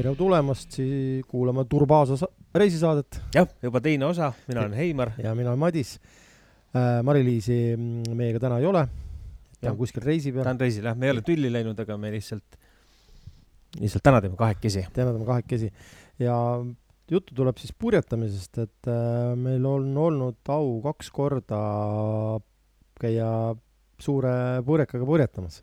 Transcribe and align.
tere 0.00 0.14
tulemast 0.16 0.72
siia 0.78 1.24
kuulama 1.28 1.66
Turbaasa 1.68 2.16
reisisaadet. 2.56 3.18
jah, 3.34 3.48
juba 3.62 3.82
teine 3.84 4.06
osa, 4.08 4.30
mina 4.48 4.62
olen 4.62 4.76
Heimar. 4.78 5.12
ja 5.24 5.34
mina 5.36 5.52
olen 5.52 5.60
Madis 5.60 5.98
äh,. 6.72 7.02
Mari-Liisi 7.04 7.76
mm, 7.76 8.16
meiega 8.16 8.40
täna 8.40 8.58
ei 8.62 8.68
ole. 8.70 8.86
ta 9.60 9.74
on 9.74 9.76
kuskil 9.76 10.04
reisi 10.04 10.32
peal. 10.32 10.46
ta 10.48 10.54
on 10.54 10.60
reisil 10.60 10.88
jah, 10.88 10.96
me 10.96 11.10
ei 11.10 11.12
ole 11.12 11.24
tülli 11.26 11.52
läinud, 11.52 11.78
aga 11.84 11.98
me 12.00 12.14
lihtsalt, 12.14 12.56
lihtsalt 13.76 14.06
täna 14.08 14.22
teeme 14.24 14.40
kahekesi. 14.40 14.86
täna 14.96 15.12
teeme 15.12 15.28
kahekesi 15.28 15.68
ja 16.22 16.36
juttu 17.10 17.36
tuleb 17.36 17.60
siis 17.60 17.76
purjetamisest, 17.76 18.56
et 18.64 18.88
äh, 18.88 19.34
meil 19.36 19.66
on 19.68 19.90
olnud 20.00 20.54
au 20.56 20.78
kaks 20.86 21.12
korda 21.12 21.60
käia 23.00 23.32
suure 24.00 24.32
purjekaga 24.64 25.04
purjetamas 25.04 25.60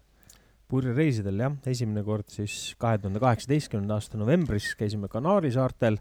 purjereisidel 0.67 1.39
jah, 1.45 1.57
esimene 1.71 2.03
kord 2.03 2.27
siis 2.31 2.75
kahe 2.81 2.99
tuhande 2.99 3.21
kaheksateistkümnenda 3.23 3.97
aasta 3.97 4.19
novembris 4.19 4.73
käisime 4.79 5.07
Kanaari 5.11 5.51
saartel 5.55 5.99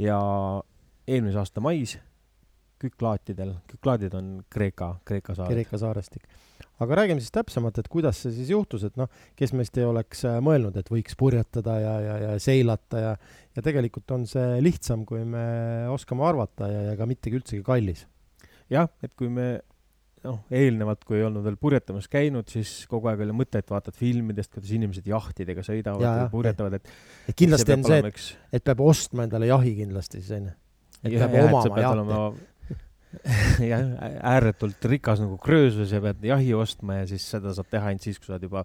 ja 0.00 0.20
eelmise 1.06 1.38
aasta 1.42 1.62
mais 1.62 1.98
Küklaatidel, 2.80 3.52
Küklaadid 3.68 4.14
on 4.16 4.28
Kreeka, 4.48 4.94
Kreeka 5.04 5.34
saar. 5.36 5.50
Kreeka 5.52 5.78
saarestik. 5.78 6.22
aga 6.80 6.96
räägime 6.96 7.20
siis 7.20 7.32
täpsemalt, 7.34 7.76
et 7.76 7.88
kuidas 7.92 8.22
see 8.22 8.32
siis 8.32 8.50
juhtus, 8.54 8.86
et 8.88 8.94
noh, 8.96 9.08
kes 9.36 9.52
meist 9.52 9.76
ei 9.76 9.84
oleks 9.84 10.22
äh, 10.24 10.38
mõelnud, 10.40 10.78
et 10.80 10.88
võiks 10.88 11.16
purjetada 11.20 11.74
ja, 11.76 11.92
ja, 12.00 12.14
ja 12.22 12.30
seilata 12.40 13.02
ja, 13.02 13.10
ja 13.56 13.64
tegelikult 13.64 14.14
on 14.16 14.24
see 14.28 14.62
lihtsam, 14.64 15.04
kui 15.08 15.26
me 15.28 15.44
oskame 15.92 16.24
arvata 16.24 16.70
ja, 16.72 16.86
ja 16.88 16.94
ka 16.96 17.08
mitte 17.10 17.32
üldsegi 17.32 17.60
kallis. 17.66 18.06
jah, 18.72 18.88
et 19.04 19.12
kui 19.12 19.28
me 19.28 19.58
noh, 20.26 20.40
eelnevalt, 20.52 21.02
kui 21.08 21.18
ei 21.18 21.24
olnud 21.26 21.44
veel 21.46 21.56
purjetamas 21.60 22.08
käinud, 22.12 22.48
siis 22.52 22.84
kogu 22.90 23.10
aeg 23.10 23.22
oli 23.24 23.34
mõte, 23.36 23.62
et 23.62 23.72
vaatad 23.72 23.96
filmidest, 23.96 24.52
kuidas 24.54 24.72
inimesed 24.76 25.08
jahtidega 25.08 25.64
sõidavad 25.66 26.04
ja, 26.04 26.12
ja 26.22 26.28
purjetavad, 26.32 26.76
et 26.80 27.32
et 27.32 27.38
kindlasti 27.38 27.76
on 27.76 27.86
see, 27.88 28.00
et, 28.04 28.22
et 28.58 28.66
peab 28.66 28.84
ostma 28.84 29.26
endale 29.28 29.48
jahi 29.50 29.74
kindlasti 29.80 30.20
siis 30.20 30.36
onju. 30.38 30.54
et 31.02 31.12
ja, 31.14 31.26
peab 31.26 31.36
ja, 31.38 31.48
omama 31.48 31.82
jahti. 31.86 32.46
jah, 33.72 33.86
ääretult 34.36 34.84
rikas 34.86 35.22
nagu 35.24 35.40
kröösus 35.42 35.90
ja 35.90 35.98
pead 36.04 36.22
jahi 36.28 36.52
ostma 36.54 37.00
ja 37.00 37.08
siis 37.10 37.24
seda 37.32 37.54
saab 37.56 37.70
teha 37.72 37.90
ainult 37.90 38.04
siis, 38.06 38.20
kui 38.20 38.30
sa 38.30 38.36
oled 38.36 38.46
juba 38.46 38.64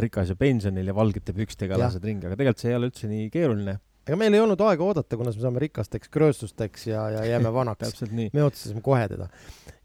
rikas 0.00 0.32
ja 0.32 0.36
pensionil 0.38 0.86
ja 0.88 0.94
valgete 0.96 1.34
pükstega 1.36 1.76
lased 1.80 2.04
ringi, 2.06 2.24
aga 2.24 2.38
tegelikult 2.38 2.62
see 2.62 2.70
ei 2.70 2.78
ole 2.78 2.88
üldse 2.88 3.10
nii 3.10 3.26
keeruline 3.34 3.76
ega 4.06 4.18
meil 4.18 4.34
ei 4.34 4.42
olnud 4.42 4.60
aega 4.66 4.84
oodata, 4.86 5.18
kuna 5.18 5.30
me 5.30 5.44
saame 5.44 5.62
rikasteks 5.62 6.10
krööstusteks 6.12 6.88
ja, 6.90 7.04
ja 7.16 7.24
jääme 7.28 7.52
vanaks. 7.60 8.02
Me 8.10 8.44
otsustasime 8.44 8.82
kohe 8.84 9.06
teda. 9.10 9.28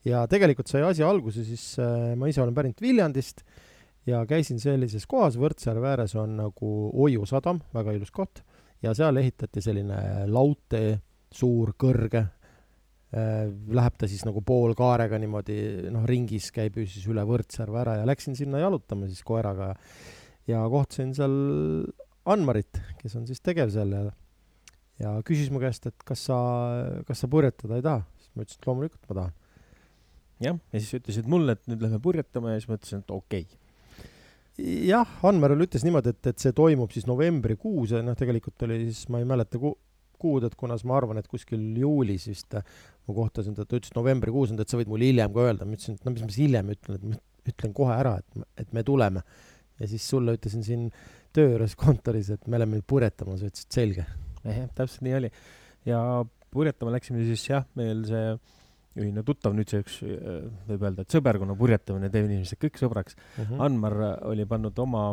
Ja 0.08 0.24
tegelikult 0.30 0.70
sai 0.72 0.84
asi 0.88 1.04
alguse 1.06 1.44
siis 1.46 1.74
äh,, 1.84 2.14
ma 2.18 2.30
ise 2.32 2.42
olen 2.44 2.56
pärit 2.58 2.82
Viljandist 2.82 3.44
ja 4.08 4.24
käisin 4.30 4.62
sellises 4.64 5.06
kohas, 5.10 5.38
Võrtsjärve 5.40 5.92
ääres 5.92 6.16
on 6.20 6.38
nagu 6.40 6.72
Oiu 7.04 7.28
sadam, 7.28 7.60
väga 7.76 7.98
ilus 7.98 8.14
koht, 8.16 8.42
ja 8.84 8.94
seal 8.98 9.20
ehitati 9.20 9.62
selline 9.64 10.00
laudtee, 10.32 10.96
suur, 11.34 11.74
kõrge 11.80 12.24
äh,, 12.24 13.50
läheb 13.52 14.00
ta 14.00 14.08
siis 14.10 14.24
nagu 14.26 14.42
poolkaarega 14.48 15.20
niimoodi, 15.20 15.60
noh, 15.92 16.08
ringis 16.08 16.50
käib 16.56 16.80
ju 16.80 16.88
siis 16.88 17.06
üle 17.12 17.26
Võrtsjärve 17.28 17.84
ära 17.84 18.00
ja 18.00 18.08
läksin 18.08 18.38
sinna 18.40 18.64
jalutama 18.64 19.12
siis 19.12 19.26
koeraga 19.28 19.74
ja 20.48 20.64
kohtasin 20.72 21.12
seal 21.18 21.36
Anmarit, 22.28 22.80
kes 23.00 23.16
on 23.20 23.28
siis 23.30 23.44
tegev 23.44 23.72
seal 23.74 23.94
ja 23.96 24.06
ja 25.02 25.14
küsis 25.26 25.52
mu 25.54 25.62
käest, 25.62 25.86
et 25.90 26.06
kas 26.06 26.24
sa, 26.30 26.38
kas 27.08 27.22
sa 27.22 27.30
purjetada 27.30 27.78
ei 27.78 27.86
taha, 27.86 28.02
siis 28.18 28.34
ma 28.34 28.46
ütlesin, 28.46 28.62
et 28.62 28.70
loomulikult 28.70 29.04
ma 29.10 29.18
tahan 29.20 29.36
jah, 30.48 30.60
ja 30.74 30.82
siis 30.82 31.00
ütlesid 31.00 31.30
mulle, 31.30 31.58
et 31.58 31.70
nüüd 31.70 31.84
lähme 31.86 32.00
purjetama 32.04 32.54
ja 32.54 32.62
siis 32.62 32.70
ma 32.70 32.78
ütlesin, 32.80 33.04
et 33.04 33.14
okei 33.14 33.46
okay. 33.46 34.78
jah, 34.90 35.18
Anmerel 35.28 35.66
ütles 35.68 35.86
niimoodi, 35.86 36.14
et, 36.16 36.32
et 36.34 36.46
see 36.46 36.56
toimub 36.58 36.94
siis 36.96 37.08
novembrikuus 37.10 37.94
ja 37.96 38.02
noh, 38.06 38.18
tegelikult 38.18 38.68
oli 38.68 38.84
siis, 38.88 39.06
ma 39.14 39.22
ei 39.22 39.30
mäleta 39.30 39.62
ku, 39.62 39.76
kuud, 40.22 40.48
et 40.48 40.58
kunas 40.58 40.86
ma 40.88 40.98
arvan, 40.98 41.22
et 41.22 41.30
kuskil 41.30 41.62
juulis 41.78 42.26
vist 42.30 42.58
ma 42.58 43.16
kohtasin 43.16 43.58
teda, 43.58 43.70
ta 43.70 43.78
ütles 43.80 43.94
novembrikuus, 43.98 44.56
et 44.58 44.70
sa 44.70 44.80
võid 44.80 44.90
mulle 44.92 45.12
hiljem 45.12 45.34
ka 45.36 45.46
öelda, 45.46 45.68
ma 45.68 45.78
ütlesin, 45.78 46.00
et 46.00 46.08
no 46.08 46.16
mis 46.16 46.26
ma 46.26 46.32
siis 46.32 46.48
hiljem 46.48 46.74
ütlen, 46.74 46.98
et 46.98 47.06
ma 47.12 47.54
ütlen 47.54 47.78
kohe 47.78 47.94
ära, 47.96 48.18
et, 48.24 48.50
et 48.66 48.74
me 48.76 48.84
tuleme. 48.86 49.24
ja 49.78 49.88
siis 49.88 50.10
sulle 50.10 50.34
ütlesin 50.34 50.64
siin 50.66 50.88
töö 51.36 51.54
juures 51.54 51.76
kontoris, 51.80 52.32
et 52.36 52.48
me 52.48 52.60
oleme 52.60 52.80
nüüd 52.80 52.88
purjetamas, 52.90 53.44
ütlesid 53.46 53.80
selge. 53.80 54.06
jah, 54.44 54.68
täpselt 54.78 55.04
nii 55.08 55.18
oli. 55.20 55.32
ja 55.88 56.00
purjetama 56.54 56.94
läksime 56.96 57.26
siis 57.28 57.44
jah, 57.50 57.66
meil 57.80 58.06
see 58.08 58.38
ühine 58.98 59.22
tuttav, 59.26 59.54
nüüdseks 59.54 60.00
võib 60.68 60.82
öelda, 60.82 61.04
et 61.04 61.14
sõberkonna 61.14 61.54
purjetamine 61.58 62.10
teeb 62.14 62.26
inimesed 62.30 62.58
kõik 62.62 62.80
sõbraks 62.82 63.18
mm. 63.18 63.44
-hmm. 63.44 63.62
Anmar 63.68 63.98
oli 64.32 64.48
pannud 64.50 64.80
oma 64.82 65.12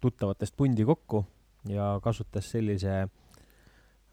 tuttavatest 0.00 0.56
pundi 0.56 0.84
kokku 0.86 1.24
ja 1.68 1.96
kasutas 2.04 2.50
sellise 2.52 3.06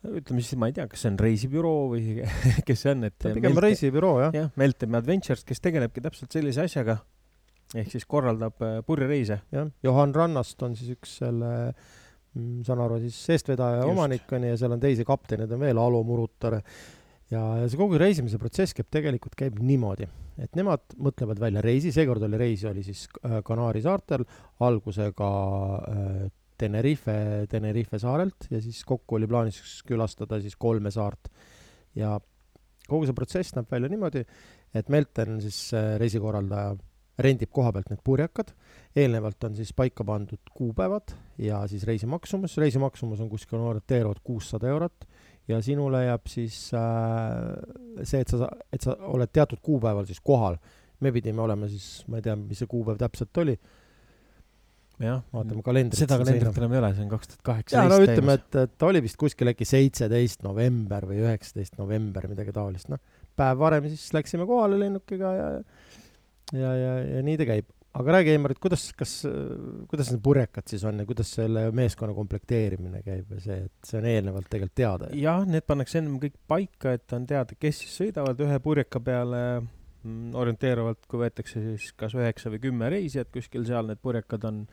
ütleme 0.06 0.44
siis, 0.44 0.58
ma 0.60 0.70
ei 0.70 0.76
tea, 0.76 0.86
kas 0.90 1.04
see 1.04 1.12
on 1.12 1.20
reisibüroo 1.22 1.82
või 1.94 2.22
kes 2.68 2.86
see 2.86 2.94
on, 2.94 3.08
et 3.10 3.28
pigem 3.28 3.58
reisibüroo, 3.66 4.16
jah. 4.26 4.36
jah, 4.36 4.50
Meltem 4.60 4.98
Adventures, 5.00 5.44
kes 5.48 5.64
tegelebki 5.64 6.04
täpselt 6.06 6.36
sellise 6.36 6.66
asjaga, 6.66 7.00
ehk 7.74 7.92
siis 7.92 8.06
korraldab 8.10 8.62
äh, 8.64 8.80
purjereise. 8.86 9.40
jah, 9.54 9.70
Johan 9.84 10.14
Rannast 10.16 10.62
on 10.66 10.76
siis 10.78 10.92
üks 10.96 11.18
selle 11.24 11.52
mm, 11.72 12.62
saan 12.68 12.84
aru, 12.86 13.00
siis 13.04 13.18
eestvedaja 13.36 13.82
ja 13.82 13.88
omanik 13.90 14.30
on 14.36 14.46
ja 14.52 14.60
seal 14.60 14.76
on 14.76 14.84
teisi 14.84 15.08
kapteneid 15.08 15.52
on 15.56 15.66
veel, 15.66 15.82
Alo 15.82 16.04
Murutar 16.06 16.60
ja, 16.60 17.42
ja 17.62 17.66
see 17.66 17.80
kogu 17.80 18.00
reisimise 18.02 18.40
protsess 18.42 18.78
käib 18.78 18.92
tegelikult, 18.94 19.38
käib 19.40 19.58
niimoodi, 19.64 20.08
et 20.42 20.54
nemad 20.60 20.98
mõtlevad 21.02 21.42
välja 21.42 21.64
reisi, 21.66 21.94
seekord 21.96 22.28
oli 22.28 22.40
reis, 22.42 22.66
oli 22.70 22.86
siis 22.86 23.08
äh, 23.24 23.40
Kanaari 23.46 23.84
saartel 23.86 24.28
algusega 24.66 25.32
äh, 25.90 26.26
Tenerife, 26.56 27.18
Tenerife 27.52 28.00
saarelt 28.00 28.48
ja 28.48 28.62
siis 28.64 28.86
kokku 28.88 29.18
oli 29.18 29.28
plaanis 29.28 29.58
külastada 29.88 30.40
siis 30.40 30.56
kolme 30.56 30.92
saart. 30.94 31.28
ja 31.96 32.14
kogu 32.86 33.08
see 33.08 33.18
protsess 33.18 33.56
näeb 33.58 33.72
välja 33.72 33.90
niimoodi, 33.92 34.22
et 34.76 34.92
Melten 34.94 35.42
siis 35.44 35.72
reisikorraldaja 36.00 36.76
rendib 37.22 37.52
koha 37.56 37.72
pealt 37.76 37.92
need 37.92 38.02
purjekad, 38.04 38.52
eelnevalt 38.96 39.48
on 39.48 39.56
siis 39.56 39.72
paika 39.76 40.04
pandud 40.08 40.52
kuupäevad 40.56 41.14
ja 41.42 41.62
siis 41.72 41.86
reisimaksumus, 41.88 42.58
reisimaksumus 42.58 43.22
on 43.24 43.30
kuskil 43.32 43.60
orienteeruvalt 43.60 44.24
kuussada 44.24 44.68
eurot 44.72 45.08
ja 45.48 45.62
sinule 45.64 46.06
jääb 46.06 46.28
siis 46.30 46.58
äh, 46.76 48.04
see, 48.04 48.24
et 48.24 48.34
sa, 48.34 48.50
et 48.74 48.86
sa 48.86 48.98
oled 49.14 49.32
teatud 49.34 49.62
kuupäeval 49.64 50.08
siis 50.10 50.22
kohal. 50.24 50.58
me 51.00 51.12
pidime 51.12 51.42
olema 51.44 51.68
siis, 51.68 52.06
ma 52.08 52.18
ei 52.18 52.24
tea, 52.26 52.38
mis 52.40 52.62
see 52.64 52.70
kuupäev 52.72 52.98
täpselt 53.00 53.38
oli. 53.44 53.56
jah, 55.00 55.22
vaatame 55.34 55.64
kalendrit. 55.64 56.00
seda 56.00 56.18
kalendrit 56.20 56.60
enam 56.62 56.74
ei 56.74 56.80
ole, 56.80 56.94
see 56.96 57.04
on 57.06 57.12
kaks 57.12 57.32
tuhat 57.32 57.44
kaheksateist. 57.52 57.92
jaa, 57.92 57.92
no 57.92 58.00
ütleme, 58.04 58.38
et, 58.40 58.62
et 58.64 58.88
oli 58.88 59.04
vist 59.06 59.20
kuskil 59.22 59.52
äkki 59.52 59.68
seitseteist 59.70 60.44
november 60.48 61.08
või 61.08 61.22
üheksateist 61.24 61.78
november, 61.80 62.28
midagi 62.32 62.56
taolist, 62.56 62.90
noh. 62.92 63.04
päev 63.36 63.60
varem 63.62 63.92
siis 63.92 64.08
läksime 64.16 64.48
kohale 64.50 64.80
lennukiga 64.82 65.36
ja 65.36 65.52
ja, 66.54 66.76
ja, 66.78 66.94
ja 67.16 67.24
nii 67.26 67.40
ta 67.42 67.48
käib. 67.50 67.72
Aga 67.96 68.18
räägi, 68.18 68.34
Eimar, 68.36 68.52
et 68.52 68.60
kuidas, 68.60 68.90
kas, 69.00 69.12
kuidas 69.88 70.10
need 70.12 70.20
purjekad 70.24 70.68
siis 70.68 70.82
on 70.84 70.98
ja 71.00 71.06
kuidas 71.08 71.30
selle 71.38 71.70
meeskonna 71.76 72.12
komplekteerimine 72.18 73.00
käib 73.06 73.30
ja 73.38 73.40
see, 73.40 73.56
et 73.70 73.88
see 73.88 74.02
on 74.02 74.08
eelnevalt 74.12 74.50
tegelikult 74.52 74.76
teada? 74.76 75.08
jah, 75.16 75.46
need 75.48 75.64
pannakse 75.64 76.02
ennem 76.02 76.18
kõik 76.20 76.36
paika, 76.52 76.98
et 76.98 77.16
on 77.16 77.24
teada, 77.30 77.56
kes 77.56 77.80
siis 77.86 77.94
sõidavad 78.02 78.44
ühe 78.44 78.58
purjeka 78.66 79.00
peale 79.06 79.40
mm, 79.62 80.36
orienteeruvalt, 80.44 81.08
kui 81.08 81.24
võetakse 81.24 81.64
siis 81.70 81.96
kas 81.96 82.18
üheksa 82.20 82.52
või 82.52 82.66
kümme 82.68 82.92
reisijat 82.92 83.32
kuskil 83.32 83.64
seal, 83.70 83.88
need 83.88 84.04
purjekad 84.04 84.44
on, 84.52 84.66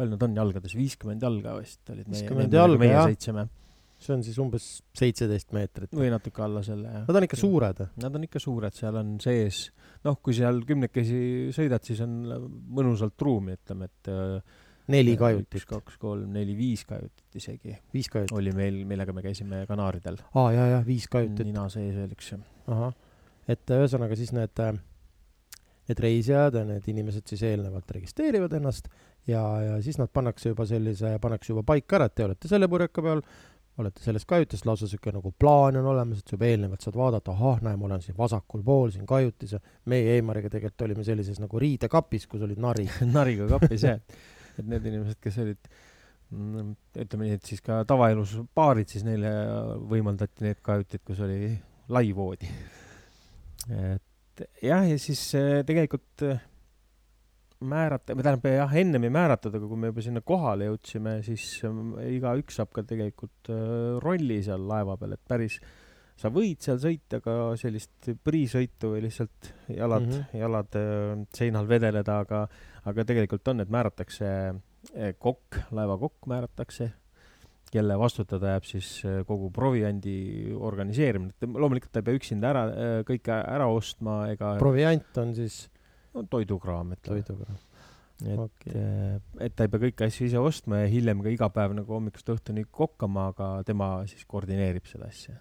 palju 0.00 0.16
nad 0.16 0.24
on 0.24 0.40
jalgades, 0.40 0.78
viiskümmend 0.80 1.28
jalga 1.28 1.58
vist 1.60 1.92
olid 1.92 2.08
meie, 2.08 2.32
meie, 2.40 2.80
meie 2.86 3.04
sõitsime 3.12 3.50
see 3.98 4.12
on 4.16 4.22
siis 4.24 4.36
umbes 4.42 4.66
seitseteist 4.96 5.54
meetrit. 5.56 5.94
või 5.96 6.10
natuke 6.12 6.42
alla 6.44 6.62
selle, 6.66 6.90
jah. 6.92 7.06
Nad 7.08 7.20
on 7.20 7.26
ikka 7.26 7.38
suured? 7.40 7.82
Nad 8.02 8.18
on 8.18 8.26
ikka 8.28 8.42
suured, 8.42 8.76
seal 8.76 8.98
on 9.00 9.16
sees, 9.22 9.62
noh, 10.04 10.18
kui 10.22 10.36
seal 10.36 10.60
kümnekesi 10.68 11.20
sõidad, 11.56 11.84
siis 11.86 12.02
on 12.04 12.16
mõnusalt 12.76 13.26
ruumi, 13.26 13.56
ütleme, 13.56 13.88
et 13.88 14.12
äh, 14.12 14.58
neli 14.92 15.16
kajutit. 15.18 15.60
üks, 15.60 15.68
kaks, 15.70 15.96
kolm, 16.02 16.28
neli, 16.36 16.56
viis 16.58 16.84
kajutit 16.88 17.40
isegi. 17.40 17.78
viis 17.94 18.10
kajutit? 18.12 18.36
oli 18.36 18.52
meil, 18.56 18.82
millega 18.88 19.14
me 19.16 19.24
käisime 19.24 19.64
Kanaaridel. 19.68 20.20
aa, 20.34 20.50
jaa, 20.54 20.68
jaa, 20.74 20.84
viis 20.86 21.08
kajutit. 21.10 21.46
nina 21.48 21.68
sees 21.72 21.96
veel 21.96 22.12
üks. 22.16 22.34
ahah, 22.66 22.94
et 23.48 23.76
ühesõnaga 23.78 24.18
siis 24.18 24.32
need, 24.36 24.62
äh, 24.62 24.76
need 25.88 26.02
reisijad 26.02 26.60
ja 26.60 26.64
need 26.68 26.86
inimesed 26.92 27.26
siis 27.32 27.44
eelnevalt 27.48 27.90
registreerivad 27.96 28.56
ennast 28.58 28.90
ja, 29.26 29.42
ja 29.62 29.76
siis 29.82 29.98
nad 29.98 30.10
pannakse 30.14 30.52
juba 30.52 30.66
sellise, 30.68 31.16
pannakse 31.22 31.52
juba 31.52 31.64
paika 31.66 32.00
ära, 32.00 32.08
et 32.10 32.16
te 32.16 32.26
olete 32.26 32.50
selle 32.50 32.68
purjeka 32.70 33.04
peal, 33.04 33.22
olete 33.78 34.04
selles 34.04 34.24
kajutis, 34.28 34.64
lausa 34.64 34.86
niisugune 34.86 35.18
nagu 35.18 35.32
plaan 35.38 35.76
on 35.80 35.88
olemas, 35.90 36.22
et 36.22 36.30
sa 36.30 36.36
juba 36.36 36.48
eelnevalt 36.48 36.84
saad 36.84 36.96
vaadata, 36.96 37.34
ahah, 37.34 37.60
näe, 37.66 37.76
ma 37.76 37.88
olen 37.90 38.04
siin 38.04 38.16
vasakul 38.16 38.62
pool 38.64 38.92
siin 38.94 39.04
kajutis 39.08 39.52
ja 39.56 39.60
meie 39.92 40.16
Eimariga 40.16 40.50
tegelikult 40.52 40.86
olime 40.86 41.04
sellises 41.04 41.40
nagu 41.42 41.60
riidekapis, 41.60 42.26
kus 42.30 42.46
olid 42.46 42.62
narid 42.62 43.02
nariga 43.18 43.48
kapis 43.52 43.84
jah, 43.84 44.00
et 44.56 44.64
need 44.64 44.88
inimesed, 44.92 45.20
kes 45.22 45.38
olid 45.44 45.70
mm, 46.30 46.72
ütleme 47.04 47.28
nii, 47.28 47.38
et 47.40 47.52
siis 47.52 47.64
ka 47.64 47.82
tavaelus 47.88 48.36
paarid, 48.56 48.88
siis 48.92 49.04
neile 49.06 49.32
võimaldati 49.92 50.48
need 50.48 50.64
kajutid, 50.64 51.04
kus 51.06 51.22
oli 51.26 51.52
lai 51.92 52.10
voodi. 52.16 52.50
et 53.76 54.46
jah, 54.62 54.84
ja 54.88 54.98
siis 55.00 55.28
äh, 55.36 55.60
tegelikult 55.68 56.24
äh, 56.24 56.40
määrata, 57.64 58.14
või 58.16 58.26
tähendab 58.26 58.52
jah, 58.52 58.76
ennem 58.82 59.06
ei 59.06 59.12
määratud, 59.14 59.54
aga 59.56 59.68
kui 59.70 59.80
me 59.80 59.90
juba 59.90 60.04
sinna 60.04 60.22
kohale 60.26 60.68
jõudsime, 60.68 61.16
siis 61.24 61.46
ähm, 61.64 61.94
igaüks 62.18 62.58
saab 62.60 62.72
ka 62.76 62.84
tegelikult 62.86 63.50
äh, 63.52 63.96
rolli 64.02 64.42
seal 64.44 64.66
laeva 64.68 64.98
peal, 65.00 65.16
et 65.16 65.22
päris 65.28 65.56
sa 66.16 66.30
võid 66.32 66.60
seal 66.64 66.80
sõita 66.80 67.20
ka 67.24 67.54
sellist 67.60 68.10
priisõitu 68.24 68.92
või 68.94 69.06
lihtsalt 69.06 69.50
jalad 69.72 70.04
mm, 70.04 70.12
-hmm. 70.12 70.42
jalad 70.42 70.78
äh, 70.80 71.24
seinal 71.36 71.68
vedeleda, 71.68 72.20
aga, 72.26 72.44
aga 72.84 73.08
tegelikult 73.08 73.52
on, 73.52 73.64
et 73.64 73.72
määratakse 73.72 74.30
kokk, 75.18 75.56
laevakokk 75.74 76.28
määratakse, 76.30 76.92
kelle 77.72 77.96
vastutada 77.98 78.52
jääb 78.52 78.66
siis 78.68 78.90
kogu 79.26 79.48
proviandi 79.50 80.52
organiseerimine, 80.54 81.32
et 81.34 81.48
loomulikult 81.50 81.90
ta 81.90 81.98
ei 81.98 82.06
pea 82.06 82.20
üksinda 82.20 82.52
ära, 82.52 82.62
kõike 83.08 83.34
ära 83.34 83.66
ostma 83.66 84.20
ega 84.30 84.52
proviant 84.60 85.18
on 85.18 85.34
siis 85.34 85.64
no 86.16 86.24
toidukraam, 86.30 86.92
ütleme. 86.96 87.22
toidukraam. 87.22 87.62
et 88.24 88.40
okay., 88.40 88.72
eh, 88.72 89.46
et 89.46 89.56
ta 89.56 89.66
ei 89.66 89.72
pea 89.72 89.82
kõiki 89.86 90.06
asju 90.08 90.28
ise 90.30 90.40
ostma 90.40 90.82
ja 90.82 90.90
hiljem 90.90 91.22
ka 91.24 91.32
iga 91.32 91.50
päev 91.52 91.76
nagu 91.76 91.96
hommikust 91.98 92.30
õhtuni 92.32 92.64
kokkama, 92.70 93.30
aga 93.34 93.50
tema 93.68 93.90
siis 94.08 94.24
koordineerib 94.28 94.88
seda 94.88 95.10
asja. 95.10 95.36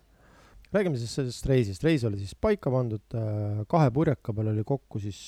räägime 0.75 1.00
siis 1.00 1.13
sellest 1.16 1.45
reisist, 1.48 1.86
reis 1.88 2.04
oli 2.07 2.19
siis 2.19 2.36
paika 2.36 2.74
pandud, 2.74 3.06
äh, 3.16 3.62
kahe 3.72 3.92
purjeka 3.95 4.36
peal 4.36 4.51
oli 4.51 4.66
kokku 4.68 5.00
siis 5.04 5.22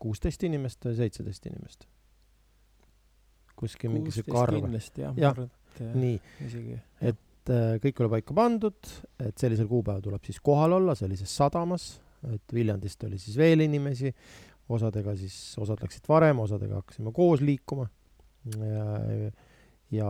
kuusteist 0.00 0.42
inimest 0.48 0.88
või 0.88 0.96
seitseteist 1.02 1.52
inimest? 1.52 1.86
kuskil 3.54 3.92
mingi 3.92 4.10
sihuke 4.10 4.34
arv. 4.38 4.56
kindlasti 4.64 5.04
jah 5.04 5.14
ja,, 5.20 5.30
ma 5.30 5.34
arvan, 5.36 5.52
et 5.74 5.98
nii, 6.00 6.16
isegi. 6.46 6.80
et 7.12 7.52
äh, 7.52 7.76
kõik 7.84 8.00
oli 8.02 8.16
paika 8.16 8.36
pandud, 8.36 8.94
et 9.22 9.36
sellisel 9.38 9.68
kuupäeval 9.70 10.02
tuleb 10.02 10.24
siis 10.26 10.40
kohal 10.42 10.78
olla 10.80 10.96
sellises 10.98 11.36
sadamas 11.36 11.92
et 12.32 12.54
Viljandist 12.54 13.04
oli 13.04 13.18
siis 13.20 13.36
veel 13.38 13.64
inimesi, 13.66 14.12
osadega 14.72 15.14
siis, 15.18 15.36
osad 15.60 15.82
läksid 15.84 16.08
varem, 16.08 16.40
osadega 16.44 16.80
hakkasime 16.80 17.12
koos 17.12 17.42
liikuma. 17.44 17.88
ja, 19.94 20.08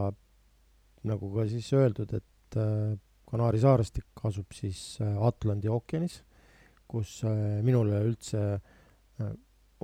nagu 1.07 1.31
ka 1.35 1.47
siis 1.51 1.69
öeldud, 1.77 2.15
et 2.17 2.59
äh, 2.59 2.95
Kanaari 3.31 3.61
saarestik 3.63 4.25
asub 4.27 4.55
siis 4.55 4.99
äh, 5.03 5.17
Atlandi 5.27 5.71
ookeanis, 5.71 6.21
kus 6.91 7.21
äh, 7.27 7.61
minul 7.67 7.93
üldse 7.99 8.45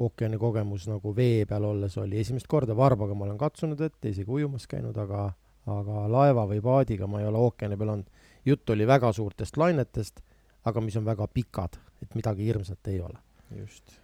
ookeani 0.01 0.39
kogemus 0.41 0.89
nagu 0.91 1.13
vee 1.15 1.45
peal 1.47 1.67
olles 1.69 1.95
oli 2.01 2.19
esimest 2.19 2.49
korda, 2.51 2.75
varbaga 2.77 3.15
ma 3.15 3.29
olen 3.29 3.39
katsunud 3.39 3.81
ette, 3.85 4.11
isegi 4.11 4.31
ujumas 4.31 4.67
käinud, 4.71 4.97
aga, 4.99 5.29
aga 5.71 6.07
laeva 6.11 6.47
või 6.51 6.59
paadiga 6.65 7.07
ma 7.11 7.21
ei 7.21 7.29
ole 7.29 7.39
ookeani 7.39 7.79
peal 7.79 7.95
olnud. 7.95 8.27
jutt 8.45 8.71
oli 8.75 8.87
väga 8.89 9.13
suurtest 9.13 9.61
lainetest, 9.61 10.23
aga 10.65 10.83
mis 10.83 10.97
on 10.97 11.07
väga 11.07 11.29
pikad 11.31 11.79
et 12.03 12.17
midagi 12.19 12.47
hirmsat 12.49 12.93
ei 12.93 13.01
ole. 13.05 13.19
just. 13.57 13.97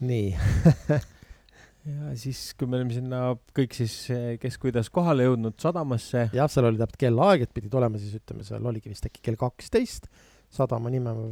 nii 0.00 0.32
ja 1.92 2.16
siis, 2.18 2.40
kui 2.58 2.68
me 2.70 2.78
olime 2.78 2.94
sinna 2.94 3.22
kõik 3.56 3.74
siis, 3.76 3.94
kes 4.42 4.58
kuidas 4.62 4.90
kohale 4.90 5.26
jõudnud 5.26 5.58
sadamasse. 5.62 6.28
jah, 6.34 6.50
seal 6.50 6.68
oli 6.68 6.80
täpselt 6.80 7.00
kellaaeg, 7.06 7.46
et 7.46 7.54
pidid 7.54 7.74
olema 7.78 8.00
siis 8.00 8.18
ütleme, 8.20 8.46
seal 8.46 8.66
oligi 8.66 8.92
vist 8.92 9.08
äkki 9.08 9.24
kell 9.30 9.40
kaksteist. 9.40 10.10
sadama 10.52 10.92
nime 10.92 11.14
ma 11.16 11.30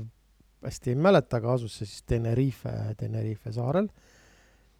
hästi 0.64 0.94
ei 0.94 1.00
mäleta, 1.00 1.40
aga 1.40 1.55
asus 1.56 1.78
see 1.78 1.88
siis 1.88 2.06
Tenerife, 2.08 2.72
Tenerife 3.00 3.52
saarel. 3.52 3.88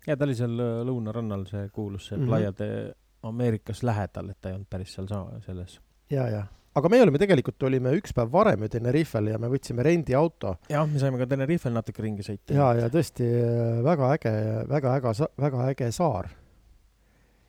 ja 0.07 0.17
ta 0.17 0.27
oli 0.27 0.37
seal 0.37 0.57
äh, 0.61 0.81
lõunarannal, 0.89 1.47
see 1.51 1.69
kuulus, 1.73 2.09
see 2.09 2.17
mm 2.19 2.25
-hmm. 2.25 2.29
Playa 2.29 2.53
de 2.59 2.95
Americas 3.23 3.83
lähedal, 3.83 4.31
et 4.31 4.41
ta 4.41 4.49
ei 4.49 4.55
olnud 4.55 4.71
päris 4.71 4.95
seal 4.95 5.09
sama, 5.09 5.41
selles. 5.47 5.81
ja, 6.11 6.29
ja 6.29 6.47
aga 6.79 6.91
me 6.93 7.01
olime 7.03 7.21
tegelikult, 7.21 7.63
olime 7.67 7.95
üks 7.99 8.15
päev 8.17 8.31
varem 8.33 8.67
ju 8.67 8.71
Tenerifel 8.77 9.33
ja 9.33 9.39
me 9.43 9.51
võtsime 9.53 9.85
rendiauto. 9.87 10.57
jah, 10.71 10.87
me 10.87 11.03
saime 11.03 11.19
ka 11.21 11.27
Tenerifel 11.31 11.75
natuke 11.75 12.05
ringi 12.05 12.27
sõita. 12.27 12.55
ja, 12.55 12.71
ja 12.79 12.91
tõesti 12.93 13.27
äh, 13.27 13.81
väga 13.87 14.13
äge, 14.19 14.35
väga 14.71 14.95
äge, 14.99 15.31
väga 15.47 15.67
äge 15.73 15.91
saar. 15.97 16.31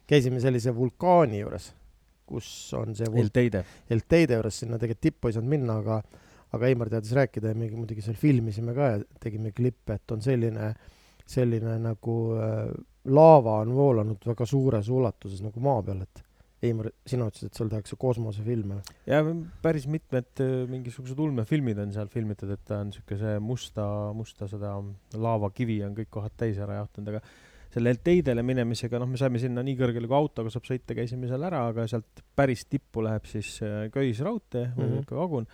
käisime 0.09 0.41
sellise 0.43 0.73
vulkaani 0.75 1.43
juures, 1.43 1.71
kus 2.27 2.47
on 2.77 2.95
see 2.97 3.07
vul... 3.11 3.23
El 3.25 3.31
Teide. 3.35 3.63
El 3.89 4.03
Teide 4.09 4.39
juures, 4.39 4.63
sinna 4.63 4.81
tegelikult 4.81 5.07
tippu 5.07 5.29
ei 5.29 5.37
saanud 5.37 5.53
minna, 5.53 5.77
aga 5.83 6.01
aga 6.51 6.67
Eimar 6.67 6.89
teadis 6.91 7.13
rääkida 7.15 7.53
ja 7.53 7.55
me 7.55 7.69
muidugi 7.71 8.03
seal 8.03 8.17
filmisime 8.19 8.73
ka 8.75 8.89
ja 8.95 8.97
tegime 9.23 9.53
klippe, 9.55 9.95
et 9.95 10.11
on 10.11 10.23
selline, 10.23 10.73
selline 11.29 11.77
nagu 11.79 12.15
äh, 12.35 12.73
laava 13.11 13.61
on 13.63 13.71
voolanud 13.75 14.27
väga 14.27 14.45
suures 14.49 14.89
ulatuses 14.91 15.45
nagu 15.45 15.63
maa 15.63 15.79
peal, 15.85 16.03
et 16.03 16.23
Eimar, 16.61 16.91
sina 17.09 17.25
ütlesid, 17.25 17.49
et 17.49 17.57
seal 17.57 17.69
tehakse 17.71 17.97
kosmosefilme. 17.97 18.75
ja 19.09 19.21
päris 19.63 19.87
mitmed 19.89 20.41
äh, 20.43 20.51
mingisugused 20.69 21.17
ulmefilmid 21.19 21.79
on 21.81 21.93
seal 21.95 22.09
filmitud, 22.13 22.51
et 22.53 22.61
ta 22.67 22.83
on 22.83 22.91
siukese 22.93 23.39
musta, 23.41 23.85
musta 24.13 24.45
seda 24.49 24.75
laavakivi 25.17 25.79
on 25.87 25.95
kõik 25.97 26.11
kohad 26.13 26.35
täis 26.37 26.59
ära 26.61 26.77
jaotanud, 26.83 27.15
aga 27.15 27.23
selle 27.71 27.95
teidele 28.03 28.43
minemisega, 28.45 28.99
noh, 29.01 29.09
me 29.09 29.17
saime 29.17 29.39
sinna 29.41 29.63
nii 29.65 29.77
kõrgele, 29.79 30.09
kui 30.09 30.17
autoga 30.17 30.51
saab 30.53 30.67
sõita, 30.67 30.93
käisime 30.97 31.29
seal 31.31 31.47
ära, 31.47 31.63
aga 31.71 31.87
sealt 31.89 32.21
päris 32.37 32.65
tippu 32.69 33.01
läheb 33.07 33.25
siis 33.31 33.55
äh, 33.65 33.87
köisraudtee 33.93 34.67
või 34.75 34.89
mm 34.89 34.97
-hmm. 34.99 35.15
vagun. 35.17 35.47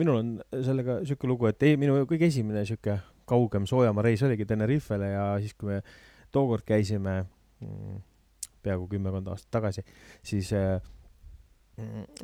minul 0.00 0.16
on 0.16 0.30
sellega 0.64 1.02
siuke 1.04 1.28
lugu, 1.28 1.46
et 1.46 1.62
ei, 1.62 1.76
minu 1.76 2.06
kõige 2.08 2.30
esimene 2.32 2.64
siuke 2.64 3.00
kaugem 3.28 3.66
soojamaa 3.66 4.02
reis 4.02 4.22
oligi 4.22 4.46
Tenerifele 4.48 5.10
ja 5.12 5.26
siis, 5.40 5.54
kui 5.54 5.68
me 5.68 5.82
tookord 6.32 6.64
käisime 6.64 7.24
mm, 7.60 8.00
peaaegu 8.62 8.88
kümmekond 8.90 9.30
aastat 9.32 9.50
tagasi, 9.58 9.84
siis 10.26 10.52
äh, 10.56 10.78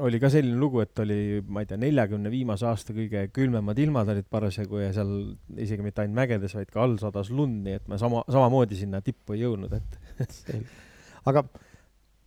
oli 0.05 0.20
ka 0.20 0.29
selline 0.32 0.58
lugu, 0.61 0.82
et 0.85 1.00
oli, 1.02 1.40
ma 1.49 1.62
ei 1.62 1.69
tea, 1.70 1.79
neljakümne 1.81 2.31
viimase 2.32 2.67
aasta 2.69 2.94
kõige 2.96 3.25
külmemad 3.35 3.79
ilmad 3.81 4.11
olid 4.12 4.29
parasjagu 4.31 4.82
ja 4.82 4.90
seal 4.96 5.12
isegi 5.56 5.85
mitte 5.85 6.05
ainult 6.05 6.19
mägedes, 6.20 6.55
vaid 6.58 6.70
ka 6.73 6.82
all 6.85 6.99
sadas 7.00 7.32
lund, 7.32 7.62
nii 7.64 7.79
et 7.81 7.88
me 7.88 7.99
sama, 8.00 8.23
samamoodi 8.29 8.79
sinna 8.79 9.00
tippu 9.05 9.37
ei 9.37 9.46
jõudnud, 9.46 9.73
et 9.73 10.58
aga 11.31 11.44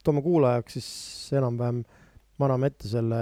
toome 0.01 0.23
kuulajaks 0.25 0.79
siis 0.79 1.37
enam-vähem, 1.37 1.83
me 1.85 2.47
anname 2.47 2.71
ette 2.71 2.89
selle, 2.89 3.21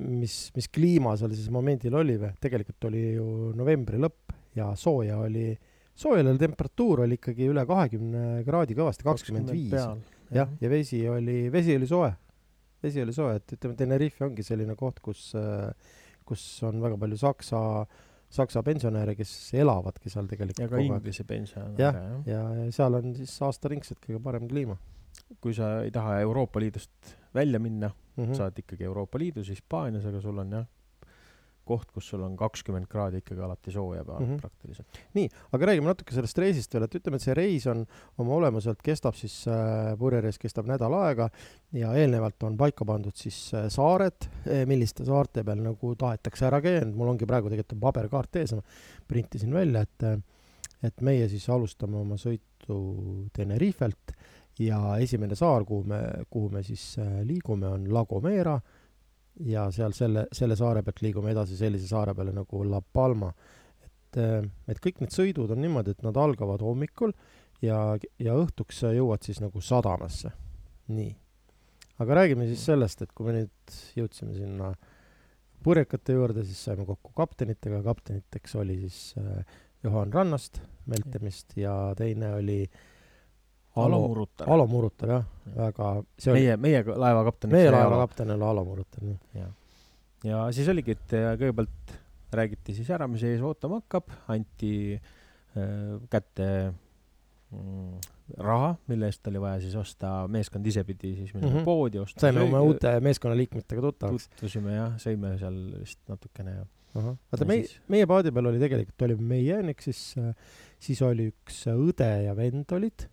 mis, 0.00 0.38
mis 0.56 0.70
kliima 0.72 1.14
seal 1.20 1.36
siis 1.36 1.52
momendil 1.52 2.00
oli 2.00 2.16
või, 2.20 2.32
tegelikult 2.40 2.88
oli 2.88 3.04
ju 3.18 3.28
novembri 3.58 4.00
lõpp 4.00 4.32
ja 4.56 4.72
sooja 4.78 5.20
oli 5.20 5.50
soojal 5.98 6.38
temperatuur 6.40 7.04
oli 7.04 7.18
ikkagi 7.18 7.48
üle 7.50 7.64
kahekümne 7.68 8.42
kraadi 8.46 8.76
kõvasti, 8.78 9.06
kakskümmend 9.06 9.52
viis. 9.54 9.74
jah, 10.34 10.54
ja 10.60 10.70
vesi 10.70 11.02
oli, 11.10 11.44
vesi 11.52 11.76
oli 11.78 11.88
soe. 11.90 12.10
vesi 12.84 13.02
oli 13.02 13.14
soe, 13.16 13.36
et 13.38 13.54
ütleme, 13.56 13.76
Tenerife 13.78 14.26
ongi 14.26 14.44
selline 14.44 14.74
koht, 14.76 15.00
kus, 15.04 15.30
kus 16.26 16.42
on 16.66 16.82
väga 16.82 16.98
palju 17.00 17.20
saksa, 17.20 17.60
saksa 18.34 18.62
pensionäre, 18.66 19.14
kes 19.16 19.32
elavadki 19.56 20.12
seal 20.12 20.28
tegelikult. 20.30 20.64
ja 20.66 20.70
ka 20.72 20.82
inglise 20.82 21.26
pensionäre. 21.28 21.78
jah, 21.80 22.00
ja, 22.28 22.42
ja 22.64 22.70
seal 22.74 23.00
on 23.00 23.14
siis 23.16 23.36
aastaringselt 23.46 24.02
kõige 24.04 24.22
parem 24.22 24.48
kliima. 24.50 24.76
kui 25.40 25.54
sa 25.54 25.84
ei 25.86 25.92
taha 25.94 26.18
Euroopa 26.26 26.60
Liidust 26.60 27.14
välja 27.34 27.58
minna 27.62 27.88
mm, 27.88 28.24
-hmm. 28.24 28.34
sa 28.34 28.48
oled 28.48 28.58
ikkagi 28.58 28.84
Euroopa 28.84 29.18
Liidus, 29.18 29.48
Hispaanias, 29.48 30.04
aga 30.06 30.20
sul 30.20 30.38
on 30.38 30.50
jah 30.58 30.66
koht, 31.64 31.90
kus 31.94 32.08
sul 32.12 32.22
on 32.26 32.36
kakskümmend 32.38 32.88
kraadi 32.90 33.22
ikkagi 33.22 33.44
alati 33.44 33.72
sooja 33.74 34.04
peal 34.04 34.20
mm 34.20 34.30
-hmm. 34.30 34.40
praktiliselt. 34.40 35.00
nii, 35.14 35.28
aga 35.52 35.70
räägime 35.70 35.90
natuke 35.90 36.14
sellest 36.14 36.38
reisist 36.38 36.74
veel, 36.74 36.84
et 36.84 36.94
ütleme, 37.00 37.16
et 37.16 37.22
see 37.22 37.34
reis 37.34 37.66
on 37.66 37.86
oma 38.18 38.34
olemuselt 38.34 38.82
kestab 38.82 39.14
siis 39.14 39.46
äh,, 39.48 39.96
purjereis 39.98 40.38
kestab 40.38 40.66
nädal 40.66 40.94
aega 40.94 41.30
ja 41.72 41.94
eelnevalt 41.94 42.42
on 42.42 42.56
paika 42.56 42.84
pandud 42.84 43.16
siis 43.16 43.54
äh, 43.54 43.68
saared, 43.68 44.28
eh, 44.46 44.66
milliste 44.66 45.04
saarte 45.04 45.44
peal 45.44 45.62
nagu 45.62 45.94
tahetakse 45.96 46.46
ära 46.46 46.60
käia, 46.60 46.84
mul 46.86 47.08
ongi 47.08 47.26
praegu 47.26 47.48
tegelikult 47.48 47.72
on 47.72 47.80
paberkaart 47.80 48.36
ees, 48.36 48.52
ma 48.52 48.62
printisin 49.08 49.52
välja, 49.54 49.82
et 49.82 50.02
äh, 50.02 50.18
et 50.84 51.04
meie 51.04 51.28
siis 51.32 51.46
alustame 51.52 51.96
oma 52.00 52.18
sõitu 52.20 52.78
Tenerifelt 53.34 54.14
ja 54.60 54.96
esimene 55.02 55.36
saar, 55.38 55.64
kuhu 55.66 55.84
me, 55.90 56.00
kuhu 56.30 56.50
me 56.54 56.62
siis 56.66 56.94
äh, 57.02 57.20
liigume, 57.26 57.68
on 57.68 57.88
La 57.92 58.04
Gomera 58.08 58.58
ja 59.42 59.66
seal 59.74 59.94
selle, 59.96 60.26
selle 60.32 60.56
saare 60.58 60.82
pealt 60.86 61.02
liigume 61.02 61.32
edasi 61.34 61.56
sellise 61.58 61.88
saare 61.90 62.14
peale 62.14 62.34
nagu 62.34 62.62
La 62.68 62.80
Palma. 62.80 63.32
et, 63.84 64.18
äh, 64.20 64.46
et 64.68 64.80
kõik 64.80 65.00
need 65.02 65.14
sõidud 65.14 65.50
on 65.50 65.60
niimoodi, 65.60 65.90
et 65.90 66.02
nad 66.06 66.16
algavad 66.16 66.62
hommikul 66.62 67.12
ja, 67.62 67.96
ja 68.18 68.36
õhtuks 68.38 68.84
jõuad 68.94 69.22
siis 69.26 69.40
nagu 69.42 69.60
sadamasse. 69.60 70.30
nii. 70.88 71.14
aga 71.98 72.14
räägime 72.20 72.46
siis 72.46 72.64
sellest, 72.64 73.02
et 73.02 73.12
kui 73.12 73.26
me 73.26 73.38
nüüd 73.40 73.78
jõudsime 73.96 74.34
sinna 74.34 74.74
purjekate 75.64 76.12
juurde, 76.12 76.44
siis 76.44 76.60
saime 76.64 76.84
kokku 76.86 77.12
kaptenitega, 77.16 77.82
kapteniteks 77.82 78.54
oli 78.60 78.80
siis 78.84 79.14
äh, 79.18 79.44
Johan 79.82 80.12
Rannast 80.12 80.60
Meltemist 80.86 81.56
ja 81.56 81.94
teine 81.96 82.34
oli 82.36 82.62
äh, 82.62 82.82
Alo 83.74 83.98
Murutar. 84.08 84.50
Alo 84.50 84.66
Murutar 84.70 85.10
jah, 85.10 85.26
väga, 85.56 85.90
meie, 86.30 86.56
meie 86.62 86.82
laeva 86.86 87.24
kapten. 87.26 87.50
meie 87.54 87.72
laeva 87.74 87.98
kapten 88.04 88.30
oli 88.34 88.46
Alo 88.46 88.64
Murutar, 88.68 89.06
jah. 89.34 89.50
ja 90.24 90.46
siis 90.54 90.70
oligi, 90.70 90.94
et 90.94 91.14
kõigepealt 91.14 91.94
räägiti 92.34 92.74
siis 92.76 92.90
ära, 92.94 93.08
mis 93.10 93.22
ees 93.26 93.42
ootama 93.44 93.80
hakkab, 93.82 94.10
anti 94.32 94.74
äh, 94.94 95.96
kätte 96.10 96.48
mm, 97.50 97.96
raha, 98.46 98.74
mille 98.90 99.10
eest 99.10 99.26
oli 99.30 99.42
vaja 99.42 99.58
siis 99.62 99.74
osta, 99.78 100.12
meeskond 100.30 100.66
ise 100.70 100.84
pidi 100.86 101.14
siis 101.18 101.34
minema 101.34 101.50
mm 101.50 101.58
-hmm. 101.58 101.66
poodi 101.66 101.98
ostma. 102.02 102.20
saime 102.20 102.44
oma 102.46 102.62
uute 102.62 102.94
meeskonnaliikmetega 103.00 103.82
tuttavaks. 103.88 104.28
tutvusime 104.28 104.76
jah, 104.76 104.94
sõime 105.02 105.34
seal 105.38 105.58
vist 105.80 106.00
natukene 106.08 106.54
ja 106.60 106.66
vaata 106.94 107.44
meie, 107.44 107.66
meie 107.88 108.06
paadi 108.06 108.30
peal 108.30 108.46
oli 108.52 108.62
tegelikult, 108.62 109.02
oli 109.02 109.16
meie, 109.16 109.58
ehk 109.74 109.82
siis, 109.82 110.14
siis 110.78 111.02
oli 111.02 111.32
üks 111.32 111.64
õde 111.74 112.10
ja 112.28 112.36
vend 112.38 112.70
olid 112.72 113.08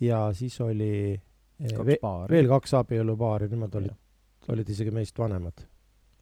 ja 0.00 0.20
siis 0.36 0.60
oli 0.64 0.92
eh, 1.14 1.72
kaks 1.72 1.86
ve 1.86 1.96
paari. 2.02 2.34
veel 2.34 2.48
kaks 2.50 2.74
abielupaari, 2.80 3.48
nemad 3.52 3.74
olid, 3.80 3.96
olid 4.52 4.68
isegi 4.76 4.94
meist 4.94 5.18
vanemad. 5.18 5.66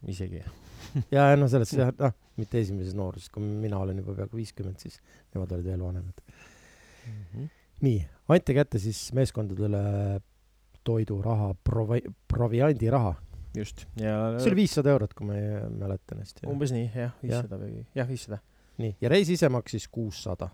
isegi 0.06 0.42
ja 1.14 1.28
no 1.36 1.48
selles 1.50 1.72
jah, 1.80 1.92
noh, 1.98 2.16
mitte 2.38 2.60
esimeses 2.62 2.96
nooruses, 2.98 3.30
kui 3.34 3.42
mina 3.42 3.80
olen 3.82 4.02
juba 4.02 4.16
peaaegu 4.18 4.38
viiskümmend, 4.38 4.80
siis 4.82 5.00
nemad 5.34 5.52
olid 5.56 5.70
veel 5.72 5.82
vanemad 5.82 6.22
mm. 6.24 7.22
-hmm. 7.34 7.48
nii, 7.86 8.02
anti 8.34 8.54
kätte 8.54 8.78
siis 8.82 9.08
meeskondadele 9.12 10.20
toiduraha, 10.84 11.54
provi-, 11.70 12.06
proviandiraha 12.28 13.14
just, 13.56 13.86
ja 14.00 14.38
see 14.38 14.50
oli 14.52 14.62
viissada 14.62 14.92
eurot, 14.94 15.14
kui 15.16 15.26
ma 15.28 15.38
mäletan 15.72 16.22
hästi. 16.22 16.46
umbes 16.50 16.72
nii, 16.74 16.88
jah, 16.94 17.14
viissada 17.22 17.58
või, 17.60 17.82
jah, 17.96 18.08
viissada. 18.08 18.40
nii, 18.78 18.96
ja 19.00 19.12
reis 19.12 19.30
ise 19.34 19.50
maksis 19.52 19.88
kuussada. 19.92 20.50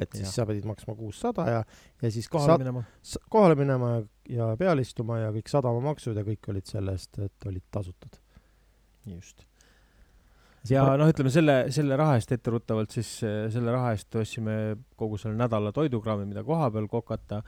Et 0.00 0.16
siis 0.16 0.28
ja. 0.28 0.32
sa 0.40 0.46
pidid 0.48 0.66
maksma 0.68 0.94
kuussada 0.98 1.46
ja, 1.48 1.60
ja 2.02 2.10
siis 2.12 2.28
kohale 2.32 2.58
minema. 2.62 2.82
kohale 3.30 3.58
minema 3.58 3.92
ja, 4.28 4.50
peale 4.60 4.84
istuma 4.86 5.20
ja 5.20 5.30
kõik 5.34 5.52
sadamamaksud 5.52 6.18
ja 6.18 6.24
kõik 6.26 6.50
olid 6.52 6.70
selle 6.70 6.96
eest, 6.96 7.20
et 7.20 7.48
olid 7.50 7.66
tasutud. 7.70 8.18
just. 9.10 9.44
ja 10.70 10.84
noh, 11.00 11.10
ütleme 11.10 11.32
selle, 11.34 11.58
selle 11.74 11.98
raha 12.00 12.16
eest 12.20 12.32
etteruttavalt 12.36 12.96
siis 12.96 13.12
selle 13.20 13.76
raha 13.76 13.94
eest 13.96 14.20
ostsime 14.22 14.56
kogu 14.96 15.20
selle 15.20 15.38
nädala 15.38 15.72
toidukraami, 15.76 16.28
mida 16.32 16.44
koha 16.46 16.70
peal 16.74 16.88
kokata, 16.88 17.42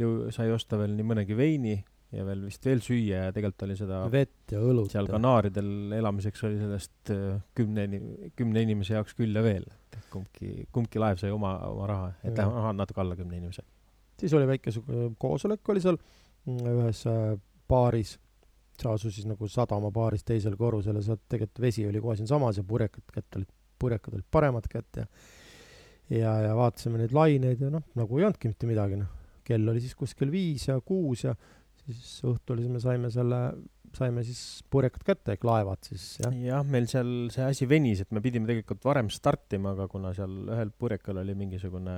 ju 0.00 0.30
sai 0.34 0.52
osta 0.52 0.80
veel 0.80 0.96
nii 0.98 1.10
mõnegi 1.12 1.36
veini 1.38 1.78
ja 2.14 2.24
veel 2.26 2.44
vist 2.48 2.66
veel 2.66 2.82
süüa 2.84 3.26
ja 3.26 3.34
tegelikult 3.34 3.66
oli 3.66 3.76
seda 3.78 4.00
vett 4.12 4.54
ja 4.54 4.60
õlut. 4.62 4.90
seal 4.92 5.08
Kanaaridel 5.10 5.94
elamiseks 5.98 6.44
oli 6.48 6.58
sellest 6.60 7.12
äh, 7.14 7.38
kümne, 7.56 7.86
kümne 8.38 8.64
inimese 8.66 8.96
jaoks 8.96 9.16
küll 9.18 9.34
ja 9.34 9.44
veel. 9.44 9.66
kumbki, 10.10 10.66
kumbki 10.74 11.00
laev 11.02 11.18
sai 11.22 11.32
oma, 11.34 11.56
oma 11.68 11.86
raha, 11.90 12.10
et 12.22 12.36
vähemalt 12.38 12.78
natuke 12.78 13.02
alla 13.02 13.16
kümne 13.18 13.38
inimese. 13.38 13.64
siis 14.20 14.34
oli 14.34 14.46
väike 14.50 14.74
koosolek 15.18 15.74
oli 15.74 15.82
seal 15.84 15.98
mm, 15.98 16.74
ühes 16.74 17.04
äh, 17.10 17.32
baaris, 17.68 18.18
sa 18.80 18.96
asusid 18.98 19.30
nagu 19.30 19.48
sadama 19.48 19.90
baaris 19.94 20.26
teisel 20.26 20.56
korrusel 20.58 20.98
ja 20.98 21.06
sealt 21.06 21.26
tegelikult 21.28 21.62
vesi 21.62 21.86
oli 21.86 22.02
kohe 22.02 22.18
siinsamas 22.18 22.58
ja 22.58 22.66
purjekad 22.66 23.06
kätte 23.14 23.40
olid, 23.40 23.50
purjekad 23.78 24.18
olid 24.18 24.30
paremad 24.30 24.70
kätte 24.70 25.04
ja 25.04 25.08
ja, 26.12 26.32
ja 26.48 26.54
vaatasime 26.56 27.00
neid 27.00 27.14
laineid 27.16 27.62
ja 27.64 27.70
noh, 27.72 27.84
nagu 27.98 28.18
ei 28.18 28.26
olnudki 28.26 28.50
mitte 28.50 28.68
midagi, 28.68 28.98
noh. 29.00 29.10
kell 29.44 29.68
oli 29.70 29.82
siis 29.84 29.96
kuskil 29.98 30.32
viis 30.32 30.68
ja 30.68 30.78
kuus 30.84 31.24
ja 31.26 31.34
siis 31.88 32.14
õhtul 32.28 32.62
siis 32.62 32.72
me 32.72 32.80
saime 32.82 33.10
selle, 33.12 33.40
saime 33.96 34.24
siis 34.26 34.40
purjekad 34.72 35.04
kätte 35.10 35.36
ehk 35.36 35.44
laevad 35.46 35.84
siis 35.86 36.06
jah. 36.22 36.34
jah, 36.46 36.64
meil 36.66 36.88
seal 36.90 37.12
see 37.34 37.44
asi 37.46 37.68
venis, 37.70 38.04
et 38.04 38.14
me 38.14 38.22
pidime 38.24 38.48
tegelikult 38.50 38.84
varem 38.86 39.12
startima, 39.12 39.74
aga 39.76 39.88
kuna 39.92 40.14
seal 40.16 40.42
ühel 40.54 40.72
purjekal 40.78 41.20
oli 41.22 41.36
mingisugune 41.38 41.96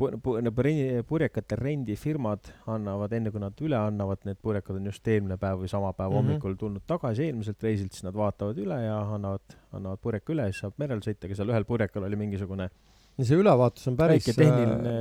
pu-, 0.00 1.04
purjekate 1.08 1.58
rendifirmad 1.60 2.52
annavad, 2.72 3.14
enne 3.16 3.32
kui 3.34 3.42
nad 3.42 3.64
üle 3.64 3.78
annavad, 3.78 4.24
need 4.28 4.40
purjekad 4.42 4.80
on 4.80 4.90
just 4.90 5.08
eelmine 5.08 5.38
päev 5.40 5.64
või 5.64 5.72
sama 5.72 5.92
päev 5.92 6.10
mm 6.10 6.16
-hmm. 6.16 6.30
hommikul 6.32 6.56
tulnud 6.60 6.86
tagasi 6.86 7.28
eelmiselt 7.28 7.62
reisilt, 7.62 7.92
siis 7.92 8.06
nad 8.06 8.16
vaatavad 8.16 8.58
üle 8.58 8.82
ja 8.84 9.00
annavad, 9.16 9.58
annavad 9.72 10.02
purjeka 10.02 10.34
üle 10.34 10.48
ja 10.48 10.54
siis 10.54 10.64
saab 10.66 10.78
merel 10.82 11.04
sõita, 11.04 11.26
aga 11.28 11.38
seal 11.38 11.54
ühel 11.54 11.68
purjekal 11.68 12.08
oli 12.08 12.16
mingisugune 12.16 12.70
ja 13.18 13.26
see 13.28 13.40
ülevaatus 13.40 13.88
on 13.90 13.96
päris 14.00 14.26
väike 14.26 14.36
tehniline 14.38 14.94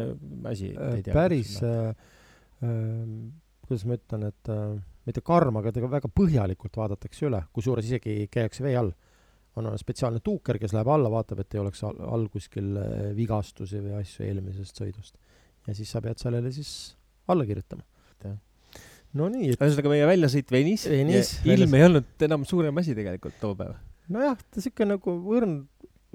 asi 0.49 0.73
äh,, 0.75 1.13
päris 1.13 1.59
äh, 1.63 1.93
äh, 2.63 3.05
kuidas 3.69 3.85
ma 3.85 3.97
ütlen, 3.99 4.25
et 4.31 4.49
äh, 4.49 4.79
mitte 5.07 5.21
karm, 5.25 5.59
aga 5.61 5.73
teda 5.75 5.89
väga 5.91 6.09
põhjalikult 6.13 6.79
vaadatakse 6.79 7.27
üle, 7.29 7.43
kusjuures 7.55 7.85
isegi 7.85 8.25
käiakse 8.31 8.65
vee 8.65 8.75
all. 8.79 8.91
on 9.59 9.65
spetsiaalne 9.75 10.21
tuuker, 10.23 10.55
kes 10.61 10.71
läheb 10.71 10.87
alla, 10.93 11.09
vaatab, 11.11 11.41
et 11.41 11.55
ei 11.55 11.59
oleks 11.59 11.81
all, 11.83 11.97
all 12.05 12.27
kuskil 12.31 12.77
äh, 12.79 13.09
vigastusi 13.17 13.81
või 13.83 13.97
asju 13.99 14.25
eelmisest 14.27 14.77
sõidust. 14.81 15.17
ja 15.67 15.75
siis 15.75 15.89
sa 15.91 16.01
pead 16.01 16.21
sellele 16.21 16.51
siis 16.55 16.95
alla 17.27 17.45
kirjutama. 17.45 17.83
no 19.19 19.27
nii 19.29 19.49
et.... 19.51 19.59
ühesõnaga, 19.59 19.91
meie 19.93 20.07
väljasõit 20.09 20.53
venis, 20.53 20.85
venis. 20.89 21.33
ilm 21.45 21.75
ei 21.75 21.85
olnud 21.89 22.25
enam 22.29 22.45
suurem 22.45 22.77
asi 22.81 22.95
tegelikult 22.97 23.37
too 23.41 23.57
päev. 23.59 23.75
nojah, 24.09 24.37
ta 24.49 24.63
siuke 24.63 24.87
nagu 24.87 25.17
õrn, 25.35 25.59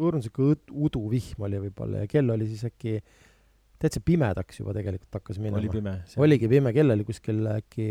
õrn 0.00 0.24
siuke 0.24 0.54
uduvihm 0.70 1.46
oli 1.46 1.62
võib-olla 1.68 2.02
ja 2.04 2.10
kell 2.10 2.34
oli 2.34 2.48
siis 2.50 2.66
äkki 2.70 2.98
täitsa 3.82 4.02
pimedaks 4.04 4.60
juba 4.60 4.74
tegelikult 4.76 5.18
hakkas 5.18 5.40
minema. 5.42 5.60
oli 5.60 5.72
pime. 5.72 5.96
oligi 6.24 6.50
pime, 6.50 6.72
kell 6.76 6.94
oli 6.94 7.06
kuskil 7.06 7.42
äkki 7.54 7.88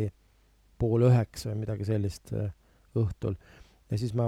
pool 0.82 1.08
üheksa 1.10 1.52
või 1.52 1.64
midagi 1.64 1.88
sellist 1.88 2.34
äh, 2.36 2.52
õhtul. 3.00 3.36
ja 3.92 4.00
siis 4.00 4.16
me 4.18 4.26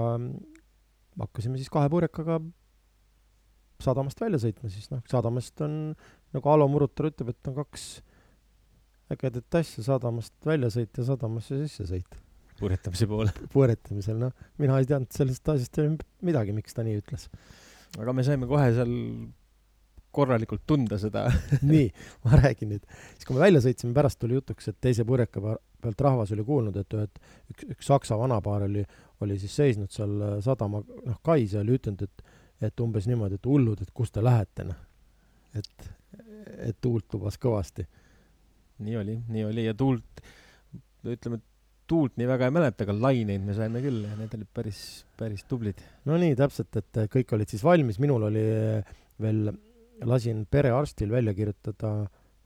hakkasime 1.20 1.60
siis 1.60 1.72
kahe 1.72 1.90
purjekaga 1.92 2.40
sadamast 3.82 4.20
välja 4.20 4.40
sõitma, 4.40 4.70
siis 4.72 4.88
noh, 4.92 5.02
sadamast 5.10 5.60
on, 5.64 5.80
nagu 6.34 6.52
Alo 6.52 6.68
Murutar 6.70 7.10
ütleb, 7.10 7.32
et 7.32 7.50
on 7.50 7.56
kaks 7.58 7.86
ägedat 9.12 9.58
asja, 9.60 9.84
sadamast 9.86 10.34
välja 10.46 10.70
sõita 10.72 11.02
ja 11.02 11.10
sadamasse 11.10 11.60
sisse 11.62 11.86
sõita. 11.88 12.20
purjetamise 12.60 13.08
poole. 13.10 13.34
purjetamisel, 13.54 14.18
noh, 14.20 14.46
mina 14.62 14.78
ei 14.80 14.88
teadnud 14.88 15.12
sellest 15.14 15.52
asjast 15.52 15.82
midagi, 16.24 16.56
miks 16.56 16.76
ta 16.76 16.86
nii 16.86 17.02
ütles. 17.02 17.28
aga 18.00 18.16
me 18.16 18.24
saime 18.26 18.48
kohe 18.50 18.70
seal 18.76 18.94
korralikult 20.16 20.64
tunda 20.68 20.98
seda 21.00 21.26
nii, 21.72 21.86
ma 22.24 22.40
räägin 22.40 22.72
nüüd. 22.74 22.84
siis, 23.14 23.26
kui 23.26 23.36
me 23.36 23.44
välja 23.44 23.62
sõitsime, 23.64 23.94
pärast 23.96 24.20
tuli 24.22 24.38
jutuks, 24.38 24.70
et 24.72 24.78
teise 24.82 25.04
purjeka 25.08 25.42
pealt 25.86 26.06
rahvas 26.06 26.32
oli 26.34 26.44
kuulnud, 26.46 26.76
et 26.80 26.96
ühed, 26.98 27.20
üks, 27.52 27.66
üks 27.76 27.90
saksa 27.90 28.18
vanapaar 28.18 28.66
oli, 28.66 28.84
oli 29.24 29.38
siis 29.40 29.56
seisnud 29.60 29.92
seal 29.94 30.16
äh, 30.22 30.38
sadama, 30.44 30.82
noh, 30.82 31.20
kais 31.26 31.56
ja 31.56 31.62
oli 31.62 31.76
ütelnud, 31.78 32.06
et, 32.06 32.38
et 32.70 32.84
umbes 32.84 33.08
niimoodi, 33.10 33.40
et 33.40 33.50
hullud, 33.50 33.82
et 33.82 33.92
kus 33.94 34.14
te 34.14 34.24
lähete, 34.24 34.66
noh. 34.68 34.80
et, 35.56 35.90
et 36.70 36.80
tuult 36.80 37.16
lubas 37.16 37.38
kõvasti. 37.40 37.86
nii 38.86 38.96
oli, 39.00 39.20
nii 39.32 39.44
oli 39.48 39.68
ja 39.68 39.74
tuult, 39.76 40.24
ütleme, 41.06 41.40
tuult 41.86 42.16
nii 42.18 42.26
väga 42.28 42.48
ei 42.48 42.54
mäleta, 42.56 42.84
aga 42.84 42.96
laineid 42.98 43.44
me 43.46 43.54
saime 43.56 43.80
küll 43.84 44.02
ja 44.04 44.16
need 44.18 44.34
olid 44.36 44.50
päris, 44.54 44.80
päris 45.18 45.46
tublid. 45.48 45.80
no 46.08 46.18
nii, 46.20 46.34
täpselt, 46.38 46.74
et 46.80 47.06
kõik 47.12 47.36
olid 47.36 47.52
siis 47.52 47.64
valmis, 47.64 48.00
minul 48.02 48.26
oli 48.28 48.44
veel 49.22 49.52
lasin 50.04 50.44
perearstil 50.50 51.10
välja 51.12 51.34
kirjutada 51.34 51.92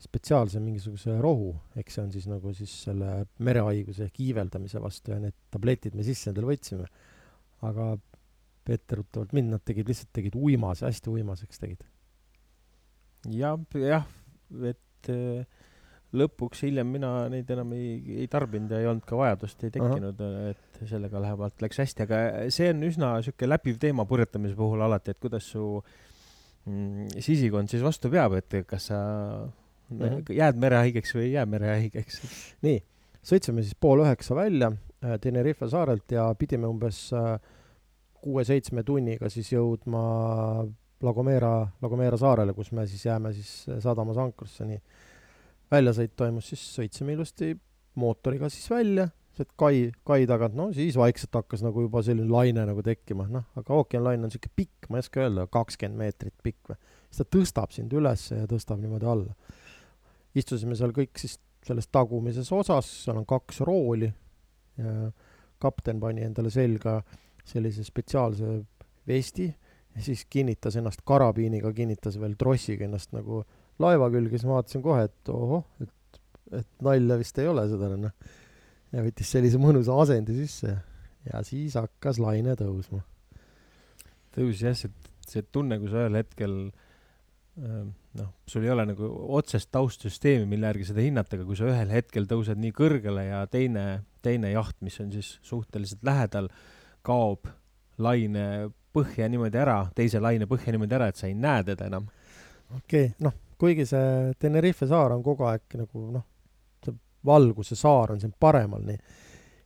spetsiaalse 0.01 0.61
mingisuguse 0.65 1.17
rohu, 1.21 1.53
eks 1.77 1.97
see 1.97 2.05
on 2.05 2.13
siis 2.15 2.27
nagu 2.31 2.53
siis 2.57 2.73
selle 2.87 3.25
merehaiguse 3.45 4.07
ehk 4.07 4.21
iiveldamise 4.25 4.81
vastu 4.81 5.13
ja 5.13 5.21
need 5.21 5.37
tabletid 5.53 5.97
me 5.99 6.07
sisse 6.07 6.31
endale 6.31 6.49
võtsime. 6.49 6.87
aga 7.69 7.93
etteruttavalt 8.71 9.33
mind 9.35 9.51
nad 9.51 9.63
tegid, 9.67 9.89
lihtsalt 9.91 10.13
tegid 10.15 10.37
uimase, 10.39 10.87
hästi 10.87 11.11
uimaseks 11.11 11.59
tegid. 11.61 11.83
jah, 13.35 13.59
jah, 13.77 14.07
et 14.71 15.11
äh, 15.11 15.43
lõpuks 16.17 16.63
hiljem 16.65 16.87
mina 16.95 17.11
neid 17.33 17.51
enam 17.51 17.75
ei, 17.75 17.99
ei 18.23 18.29
tarbinud 18.31 18.71
ja 18.73 18.81
ei 18.81 18.89
olnud 18.89 19.05
ka 19.07 19.19
vajadust, 19.19 19.65
ei 19.67 19.75
tekkinud, 19.75 20.23
et 20.53 20.81
sellega 20.89 21.21
läheb, 21.23 21.43
läks 21.61 21.83
hästi, 21.83 22.07
aga 22.07 22.23
see 22.55 22.71
on 22.73 22.87
üsna 22.89 23.17
niisugune 23.19 23.51
läbiv 23.53 23.83
teema 23.83 24.07
purjetamise 24.09 24.57
puhul 24.59 24.87
alati, 24.87 25.13
et 25.13 25.21
kuidas 25.21 25.51
su 25.51 25.67
äh, 25.83 26.10
sisikond 27.19 27.71
siis 27.73 27.83
vastu 27.83 28.11
peab, 28.13 28.35
et 28.39 28.61
kas 28.69 28.91
sa 28.91 28.99
mm 29.91 29.99
-hmm. 29.99 30.35
jääd 30.35 30.57
merehaigeks 30.61 31.15
või 31.15 31.23
ei 31.29 31.33
jää 31.33 31.47
merehaigeks. 31.47 32.21
nii, 32.67 32.83
sõitsime 33.23 33.63
siis 33.63 33.75
pool 33.81 34.05
üheksa 34.05 34.35
välja 34.37 34.73
äh, 34.73 35.19
Tenerife 35.21 35.69
saarelt 35.69 36.13
ja 36.13 36.35
pidime 36.35 36.67
umbes 36.67 37.13
äh, 37.13 37.41
kuue-seitsme 38.21 38.83
tunniga 38.83 39.29
siis 39.29 39.53
jõudma 39.53 40.03
Lagomera, 41.01 41.69
Lagomera 41.83 42.17
saarele, 42.17 42.53
kus 42.53 42.73
me 42.73 42.87
siis 42.87 43.05
jääme 43.05 43.33
siis 43.33 43.69
äh, 43.69 43.81
sadamas 43.81 44.19
ankrisse, 44.19 44.65
nii. 44.65 44.81
väljasõit 45.71 46.13
toimus 46.17 46.49
siis, 46.49 46.67
sõitsime 46.79 47.13
ilusti 47.13 47.57
mootoriga 47.95 48.49
siis 48.49 48.71
välja 48.71 49.09
sealt 49.41 49.53
kai, 49.59 49.91
kai 50.07 50.25
tagant, 50.29 50.57
no 50.57 50.69
siis 50.77 50.97
vaikselt 51.01 51.35
hakkas 51.39 51.63
nagu 51.65 51.85
juba 51.87 52.03
selline 52.05 52.29
laine 52.31 52.65
nagu 52.69 52.83
tekkima, 52.85 53.27
noh, 53.33 53.47
aga 53.59 53.77
ookeanlaine 53.81 54.27
on 54.27 54.31
niisugune 54.31 54.57
pikk, 54.61 54.89
ma 54.91 54.99
ei 54.99 55.05
oska 55.05 55.23
öelda, 55.25 55.47
kakskümmend 55.53 56.01
meetrit 56.01 56.37
pikk 56.45 56.73
või. 56.73 56.81
siis 57.09 57.23
ta 57.23 57.29
tõstab 57.37 57.75
sind 57.75 57.95
üles 57.97 58.27
ja 58.33 58.49
tõstab 58.51 58.83
niimoodi 58.83 59.09
alla. 59.09 59.57
istusime 60.37 60.77
seal 60.79 60.93
kõik 60.97 61.21
siis 61.21 61.39
selles 61.67 61.89
tagumises 61.93 62.51
osas, 62.57 62.89
seal 63.05 63.21
on 63.21 63.27
kaks 63.29 63.61
rooli 63.69 64.11
ja 64.81 65.11
kapten 65.61 66.01
pani 66.01 66.25
endale 66.25 66.53
selga 66.53 67.01
sellise 67.45 67.85
spetsiaalse 67.85 68.61
vesti 69.09 69.49
ja 69.49 70.05
siis 70.05 70.25
kinnitas 70.31 70.77
ennast 70.77 71.03
karabiiniga, 71.05 71.73
kinnitas 71.77 72.21
veel 72.21 72.37
trossiga 72.41 72.87
ennast 72.87 73.13
nagu 73.17 73.43
laeva 73.81 74.11
külge, 74.13 74.37
siis 74.37 74.49
ma 74.49 74.61
vaatasin 74.61 74.85
kohe, 74.85 75.09
et 75.09 75.33
ohoh, 75.33 75.65
et, 75.81 76.21
et 76.61 76.71
nalja 76.85 77.17
vist 77.21 77.39
ei 77.41 77.49
ole 77.49 77.67
seda, 77.69 77.91
noh 77.97 78.15
ja 78.93 79.05
võttis 79.05 79.31
sellise 79.31 79.61
mõnusa 79.63 79.97
asendi 80.03 80.37
sisse 80.41 80.75
ja 81.29 81.43
siis 81.47 81.77
hakkas 81.79 82.21
laine 82.23 82.57
tõusma. 82.59 83.03
tõusis 84.35 84.63
jah, 84.65 84.77
see, 84.79 84.93
see 85.27 85.47
tunne, 85.53 85.79
kui 85.81 85.91
sa 85.91 86.05
ühel 86.05 86.19
hetkel 86.21 86.57
ähm, 87.61 87.93
noh, 88.19 88.33
sul 88.49 88.67
ei 88.67 88.73
ole 88.73 88.87
nagu 88.91 89.11
otsest 89.37 89.71
taustsüsteemi, 89.75 90.47
mille 90.51 90.71
järgi 90.71 90.91
seda 90.91 91.05
hinnata, 91.05 91.37
aga 91.39 91.47
kui 91.49 91.59
sa 91.59 91.69
ühel 91.71 91.93
hetkel 91.95 92.27
tõused 92.31 92.59
nii 92.61 92.75
kõrgele 92.77 93.27
ja 93.29 93.45
teine, 93.51 93.87
teine 94.25 94.53
jaht, 94.55 94.79
mis 94.85 94.99
on 95.03 95.13
siis 95.15 95.37
suhteliselt 95.47 96.03
lähedal, 96.07 96.51
kaob 97.07 97.51
laine 98.01 98.71
põhja 98.95 99.29
niimoodi 99.31 99.61
ära, 99.61 99.85
teise 99.95 100.23
laine 100.23 100.49
põhja 100.51 100.75
niimoodi 100.75 100.97
ära, 100.99 101.11
et 101.11 101.21
sa 101.21 101.29
ei 101.29 101.37
näe 101.39 101.63
teda 101.69 101.87
enam. 101.91 102.09
okei 102.75 103.11
okay., 103.11 103.15
noh, 103.23 103.37
kuigi 103.61 103.87
see 103.87 104.35
Tenerife 104.41 104.89
saar 104.91 105.15
on 105.15 105.23
kogu 105.23 105.47
aeg 105.47 105.79
nagu 105.79 106.07
noh, 106.17 106.27
valguse 107.27 107.77
saar 107.77 108.15
on 108.15 108.21
siin 108.23 108.33
paremal, 108.41 108.83
nii. 108.87 108.99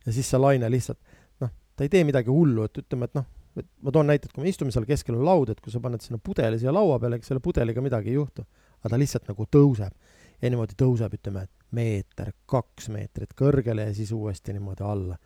ja 0.05 0.13
siis 0.13 0.29
see 0.29 0.41
laine 0.41 0.69
lihtsalt, 0.71 0.99
noh, 1.43 1.53
ta 1.75 1.85
ei 1.85 1.91
tee 1.91 2.03
midagi 2.07 2.31
hullu, 2.33 2.67
et 2.67 2.83
ütleme, 2.83 3.09
et 3.09 3.17
noh, 3.17 3.27
et 3.59 3.67
ma 3.85 3.93
toon 3.95 4.09
näite, 4.09 4.27
et 4.27 4.35
kui 4.35 4.43
me 4.43 4.51
istume 4.51 4.73
seal 4.75 4.87
keskel 4.87 5.15
on 5.15 5.25
laud, 5.27 5.51
et 5.51 5.61
kui 5.63 5.73
sa 5.73 5.79
paned 5.83 6.03
sinna 6.03 6.19
pudeli 6.21 6.59
siia 6.59 6.73
laua 6.75 6.99
peale, 6.99 7.19
ega 7.19 7.27
selle 7.27 7.43
pudeliga 7.43 7.83
midagi 7.83 8.11
ei 8.11 8.19
juhtu. 8.19 8.45
aga 8.81 8.91
ta 8.93 8.99
lihtsalt 9.01 9.29
nagu 9.31 9.47
tõuseb. 9.49 9.93
ja 10.41 10.51
niimoodi 10.51 10.75
tõuseb, 10.77 11.13
ütleme, 11.15 11.45
et 11.47 11.65
meeter, 11.71 12.33
kaks 12.45 12.89
meetrit 12.91 13.31
kõrgele 13.39 13.87
ja 13.87 13.93
siis 13.95 14.11
uuesti 14.11 14.53
niimoodi 14.53 14.83
alla. 14.83 15.17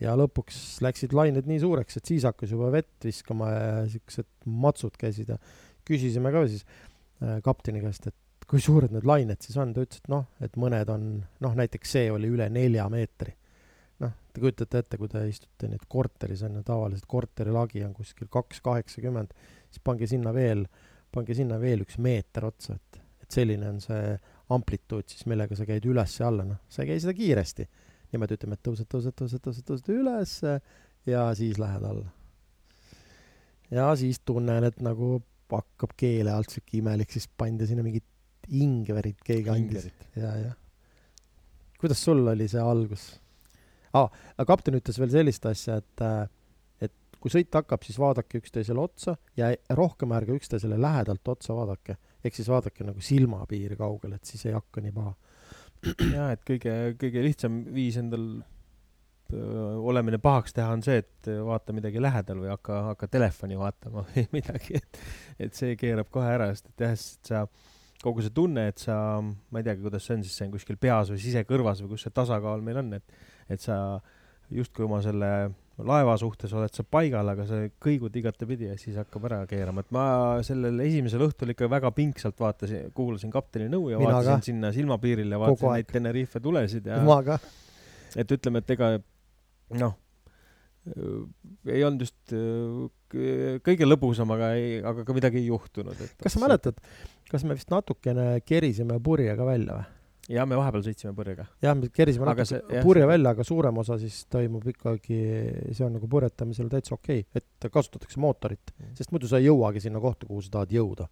ja 0.00 0.16
lõpuks 0.18 0.82
läksid 0.84 1.14
lained 1.16 1.46
nii 1.48 1.62
suureks, 1.62 1.96
et 1.96 2.12
siis 2.12 2.26
hakkas 2.28 2.50
juba 2.52 2.72
vett 2.74 3.06
viskama 3.06 3.52
ja 3.52 3.86
siuksed 3.88 4.28
matsud 4.44 4.98
käisid 4.98 5.30
ja 5.32 5.38
küsisime 5.86 6.32
ka 6.34 6.42
siis 6.50 6.66
äh, 7.22 7.38
kapteni 7.44 7.80
käest, 7.80 8.10
et 8.10 8.18
kui 8.46 8.62
suured 8.62 8.92
need 8.94 9.06
lained 9.08 9.42
siis 9.42 9.56
on, 9.58 9.72
ta 9.74 9.82
ütles, 9.82 10.02
et 10.04 10.12
noh, 10.12 10.28
et 10.44 10.56
mõned 10.60 10.90
on, 10.92 11.10
noh, 11.42 11.58
näiteks 11.58 11.96
see 11.96 12.10
oli 12.14 12.30
üle 12.30 12.46
nelja 12.52 12.86
meetri 12.92 13.34
noh, 14.02 14.12
te 14.32 14.42
kujutate 14.42 14.82
ette, 14.82 14.98
kui 15.00 15.10
te 15.10 15.22
istute 15.28 15.70
nüüd 15.70 15.84
korteris 15.90 16.44
on 16.46 16.58
ju, 16.58 16.64
tavaliselt 16.66 17.08
korteri 17.10 17.54
lagi 17.54 17.82
on 17.86 17.94
kuskil 17.96 18.28
kaks 18.32 18.62
kaheksakümmend, 18.64 19.34
siis 19.70 19.84
pange 19.84 20.08
sinna 20.10 20.32
veel, 20.36 20.66
pange 21.14 21.36
sinna 21.38 21.58
veel 21.62 21.84
üks 21.86 21.98
meeter 22.02 22.48
otsa, 22.48 22.76
et, 22.76 23.00
et 23.24 23.38
selline 23.38 23.70
on 23.72 23.80
see 23.84 24.16
amplituud 24.54 25.08
siis, 25.10 25.24
millega 25.30 25.56
sa 25.58 25.66
käid 25.68 25.86
üles 25.88 26.18
ja 26.20 26.28
alla, 26.30 26.46
noh, 26.46 26.60
sa 26.70 26.84
ei 26.84 26.92
käi 26.92 27.02
seda 27.02 27.16
kiiresti. 27.16 27.68
niimoodi 28.12 28.36
ütleme, 28.38 28.58
et 28.58 28.62
tõused, 28.66 28.88
tõused, 28.92 29.16
tõused, 29.18 29.42
tõused, 29.42 29.64
tõused 29.66 29.88
üles 29.94 30.36
ja 31.10 31.24
siis 31.34 31.58
lähed 31.58 31.88
alla. 31.88 32.12
ja 33.70 33.88
siis 33.96 34.20
tunnen, 34.20 34.64
et 34.64 34.78
nagu 34.84 35.16
hakkab 35.50 35.94
keele 35.96 36.30
alt 36.34 36.50
sihuke 36.50 36.78
imelik, 36.78 37.10
siis 37.10 37.28
pandi 37.28 37.66
sinna 37.66 37.82
mingit 37.86 38.04
ingverit 38.54 39.20
keegi 39.26 39.50
andis. 39.52 39.88
ja, 40.16 40.32
jah. 40.40 40.56
kuidas 41.80 42.02
sul 42.04 42.26
oli 42.26 42.48
see 42.48 42.62
algus? 42.62 43.08
ah,. 43.92 44.08
aga 44.36 44.48
kapten 44.52 44.78
ütles 44.78 44.98
veel 45.00 45.12
sellist 45.12 45.46
asja, 45.50 45.78
et, 45.82 46.04
äh, 46.04 46.24
et 46.88 47.20
kui 47.20 47.32
sõit 47.32 47.52
hakkab, 47.54 47.84
siis 47.86 47.98
vaadake 48.00 48.40
üksteisele 48.42 48.82
otsa 48.82 49.16
ja 49.38 49.52
rohkem 49.78 50.14
ärge 50.16 50.36
üksteisele 50.40 50.78
lähedalt 50.80 51.34
otsa 51.36 51.56
vaadake. 51.56 51.98
ehk 52.24 52.34
siis 52.34 52.50
vaadake 52.50 52.84
nagu 52.84 53.00
silmapiiri 53.00 53.78
kaugele, 53.78 54.18
et 54.18 54.24
siis 54.24 54.46
ei 54.46 54.56
hakka 54.56 54.82
nii 54.84 54.92
paha. 54.96 55.14
jaa, 56.16 56.32
et 56.32 56.44
kõige, 56.48 56.76
kõige 57.00 57.24
lihtsam 57.24 57.64
viis 57.74 57.98
endal 58.00 58.36
olemine 59.32 60.18
pahaks 60.22 60.54
teha 60.54 60.70
on 60.70 60.82
see, 60.86 61.00
et 61.02 61.28
vaata 61.44 61.74
midagi 61.74 62.02
lähedal 62.02 62.38
või 62.44 62.50
hakka, 62.52 62.82
hakka 62.92 63.08
telefoni 63.10 63.58
vaatama 63.58 64.04
või 64.12 64.26
midagi, 64.36 64.78
et, 64.78 65.00
et 65.38 65.56
see 65.56 65.74
keerab 65.78 66.10
kohe 66.14 66.28
ära, 66.30 66.52
sest 66.54 66.70
et 66.70 66.84
jah, 66.86 66.94
sest 66.94 67.32
sa 67.32 67.46
kogu 68.02 68.24
see 68.24 68.34
tunne, 68.34 68.68
et 68.70 68.82
sa, 68.82 68.96
ma 69.22 69.60
ei 69.60 69.66
teagi, 69.66 69.84
kuidas 69.84 70.04
see 70.06 70.18
on 70.18 70.24
siis, 70.26 70.34
see 70.36 70.48
on 70.48 70.54
kuskil 70.54 70.78
peas 70.80 71.12
või 71.12 71.22
sisekõrvas 71.22 71.82
või 71.84 71.94
kus 71.94 72.06
see 72.06 72.14
tasakaal 72.16 72.64
meil 72.64 72.82
on, 72.82 72.92
et 72.98 73.22
et 73.52 73.62
sa 73.62 74.00
justkui 74.52 74.86
oma 74.86 74.98
selle 75.02 75.30
laeva 75.86 76.14
suhtes 76.16 76.52
oled 76.56 76.72
sa 76.72 76.84
paigal, 76.88 77.28
aga 77.28 77.44
sa 77.48 77.58
kõigud 77.82 78.14
igatepidi 78.16 78.70
ja 78.70 78.76
siis 78.80 78.96
hakkab 78.96 79.26
ära 79.28 79.42
keerama, 79.50 79.84
et 79.84 79.92
ma 79.92 80.06
sellel 80.46 80.80
esimesel 80.86 81.26
õhtul 81.26 81.52
ikka 81.52 81.68
väga 81.70 81.90
pingsalt 81.96 82.38
vaatasin, 82.40 82.88
kuulasin 82.96 83.32
kapteni 83.34 83.68
nõu 83.72 83.90
ja 83.92 84.00
Mina 84.00 84.14
vaatasin 84.16 84.40
ka. 84.40 84.48
sinna 84.48 84.72
silmapiirile, 84.72 85.38
vaatasin 85.42 85.76
neid 85.76 85.92
Tenerife 85.92 86.40
tulesid 86.40 86.88
ja 86.88 87.02
et 88.16 88.32
ütleme, 88.32 88.64
et 88.64 88.72
ega 88.72 88.94
noh, 89.82 89.96
ei 90.94 91.82
olnud 91.84 92.04
just 92.04 92.34
äh, 92.34 93.58
kõige 93.66 93.88
lõbusam, 93.88 94.30
aga 94.34 94.52
ei, 94.58 94.78
aga 94.86 95.04
ka 95.06 95.16
midagi 95.16 95.40
ei 95.40 95.50
juhtunud. 95.50 95.98
kas 96.22 96.36
sa 96.36 96.42
mäletad, 96.42 96.78
kas 97.30 97.44
me 97.46 97.56
vist 97.58 97.70
natukene 97.72 98.40
kerisime 98.46 98.98
purjega 99.02 99.46
välja 99.48 99.80
või? 99.80 99.92
ja 100.36 100.46
me 100.46 100.58
vahepeal 100.58 100.84
sõitsime 100.86 101.14
purjega. 101.16 101.46
jah, 101.62 101.74
me 101.78 101.90
kerisime 101.94 102.28
natuke 102.28 102.46
see, 102.50 102.82
purje 102.86 103.06
välja, 103.08 103.34
aga 103.34 103.46
suurem 103.46 103.82
osa 103.82 103.98
siis 104.02 104.24
toimub 104.32 104.66
ikkagi, 104.72 105.18
see 105.70 105.86
on 105.86 105.96
nagu 105.98 106.10
purjetamisel 106.10 106.70
täitsa 106.72 106.96
okei 106.96 107.24
okay,, 107.24 107.42
et 107.42 107.68
kasutatakse 107.72 108.22
mootorit 108.22 108.74
mm., 108.76 108.94
sest 108.98 109.14
muidu 109.14 109.30
sa 109.30 109.42
ei 109.42 109.48
jõuagi 109.48 109.82
sinna 109.86 110.02
kohta, 110.02 110.28
kuhu 110.30 110.42
sa 110.44 110.58
tahad 110.58 110.74
jõuda. 110.74 111.10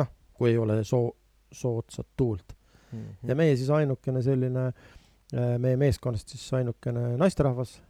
noh, 0.00 0.12
kui 0.36 0.52
ei 0.52 0.60
ole 0.60 0.80
soo-, 0.84 1.12
soodsat 1.52 2.08
tuult 2.16 2.56
mm. 2.92 2.98
-hmm. 2.98 3.28
ja 3.32 3.36
meie 3.36 3.56
siis 3.56 3.70
ainukene 3.70 4.22
selline, 4.22 4.68
äh, 4.68 5.52
meie 5.58 5.76
meeskonnast 5.76 6.36
siis 6.36 6.48
ainukene 6.60 7.16
naisterahvas 7.20 7.78
äh, 7.78 7.87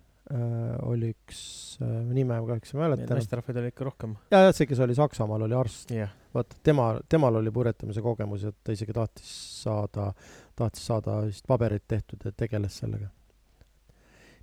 oli 0.84 1.12
üks 1.14 1.38
äh,, 1.80 1.92
nime 2.12 2.36
ma 2.36 2.44
kahjuks 2.44 2.74
ei 2.74 2.80
mäleta. 2.82 3.06
naisterahvaid 3.16 3.60
oli 3.62 3.70
ikka 3.72 3.86
rohkem. 3.86 4.16
ja, 4.32 4.42
ja 4.46 4.50
see, 4.52 4.66
kes 4.68 4.82
oli 4.84 4.96
Saksamaal, 4.96 5.46
oli 5.46 5.56
arst 5.56 5.92
yeah.. 5.94 6.10
vaata, 6.34 6.58
tema, 6.62 6.90
temal 7.08 7.40
oli 7.40 7.52
purjetamise 7.54 8.04
kogemus, 8.04 8.44
et 8.50 8.58
ta 8.64 8.74
isegi 8.76 8.92
tahtis 8.96 9.30
saada, 9.62 10.10
tahtis 10.58 10.84
saada 10.90 11.22
vist 11.24 11.48
paberid 11.48 11.86
tehtud 11.88 12.28
ja 12.28 12.34
tegeles 12.36 12.76
sellega. 12.82 13.08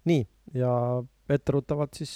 nii, 0.09 0.25
ja 0.57 0.71
etteruttavalt 1.29 2.01
siis 2.01 2.15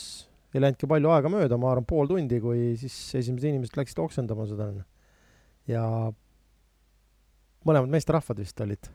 ei 0.55 0.63
läinudki 0.63 0.89
palju 0.89 1.13
aega 1.13 1.29
mööda, 1.29 1.61
ma 1.61 1.73
arvan, 1.73 1.85
pool 1.85 2.09
tundi, 2.09 2.41
kui 2.41 2.73
siis 2.81 2.97
esimesed 3.21 3.51
inimesed 3.51 3.77
läksid 3.77 4.01
oksendama 4.01 4.49
seda. 4.49 4.71
ja 5.69 5.83
mõlemad 7.69 7.93
meesterahvad 7.93 8.41
vist 8.41 8.65
olid. 8.65 8.89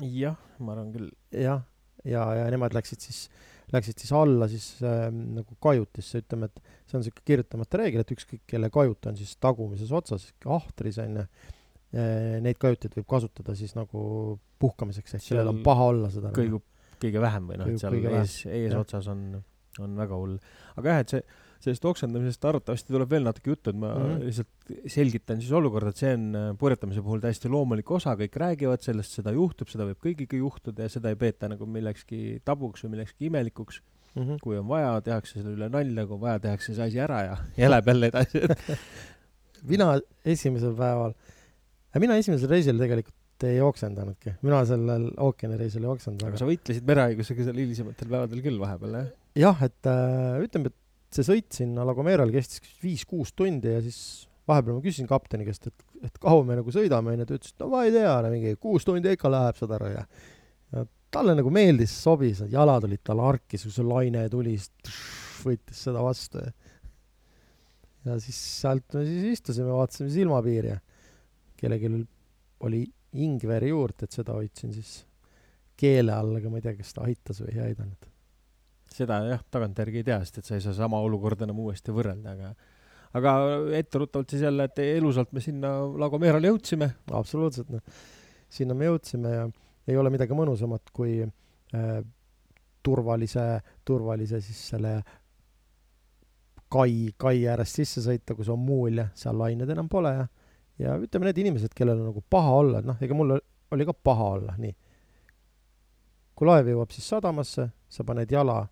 jah, 0.00 0.40
ma 0.58 0.72
arvan 0.72 0.92
küll. 0.96 1.12
jah, 1.36 1.66
ja, 2.04 2.24
ja, 2.32 2.44
ja 2.46 2.50
nemad 2.56 2.72
läksid 2.76 3.04
siis 3.04 3.26
läksid 3.74 4.02
siis 4.02 4.12
alla 4.16 4.48
siis 4.50 4.66
äh, 4.86 5.06
nagu 5.10 5.56
kajutisse, 5.62 6.24
ütleme, 6.24 6.50
et 6.50 6.60
see 6.88 6.98
on 6.98 7.04
niisugune 7.04 7.26
kirjutamata 7.30 7.80
reegel, 7.80 8.04
et 8.04 8.14
ükskõik, 8.16 8.42
kelle 8.50 8.70
kajut 8.74 9.10
on 9.10 9.18
siis 9.20 9.36
tagumises 9.42 9.92
otsas, 9.94 10.26
ahtris 10.58 10.98
on 11.04 11.20
ju, 11.20 11.26
äh, 11.94 12.38
neid 12.44 12.58
kajuteid 12.62 12.96
võib 12.98 13.08
kasutada 13.14 13.54
siis 13.58 13.76
nagu 13.78 14.02
puhkamiseks, 14.60 15.16
ehk 15.18 15.26
sellel 15.26 15.52
on 15.52 15.62
paha 15.66 15.92
olla 15.92 16.10
seda. 16.12 16.32
kõigub 16.36 16.66
kõige 17.00 17.22
vähem 17.22 17.46
või 17.48 17.60
noh, 17.60 17.70
et 17.70 17.80
seal 17.80 17.96
ees, 18.00 18.40
eesotsas 18.50 19.08
on, 19.12 19.22
on 19.80 19.94
väga 19.96 20.18
hull. 20.18 20.36
aga 20.76 20.96
jah, 20.96 21.04
et 21.04 21.14
see 21.14 21.22
sellest 21.64 21.84
oksendamisest 21.90 22.44
arvatavasti 22.48 22.94
tuleb 22.94 23.10
veel 23.10 23.26
natuke 23.26 23.52
juttu, 23.52 23.70
et 23.70 23.78
ma 23.78 23.92
mm 23.92 24.06
-hmm. 24.06 24.24
lihtsalt 24.28 24.90
selgitan 24.94 25.40
siis 25.40 25.52
olukorda, 25.52 25.90
et 25.90 26.02
see 26.02 26.14
on 26.14 26.26
äh, 26.36 26.48
purjetamise 26.58 27.02
puhul 27.02 27.20
täiesti 27.20 27.48
loomulik 27.52 27.90
osa, 27.90 28.16
kõik 28.16 28.36
räägivad 28.44 28.82
sellest, 28.82 29.16
seda 29.20 29.32
juhtub, 29.36 29.68
seda 29.68 29.86
võib 29.88 30.00
kõigiga 30.06 30.40
juhtuda 30.40 30.88
ja 30.88 30.88
seda 30.88 31.12
ei 31.12 31.16
peeta 31.16 31.48
nagu 31.48 31.66
millekski 31.66 32.40
tabuks 32.44 32.84
või 32.84 32.96
millekski 32.96 33.26
imelikuks 33.30 33.82
mm. 34.14 34.22
-hmm. 34.22 34.42
kui 34.42 34.58
on 34.58 34.68
vaja, 34.68 35.00
tehakse 35.00 35.40
selle 35.40 35.56
üle 35.56 35.68
nalja, 35.68 36.06
kui 36.06 36.14
on 36.14 36.20
vaja, 36.20 36.40
tehakse 36.48 36.74
see 36.74 36.84
asi 36.84 37.00
ära 37.00 37.22
ja, 37.22 37.36
läheb 37.72 37.86
jälle 37.92 38.12
edasi 38.12 38.44
mina 39.72 39.94
esimesel 40.24 40.74
päeval, 40.76 41.14
mina 42.00 42.16
esimesel 42.20 42.50
reisil 42.50 42.80
tegelikult 42.80 43.16
ei 43.48 43.60
oksendanudki, 43.64 44.34
mina 44.44 44.60
sellel 44.68 45.06
ookeanireisil 45.24 45.84
ei 45.86 45.88
oksendanud. 45.88 46.28
aga 46.28 46.40
sa 46.40 46.48
võitlesid 46.48 46.84
merehaigusega 46.88 47.46
seal 47.46 47.60
hilisematel 47.62 48.10
päevadel 48.12 48.42
küll 48.44 48.60
vahepeal, 48.60 48.98
jah? 48.98 49.10
jah, 49.40 49.62
et 49.64 49.88
äh, 49.88 50.42
ütleme, 50.44 50.72
et 50.72 50.76
see 51.16 51.26
sõit 51.26 51.60
sinna 51.60 51.84
La 51.86 51.94
Gomerale 51.96 52.34
kestis 52.34 52.62
viis-kuus 52.82 53.32
tundi 53.36 53.72
ja 53.72 53.80
siis 53.84 54.28
vahepeal 54.50 54.78
ma 54.78 54.84
küsisin 54.84 55.08
kapteni 55.10 55.46
käest, 55.46 55.68
et, 55.70 55.84
et 56.06 56.20
kaua 56.22 56.44
me 56.46 56.56
nagu 56.58 56.72
sõidame, 56.74 57.14
onju, 57.14 57.26
ta 57.26 57.38
ütles, 57.38 57.54
et 57.54 57.62
no 57.62 57.70
ma 57.72 57.84
ei 57.86 57.94
tea, 57.94 58.14
mingi 58.32 58.54
kuus 58.62 58.86
tundi 58.86 59.14
ikka 59.14 59.30
läheb, 59.30 59.58
saad 59.58 59.74
aru, 59.78 59.90
ja 59.94 60.04
ja 60.70 60.84
talle 61.10 61.34
nagu 61.34 61.50
meeldis, 61.54 61.92
sobis, 62.04 62.44
jalad 62.50 62.86
olid 62.86 63.02
tal 63.06 63.22
harkis, 63.24 63.66
kui 63.66 63.74
see 63.74 63.86
laine 63.86 64.24
tuli, 64.30 64.54
siis 64.58 65.00
võttis 65.42 65.86
seda 65.88 66.02
vastu. 66.04 66.42
Ja 66.44 66.70
ja 68.04 68.16
siis 68.22 68.38
sealt 68.62 68.94
me 68.96 69.04
siis 69.04 69.26
istusime, 69.34 69.72
vaatasime 69.74 70.08
silmapiiri 70.14 70.70
ja 70.72 70.78
kellelgi 71.60 71.90
oli 72.64 72.84
ingveri 73.20 73.72
juurt, 73.74 74.06
et 74.06 74.14
seda 74.16 74.38
hoidsin 74.38 74.72
siis 74.72 75.02
keele 75.80 76.14
all, 76.14 76.38
aga 76.38 76.52
ma 76.52 76.60
ei 76.60 76.64
tea, 76.64 76.78
kas 76.78 76.96
ta 76.96 77.04
aitas 77.08 77.42
või 77.42 77.56
ei 77.56 77.66
aidanud 77.70 78.09
seda 78.94 79.20
jah, 79.28 79.42
tagantjärgi 79.50 80.02
ei 80.02 80.06
tea, 80.06 80.18
sest 80.24 80.40
et 80.40 80.48
sa 80.48 80.56
ei 80.56 80.64
saa 80.64 80.76
sama 80.76 81.00
olukorda 81.04 81.46
enam 81.46 81.60
uuesti 81.62 81.94
võrrelda, 81.94 82.34
aga 82.36 82.52
aga 83.18 83.32
etteruttavalt 83.78 84.30
siis 84.30 84.44
jälle, 84.46 84.68
et 84.68 84.78
elusalt 84.84 85.32
me 85.34 85.42
sinna 85.42 85.72
Lagomerale 85.98 86.50
jõudsime. 86.52 86.92
absoluutselt, 87.12 87.70
noh. 87.74 88.02
sinna 88.48 88.74
me 88.74 88.86
jõudsime 88.86 89.34
ja 89.34 89.48
ei 89.90 89.96
ole 89.98 90.12
midagi 90.14 90.36
mõnusamat 90.36 90.92
kui 90.94 91.20
äh, 91.24 92.02
turvalise, 92.82 93.46
turvalise 93.84 94.40
siis 94.44 94.60
selle 94.74 95.00
kai, 96.70 97.10
kai 97.18 97.46
äärest 97.50 97.80
sisse 97.80 98.04
sõita, 98.04 98.36
kus 98.38 98.50
on 98.52 98.62
muul 98.62 99.02
ja 99.02 99.08
seal 99.18 99.38
lained 99.38 99.70
enam 99.70 99.88
pole 99.90 100.14
ja 100.14 100.28
ja 100.80 100.94
ütleme, 100.96 101.28
need 101.28 101.40
inimesed, 101.42 101.74
kellel 101.76 101.98
on 101.98 102.06
nagu 102.08 102.22
paha 102.32 102.52
olla, 102.62 102.80
noh, 102.84 102.96
ega 103.04 103.16
mul 103.16 103.34
oli 103.74 103.86
ka 103.86 103.92
paha 103.92 104.28
olla, 104.36 104.54
nii. 104.56 104.72
kui 106.34 106.48
laev 106.48 106.70
jõuab 106.72 106.94
siis 106.94 107.08
sadamasse, 107.10 107.66
sa 107.90 108.06
paned 108.06 108.30
jala 108.32 108.62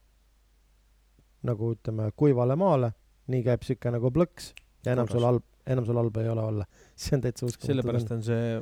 nagu 1.47 1.75
ütleme, 1.75 2.09
kuivale 2.19 2.57
maale, 2.59 2.93
nii 3.31 3.45
käib 3.47 3.63
sihuke 3.67 3.93
nagu 3.95 4.11
plõks 4.15 4.53
ja 4.87 4.95
enam 4.95 5.09
sul 5.11 5.27
halb, 5.27 5.45
enam 5.69 5.87
sul 5.87 6.01
halba 6.01 6.25
ei 6.25 6.33
ole 6.33 6.43
olla. 6.43 6.67
see 7.01 7.17
on 7.19 7.25
täitsa 7.25 7.47
uskumatu. 7.47 7.71
sellepärast 7.71 8.13
on 8.17 8.25
see 8.27 8.59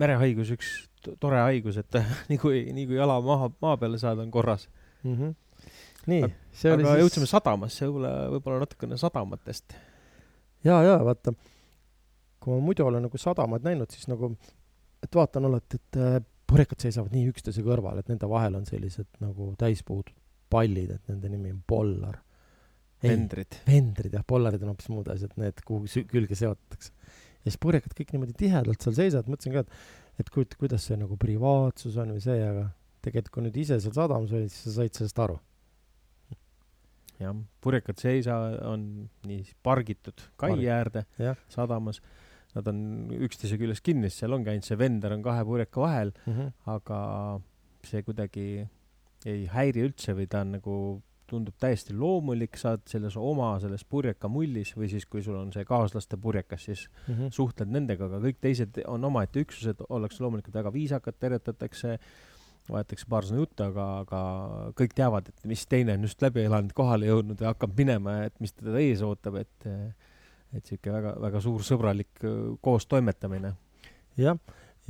merehaigus 0.00 0.54
üks 0.54 0.72
tore 1.20 1.40
haigus, 1.42 1.80
et 1.80 2.00
nii 2.30 2.40
kui, 2.40 2.64
nii 2.74 2.86
kui 2.90 2.98
jala 2.98 3.18
maha, 3.24 3.50
maa 3.62 3.76
peale 3.80 4.00
saad, 4.00 4.20
on 4.22 4.30
korras 4.30 4.68
mm. 5.02 5.14
-hmm. 5.16 5.34
nii, 6.12 6.32
see 6.52 6.72
oli 6.72 6.84
aga 6.84 6.94
siis 6.94 7.04
jõudsime 7.04 7.30
sadamasse, 7.30 7.86
võib-olla, 7.86 8.12
võib-olla 8.34 8.64
natukene 8.64 8.98
sadamatest. 9.00 9.74
ja, 10.64 10.82
ja 10.86 10.98
vaata, 11.04 11.34
kui 12.40 12.54
ma 12.54 12.60
muidu 12.64 12.86
olen 12.86 13.08
nagu 13.08 13.18
sadamat 13.18 13.66
näinud, 13.66 13.90
siis 13.90 14.08
nagu, 14.12 14.34
et 15.02 15.14
vaatan 15.14 15.50
alati, 15.50 15.80
et 15.80 16.00
äh, 16.00 16.20
purjekad 16.50 16.82
seisavad 16.82 17.14
nii 17.14 17.30
üksteise 17.32 17.64
kõrval, 17.66 17.98
et 18.00 18.08
nende 18.10 18.28
vahel 18.28 18.58
on 18.58 18.66
sellised 18.66 19.08
nagu 19.22 19.54
täispuud 19.58 20.10
pallid, 20.50 20.96
et 20.96 21.12
nende 21.12 21.30
nimi 21.32 21.54
on 21.54 21.62
pollar. 21.66 22.20
vendrid. 23.00 23.62
vendrid 23.64 24.12
jah, 24.12 24.24
pollarid 24.28 24.62
on 24.64 24.74
hoopis 24.74 24.90
muud 24.92 25.08
asjad, 25.12 25.32
need, 25.40 25.62
kuhu 25.64 26.04
külge 26.10 26.36
seotakse. 26.36 26.92
ja 27.40 27.48
siis 27.48 27.60
purjekad 27.62 27.94
kõik 27.96 28.12
niimoodi 28.14 28.36
tihedalt 28.36 28.84
seal 28.84 28.96
seisavad, 28.98 29.30
mõtlesin 29.32 29.56
ka, 29.56 29.64
et, 29.64 30.20
et 30.20 30.32
kujuta, 30.34 30.58
kuidas 30.60 30.84
see 30.88 30.98
nagu 31.00 31.16
privaatsus 31.20 31.96
on 32.02 32.12
või 32.16 32.24
see, 32.24 32.42
aga 32.44 32.68
tegelikult 33.04 33.34
kui 33.34 33.46
nüüd 33.46 33.60
ise 33.62 33.78
seal 33.80 33.94
sadamas 33.96 34.34
olid, 34.36 34.52
siis 34.52 34.66
sa 34.68 34.80
said 34.80 34.98
sellest 34.98 35.22
aru. 35.24 35.38
jah, 37.20 37.36
purjekad 37.64 38.00
seisa 38.00 38.36
on 38.68 38.82
nii 39.28 39.44
pargitud 39.64 40.26
kai 40.40 40.54
Parg. 40.54 40.66
äärde 40.76 41.06
ja. 41.20 41.36
sadamas. 41.52 42.00
Nad 42.50 42.66
on 42.66 42.78
üksteise 43.14 43.54
küljes 43.60 43.78
kinni, 43.86 44.08
seal 44.10 44.32
ongi 44.34 44.50
ainult 44.50 44.66
see 44.66 44.78
vender 44.78 45.12
on 45.14 45.20
kahe 45.22 45.44
purjeka 45.46 45.84
vahel 45.84 46.08
mm, 46.10 46.32
-hmm. 46.34 46.48
aga 46.72 46.96
see 47.86 48.02
kuidagi 48.02 48.46
ei 49.28 49.46
häiri 49.52 49.84
üldse 49.88 50.14
või 50.16 50.28
ta 50.30 50.44
on 50.44 50.56
nagu 50.56 50.74
tundub 51.30 51.54
täiesti 51.62 51.94
loomulik, 51.94 52.58
saad 52.58 52.82
selles 52.90 53.14
oma 53.20 53.52
selles 53.62 53.84
purjeka 53.86 54.28
mullis 54.32 54.72
või 54.76 54.88
siis, 54.90 55.06
kui 55.06 55.22
sul 55.22 55.38
on 55.38 55.52
see 55.54 55.64
kaaslaste 55.68 56.18
purjekas, 56.20 56.64
siis 56.66 56.88
mm 56.88 57.14
-hmm. 57.14 57.30
suhtled 57.36 57.70
nendega, 57.70 58.08
aga 58.10 58.20
kõik 58.24 58.40
teised 58.40 58.80
on 58.86 59.04
omaette 59.06 59.44
üksused, 59.44 59.84
ollakse 59.88 60.24
loomulikult 60.24 60.54
väga 60.54 60.72
viisakad, 60.74 61.18
teretatakse, 61.20 61.98
vaadatakse 62.70 63.06
paar 63.08 63.26
sõna 63.28 63.44
juttu, 63.44 63.66
aga, 63.68 63.86
aga 64.04 64.20
kõik 64.80 64.94
teavad, 64.94 65.28
et 65.28 65.46
mis 65.52 65.66
teine 65.66 65.94
on 65.94 66.08
just 66.08 66.22
läbi 66.22 66.44
elanud, 66.48 66.74
kohale 66.74 67.06
jõudnud 67.06 67.40
ja 67.40 67.54
hakkab 67.54 67.76
minema, 67.78 68.22
et 68.26 68.40
mis 68.40 68.52
teda 68.52 68.78
ees 68.78 69.02
ootab, 69.06 69.40
et 69.44 69.70
et 70.50 70.66
sihuke 70.66 70.90
väga, 70.90 71.14
väga 71.22 71.40
suur 71.40 71.62
sõbralik 71.62 72.24
koostoimetamine. 72.60 73.52
jah, 74.18 74.38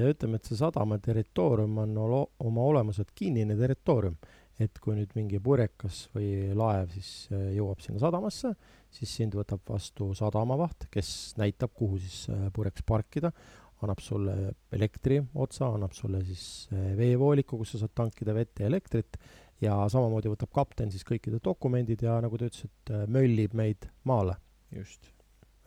ja 0.00 0.10
ütleme, 0.10 0.40
et 0.40 0.48
see 0.48 0.58
sadama 0.58 0.98
territoorium 0.98 1.78
on 1.84 1.96
oma 2.00 2.68
olemuselt 2.72 3.12
kinnine 3.14 3.56
territoorium 3.58 4.16
et 4.60 4.80
kui 4.82 4.96
nüüd 4.96 5.14
mingi 5.16 5.40
purjekas 5.42 6.04
või 6.14 6.52
laev 6.56 6.92
siis 6.92 7.10
äh, 7.32 7.50
jõuab 7.56 7.80
sinna 7.82 8.00
sadamasse, 8.02 8.52
siis 8.92 9.12
sind 9.20 9.36
võtab 9.38 9.62
vastu 9.68 10.10
sadamavaht, 10.16 10.88
kes 10.92 11.12
näitab, 11.40 11.72
kuhu 11.76 12.00
siis 12.02 12.26
äh, 12.32 12.48
purjeks 12.54 12.84
parkida, 12.86 13.32
annab 13.80 14.02
sulle 14.04 14.34
elektri 14.76 15.20
otsa, 15.40 15.70
annab 15.70 15.94
sulle 15.96 16.20
siis 16.26 16.44
äh, 16.74 16.90
veevooliku, 16.98 17.60
kus 17.60 17.74
sa 17.74 17.84
saad 17.84 17.94
tankida 18.02 18.36
vett 18.36 18.60
ja 18.60 18.68
elektrit, 18.68 19.16
ja 19.64 19.78
samamoodi 19.92 20.32
võtab 20.32 20.52
kapten 20.56 20.92
siis 20.92 21.06
kõikide 21.08 21.40
dokumendid 21.44 22.04
ja 22.04 22.18
nagu 22.24 22.36
ta 22.40 22.48
ütles, 22.48 22.68
et 22.68 22.94
möllib 23.12 23.56
meid 23.56 23.88
maale. 24.08 24.36
just. 24.70 25.08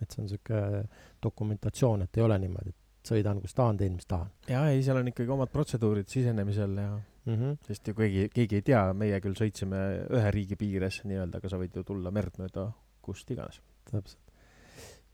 et 0.01 0.11
see 0.11 0.21
on 0.21 0.25
niisugune 0.27 0.79
dokumentatsioon, 1.23 2.01
et 2.03 2.17
ei 2.17 2.23
ole 2.23 2.37
niimoodi, 2.43 2.71
et 2.73 2.82
sõidan, 3.07 3.41
kus 3.43 3.55
tahan, 3.57 3.79
teen, 3.79 3.97
mis 3.97 4.07
tahan. 4.09 4.29
jaa, 4.49 4.67
ei, 4.71 4.83
seal 4.85 4.99
on 4.99 5.09
ikkagi 5.11 5.33
omad 5.35 5.51
protseduurid 5.53 6.09
sisenemisel 6.11 6.77
ja 6.79 6.89
mm. 6.93 7.33
-hmm. 7.35 7.57
sest 7.67 7.87
ju 7.87 7.95
keegi, 7.97 8.27
keegi 8.33 8.59
ei 8.59 8.65
tea, 8.71 8.83
meie 8.97 9.19
küll 9.23 9.37
sõitsime 9.37 9.81
ühe 10.09 10.31
riigi 10.35 10.57
piires 10.59 11.01
nii-öelda, 11.03 11.41
aga 11.41 11.51
sa 11.51 11.59
võid 11.61 11.75
ju 11.75 11.83
tulla 11.87 12.11
merd 12.11 12.39
mööda 12.41 12.69
kust 13.01 13.31
iganes. 13.31 13.61
täpselt. 13.89 14.19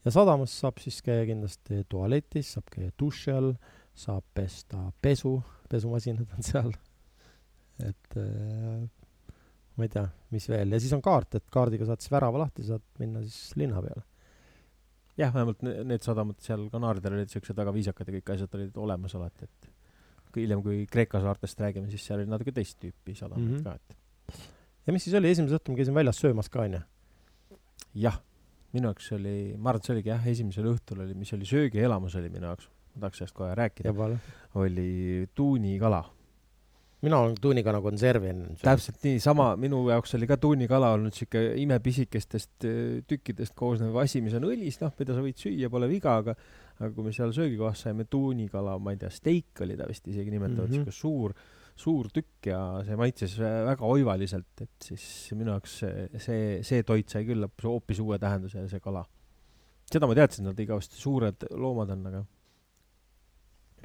ja 0.06 0.12
sadamas 0.12 0.60
saab 0.60 0.80
siis 0.80 1.02
käia 1.02 1.25
kindlasti 1.25 1.84
tualetis, 1.89 2.54
saab 2.54 2.69
käia 2.75 2.91
duši 2.99 3.32
all, 3.32 3.54
saab 3.93 4.23
pesta 4.34 4.91
pesu, 5.02 5.41
pesumasinad 5.69 6.38
on 6.38 6.43
seal. 6.43 6.71
et 7.80 8.17
äh, 8.17 8.86
ma 9.75 9.88
ei 9.88 9.89
tea, 9.89 10.08
mis 10.32 10.49
veel, 10.49 10.71
ja 10.71 10.80
siis 10.80 10.93
on 10.93 11.02
kaart, 11.02 11.36
et 11.36 11.49
kaardiga 11.52 11.86
saad 11.86 12.02
siis 12.04 12.12
värava 12.12 12.45
lahti, 12.45 12.63
saad 12.67 12.84
minna 12.99 13.23
siis 13.23 13.56
linna 13.56 13.82
peale 13.82 14.09
jah, 15.19 15.34
vähemalt 15.34 15.63
need 15.63 16.05
sadamad 16.05 16.39
seal 16.43 16.67
Kanaaridel 16.71 17.17
olid 17.17 17.34
siuksed 17.34 17.58
väga 17.58 17.73
viisakad 17.75 18.10
ja 18.10 18.15
kõik 18.17 18.34
asjad 18.36 18.55
olid 18.60 18.79
olemas 18.79 19.15
alati, 19.19 19.49
et 19.49 19.69
hiljem, 20.38 20.62
kui 20.65 20.86
Kreeka 20.91 21.21
saartest 21.23 21.60
räägime, 21.60 21.89
siis 21.91 22.05
seal 22.05 22.21
oli 22.21 22.29
natuke 22.29 22.53
teist 22.55 22.79
tüüpi 22.84 23.15
sadamad 23.17 23.45
mm 23.45 23.58
-hmm. 23.58 23.63
ka, 23.63 23.75
et. 23.75 24.39
ja 24.88 24.93
mis 24.93 25.03
siis 25.03 25.15
oli, 25.19 25.32
esimese 25.32 25.58
õhtul 25.58 25.75
me 25.75 25.82
käisime 25.82 26.01
väljas 26.01 26.21
söömas 26.21 26.49
ka, 26.49 26.62
onju? 26.62 26.82
jah, 27.95 28.21
minu 28.73 28.91
jaoks 28.91 29.12
oli, 29.17 29.55
ma 29.58 29.69
arvan, 29.69 29.82
et 29.82 29.86
see 29.86 29.95
oligi 29.95 30.10
jah, 30.10 30.27
esimesel 30.27 30.69
õhtul 30.73 31.01
oli, 31.05 31.13
mis 31.13 31.34
oli 31.34 31.45
söögielamus 31.45 32.15
oli 32.15 32.29
minu 32.29 32.45
jaoks, 32.45 32.69
ma 32.93 33.01
tahaks 33.01 33.17
sellest 33.17 33.36
kohe 33.36 33.55
rääkida, 33.55 33.93
oli 34.55 35.27
tuunikala 35.36 36.03
mina 37.05 37.19
olen 37.23 37.35
tuunikala 37.41 37.79
konservi 37.81 38.31
enne. 38.33 38.55
täpselt 38.62 39.03
nii, 39.05 39.19
sama, 39.23 39.51
minu 39.59 39.85
jaoks 39.89 40.17
oli 40.17 40.27
ka 40.27 40.38
tuunikala 40.41 40.91
olnud 40.97 41.15
siuke 41.15 41.43
imepisikestest 41.62 42.65
äh, 42.67 42.79
tükkidest 43.07 43.55
koosnev 43.59 43.95
asi, 44.01 44.23
mis 44.25 44.35
on 44.35 44.49
õlis, 44.49 44.81
noh, 44.83 44.91
mida 44.99 45.15
sa 45.15 45.23
võid 45.23 45.39
süüa, 45.39 45.71
pole 45.71 45.88
viga, 45.91 46.17
aga 46.23 46.35
aga 46.79 46.89
kui 46.95 47.09
me 47.09 47.13
seal 47.15 47.31
söögikohas 47.35 47.85
saime 47.85 48.05
tuunikala, 48.07 48.77
ma 48.79 48.93
ei 48.95 48.99
tea, 49.01 49.12
steik 49.12 49.63
oli 49.65 49.75
ta 49.79 49.88
vist 49.89 50.05
isegi 50.07 50.31
nimetatud 50.31 50.63
mm, 50.63 50.71
-hmm. 50.71 50.85
siuke 50.88 50.95
suur, 50.95 51.33
suur 51.79 52.09
tükk 52.15 52.49
ja 52.51 52.59
see 52.88 52.95
maitses 52.99 53.35
väga 53.39 53.85
oivaliselt, 53.85 54.63
et 54.63 54.89
siis 54.91 55.05
minu 55.35 55.51
jaoks 55.55 55.77
see, 55.83 56.07
see, 56.17 56.43
see 56.63 56.83
toit 56.88 57.12
sai 57.12 57.25
küll 57.27 57.47
hoopis 57.63 57.99
uue 58.03 58.19
tähenduse, 58.19 58.67
see 58.71 58.83
kala. 58.83 59.05
seda 59.91 60.07
ma 60.07 60.15
teadsin, 60.15 60.47
nad 60.47 60.59
igavesti 60.59 60.99
suured 60.99 61.47
loomad 61.51 61.95
on, 61.95 62.05
aga 62.12 62.23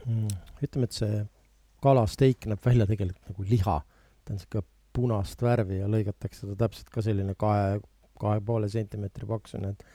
mm,. 0.06 0.28
ütleme, 0.62 0.90
et 0.90 1.02
see 1.02 1.24
kalasteik 1.84 2.48
näeb 2.50 2.64
välja 2.64 2.86
tegelikult 2.88 3.32
nagu 3.32 3.46
liha. 3.48 3.80
ta 4.24 4.32
on 4.32 4.40
siuke 4.40 4.64
punast 4.94 5.42
värvi 5.42 5.80
ja 5.82 5.90
lõigatakse 5.90 6.48
ta 6.48 6.56
täpselt 6.64 6.90
ka 6.92 7.02
selline 7.04 7.34
kahe, 7.38 7.80
kahe 8.20 8.40
poole 8.46 8.70
sentimeetri 8.72 9.28
paksune, 9.28 9.74
et 9.74 9.86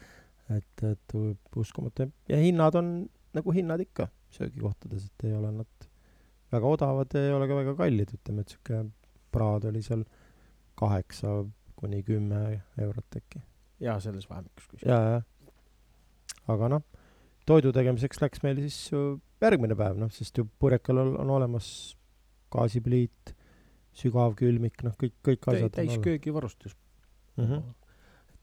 et, 0.49 0.83
et 0.83 1.13
uskumatu 1.61 2.07
ja 2.29 2.37
hinnad 2.41 2.75
on 2.79 2.87
nagu 3.37 3.53
hinnad 3.53 3.81
ikka 3.83 4.07
söögikohtades, 4.33 5.05
et 5.05 5.25
ei 5.29 5.35
ole 5.37 5.51
nad 5.53 5.89
väga 6.51 6.71
odavad 6.73 7.13
ja 7.13 7.27
ei 7.27 7.33
ole 7.33 7.47
ka 7.49 7.57
väga 7.59 7.75
kallid, 7.77 8.13
ütleme, 8.17 8.41
et 8.41 8.53
sihuke 8.53 8.81
praad 9.33 9.67
oli 9.69 9.81
seal 9.85 10.03
kaheksa 10.79 11.43
kuni 11.79 12.01
kümme 12.03 12.61
eurot 12.81 13.17
äkki. 13.21 13.41
jaa, 13.79 13.99
selles 13.99 14.29
vahemikus 14.29 14.67
kuskil. 14.67 14.89
jaa, 14.89 15.19
jah. 15.19 15.23
aga 16.55 16.71
noh, 16.75 16.85
toidu 17.45 17.73
tegemiseks 17.75 18.21
läks 18.21 18.43
meil 18.43 18.61
siis 18.65 18.79
järgmine 19.41 19.77
päev, 19.79 19.97
noh, 19.99 20.11
sest 20.13 20.37
ju 20.37 20.47
purjekal 20.59 21.03
on, 21.03 21.15
on 21.23 21.33
olemas 21.39 21.69
gaasipliit, 22.53 23.33
sügavkülmik, 23.99 24.83
noh, 24.85 24.95
kõik, 24.99 25.17
kõik 25.25 25.51
asjad. 25.53 25.73
täisköögivarustus 25.75 26.75
mm. 27.37 27.45
-hmm 27.45 27.67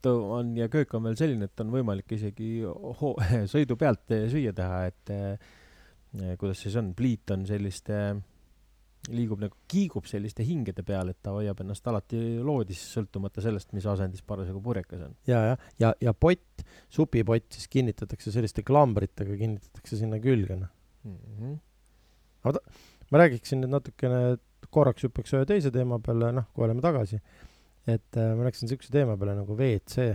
on 0.06 0.56
ja 0.56 0.68
köök 0.68 0.94
on 0.94 1.02
veel 1.02 1.16
selline, 1.18 1.48
et 1.48 1.61
on 1.61 1.72
võimalik 1.72 2.12
isegi 2.14 2.61
ho-, 3.00 3.16
sõidu 3.52 3.76
pealt 3.76 4.14
süüa 4.30 4.52
teha, 4.54 4.85
et 4.87 5.12
eh, 5.14 5.52
kuidas 6.38 6.62
siis 6.62 6.76
on, 6.78 6.92
pliit 6.94 7.30
on 7.35 7.46
selliste, 7.48 7.98
liigub 9.11 9.42
nagu, 9.42 9.56
kiigub 9.66 10.06
selliste 10.06 10.46
hingede 10.46 10.85
peal, 10.87 11.11
et 11.11 11.18
ta 11.22 11.35
hoiab 11.35 11.61
ennast 11.64 11.87
alati 11.90 12.20
loodis, 12.44 12.85
sõltumata 12.94 13.42
sellest, 13.44 13.72
mis 13.76 13.87
asendis 13.90 14.22
parasjagu 14.22 14.62
purjekas 14.62 15.09
on. 15.09 15.18
ja, 15.26 15.42
jah, 15.52 15.66
ja, 15.82 15.92
ja 16.00 16.14
pott, 16.14 16.64
supipott 16.88 17.50
siis 17.59 17.68
kinnitatakse 17.72 18.30
selliste 18.35 18.62
klambritega, 18.66 19.35
kinnitatakse 19.42 19.98
sinna 19.98 20.22
külge, 20.22 20.59
noh 20.62 20.75
mm 21.07 21.40
-hmm.. 21.40 21.59
aga 22.45 22.59
ta, 22.59 22.79
ma 23.11 23.23
räägiksin 23.23 23.62
nüüd 23.62 23.75
natukene, 23.79 24.23
korraks 24.71 25.07
hüppaks 25.07 25.35
ühe 25.37 25.47
teise 25.47 25.71
teema 25.71 25.99
peale, 26.03 26.33
noh, 26.35 26.49
kui 26.53 26.66
oleme 26.66 26.83
tagasi 26.85 27.21
et 27.87 28.19
äh, 28.19 28.33
ma 28.35 28.47
läksin 28.47 28.71
siukse 28.71 28.90
teema 28.92 29.16
peale 29.19 29.37
nagu 29.38 29.55
WC. 29.55 30.07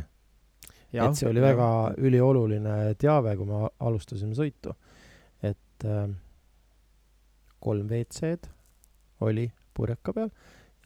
et 0.91 1.15
see 1.15 1.29
oli 1.29 1.39
ja. 1.39 1.51
väga 1.53 1.67
ülioluline 2.03 2.75
teave, 2.99 3.35
kui 3.39 3.47
me 3.47 3.63
alustasime 3.79 4.35
sõitu. 4.35 4.75
et 5.41 5.85
äh, 5.87 6.07
kolm 7.63 7.87
WC-d 7.87 8.49
oli 9.27 9.47
purjeka 9.73 10.13
peal 10.13 10.31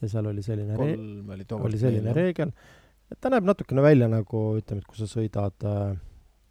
ja 0.01 0.09
seal 0.11 0.29
oli 0.29 0.43
selline 0.45 0.77
kolm 0.77 1.31
oli 1.33 1.47
tookord 1.47 1.71
oli 1.71 1.79
selline 1.81 2.11
meil, 2.11 2.19
reegel, 2.19 2.51
et 3.09 3.19
ta 3.21 3.31
näeb 3.33 3.47
natukene 3.47 3.81
välja 3.81 4.09
nagu 4.11 4.43
ütleme, 4.59 4.83
et 4.83 4.89
kui 4.89 4.99
sa 4.99 5.09
sõidad 5.09 5.65
äh,, 5.65 5.95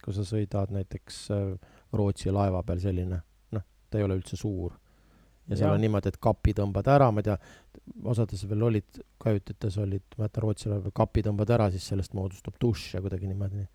kui 0.02 0.16
sa 0.16 0.26
sõidad 0.26 0.74
näiteks 0.74 1.20
äh, 1.36 1.46
Rootsi 1.94 2.32
laeva 2.34 2.64
peal 2.66 2.82
selline, 2.82 3.20
ta 3.94 4.02
ei 4.02 4.06
ole 4.08 4.18
üldse 4.18 4.38
suur 4.40 4.74
ja 5.48 5.58
seal 5.58 5.68
ja. 5.68 5.76
on 5.76 5.82
niimoodi, 5.84 6.10
et 6.12 6.20
kapi 6.22 6.54
tõmbad 6.56 6.88
ära, 6.90 7.10
ma 7.12 7.20
ei 7.20 7.28
tea, 7.28 7.36
osades 8.10 8.44
veel 8.48 8.64
olid, 8.68 9.00
kajutites 9.20 9.76
olid, 9.82 10.04
ma 10.16 10.24
mäletan 10.24 10.44
Rootsi 10.44 10.70
ajal, 10.70 10.86
kapi 10.96 11.24
tõmbad 11.26 11.52
ära, 11.56 11.68
siis 11.74 11.88
sellest 11.92 12.14
moodustub 12.16 12.56
dušš 12.62 12.96
ja 12.96 13.02
kuidagi 13.04 13.28
niimoodi. 13.30 13.66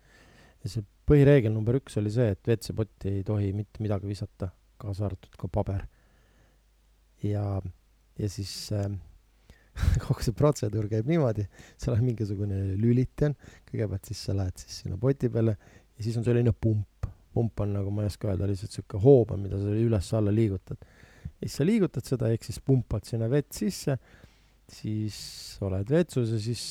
ja 0.60 0.70
see 0.72 0.84
põhireegel 1.08 1.54
number 1.54 1.78
üks 1.78 1.96
oli 2.00 2.12
see, 2.12 2.34
et 2.34 2.42
WC-potti 2.48 3.14
ei 3.20 3.22
tohi 3.26 3.52
mitte 3.56 3.82
midagi 3.84 4.10
visata, 4.10 4.50
kaasa 4.82 5.06
arvatud 5.08 5.38
ka 5.38 5.48
paber. 5.52 5.86
ja, 7.22 7.44
ja 8.18 8.28
siis 8.28 8.54
äh, 8.74 8.90
kogu 10.02 10.26
see 10.26 10.34
protseduur 10.36 10.90
käib 10.90 11.08
niimoodi, 11.10 11.46
seal 11.78 11.96
on 11.96 12.06
mingisugune 12.08 12.62
lüliti 12.80 13.30
on, 13.30 13.38
kõigepealt 13.70 14.10
siis 14.10 14.26
sa 14.26 14.34
lähed 14.36 14.58
siis 14.58 14.82
sinna 14.82 14.98
poti 15.00 15.30
peale 15.30 15.54
ja 15.54 16.02
siis 16.02 16.18
on 16.18 16.26
selline 16.26 16.52
pump. 16.52 16.89
Pump 17.34 17.60
on 17.62 17.76
nagu, 17.78 17.92
ma 17.94 18.04
ei 18.04 18.10
oska 18.10 18.30
öelda, 18.30 18.48
lihtsalt 18.50 18.74
sihuke 18.74 19.00
hoob 19.02 19.34
on, 19.34 19.44
mida 19.46 19.60
sa 19.60 19.74
üles-alla 19.74 20.32
liigutad 20.34 20.80
ja 20.80 21.46
siis 21.46 21.60
sa 21.60 21.66
liigutad 21.66 22.06
seda, 22.06 22.30
ehk 22.32 22.46
siis 22.46 22.60
pumpad 22.64 23.06
sinna 23.08 23.28
vett 23.30 23.52
sisse 23.56 23.96
siis 24.70 25.18
oled 25.66 25.90
vetsus 25.90 26.32
ja 26.34 26.40
siis 26.40 26.64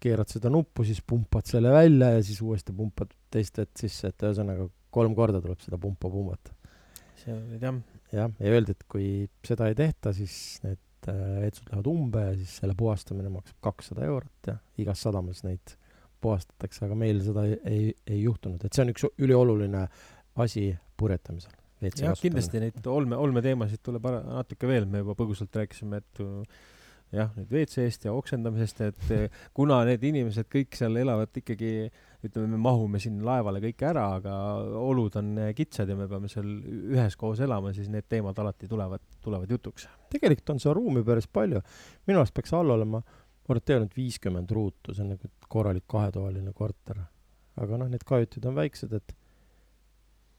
keerad 0.00 0.30
seda 0.32 0.50
nuppu, 0.52 0.84
siis 0.88 1.02
pumpad 1.06 1.48
selle 1.48 1.72
välja 1.74 2.14
ja 2.14 2.22
siis 2.24 2.40
uuesti 2.44 2.72
pumpad 2.76 3.10
teist 3.32 3.58
vett 3.60 3.82
sisse, 3.82 4.10
et 4.10 4.24
ühesõnaga 4.24 4.68
kolm 4.94 5.14
korda 5.18 5.42
tuleb 5.42 5.60
seda 5.62 5.78
pumpa 5.80 6.10
pumbata. 6.10 6.54
see 7.20 7.34
oli 7.34 7.58
jah. 7.60 7.82
jah, 8.14 8.30
ja 8.40 8.54
öeldi, 8.54 8.76
et 8.76 8.86
kui 8.88 9.10
seda 9.46 9.68
ei 9.68 9.76
tehta, 9.76 10.14
siis 10.16 10.34
need 10.64 11.10
äh, 11.10 11.42
vetsud 11.44 11.68
lähevad 11.68 11.90
umbe 11.92 12.24
ja 12.30 12.32
siis 12.38 12.56
selle 12.62 12.74
puhastamine 12.78 13.32
maksab 13.32 13.60
kakssada 13.68 14.06
eurot 14.08 14.50
ja 14.52 14.56
igas 14.80 15.04
sadamas 15.04 15.44
neid 15.44 15.76
puhastatakse, 16.20 16.84
aga 16.86 16.98
meil 16.98 17.22
seda 17.24 17.46
ei, 17.48 17.56
ei, 17.68 17.86
ei 18.06 18.20
juhtunud, 18.24 18.64
et 18.64 18.76
see 18.76 18.84
on 18.84 18.92
üks 18.94 19.06
ülioluline 19.10 19.86
asi 20.40 20.70
purjetamisel. 21.00 21.56
jah, 21.80 22.16
kindlasti 22.20 22.60
neid 22.60 22.86
olme, 22.92 23.16
olmeteemasid 23.16 23.82
tuleb 23.84 24.10
ära, 24.10 24.20
natuke 24.40 24.68
veel, 24.68 24.88
me 24.90 25.04
juba 25.04 25.16
põgusalt 25.18 25.56
rääkisime, 25.56 26.02
et 26.02 26.22
jah, 27.14 27.30
nüüd 27.34 27.50
WC-st 27.50 28.06
ja 28.06 28.14
oksendamisest, 28.14 28.82
et 28.86 29.12
eh, 29.14 29.42
kuna 29.56 29.80
need 29.88 30.04
inimesed 30.06 30.48
kõik 30.50 30.76
seal 30.78 30.98
elavad 31.00 31.34
ikkagi, 31.40 31.72
ütleme, 32.26 32.52
me 32.52 32.60
mahume 32.62 33.00
siin 33.02 33.18
laevale 33.26 33.62
kõik 33.64 33.82
ära, 33.90 34.06
aga 34.20 34.34
olud 34.78 35.16
on 35.18 35.32
eh, 35.40 35.52
kitsad 35.56 35.90
ja 35.90 35.96
me 35.98 36.06
peame 36.10 36.30
seal 36.30 36.48
üheskoos 36.94 37.42
elama, 37.46 37.74
siis 37.76 37.90
need 37.92 38.06
teemad 38.10 38.38
alati 38.42 38.70
tulevad, 38.70 39.02
tulevad 39.24 39.50
jutuks. 39.50 39.88
tegelikult 40.12 40.54
on 40.54 40.62
seda 40.62 40.76
ruumi 40.78 41.02
päris 41.06 41.26
palju. 41.30 41.62
minu 42.06 42.22
arust 42.22 42.36
peaks 42.36 42.54
all 42.56 42.76
olema, 42.76 43.02
ma 43.02 43.19
et 43.58 43.72
ainult 43.74 43.96
viiskümmend 43.96 44.50
ruutu, 44.54 44.94
see 44.94 45.02
on 45.02 45.14
nagu 45.16 45.30
korralik 45.50 45.86
kahetoaline 45.90 46.52
korter. 46.54 47.00
aga 47.60 47.78
noh, 47.80 47.88
need 47.90 48.04
kajutid 48.06 48.46
on 48.46 48.54
väiksed, 48.54 48.92
et 48.94 49.16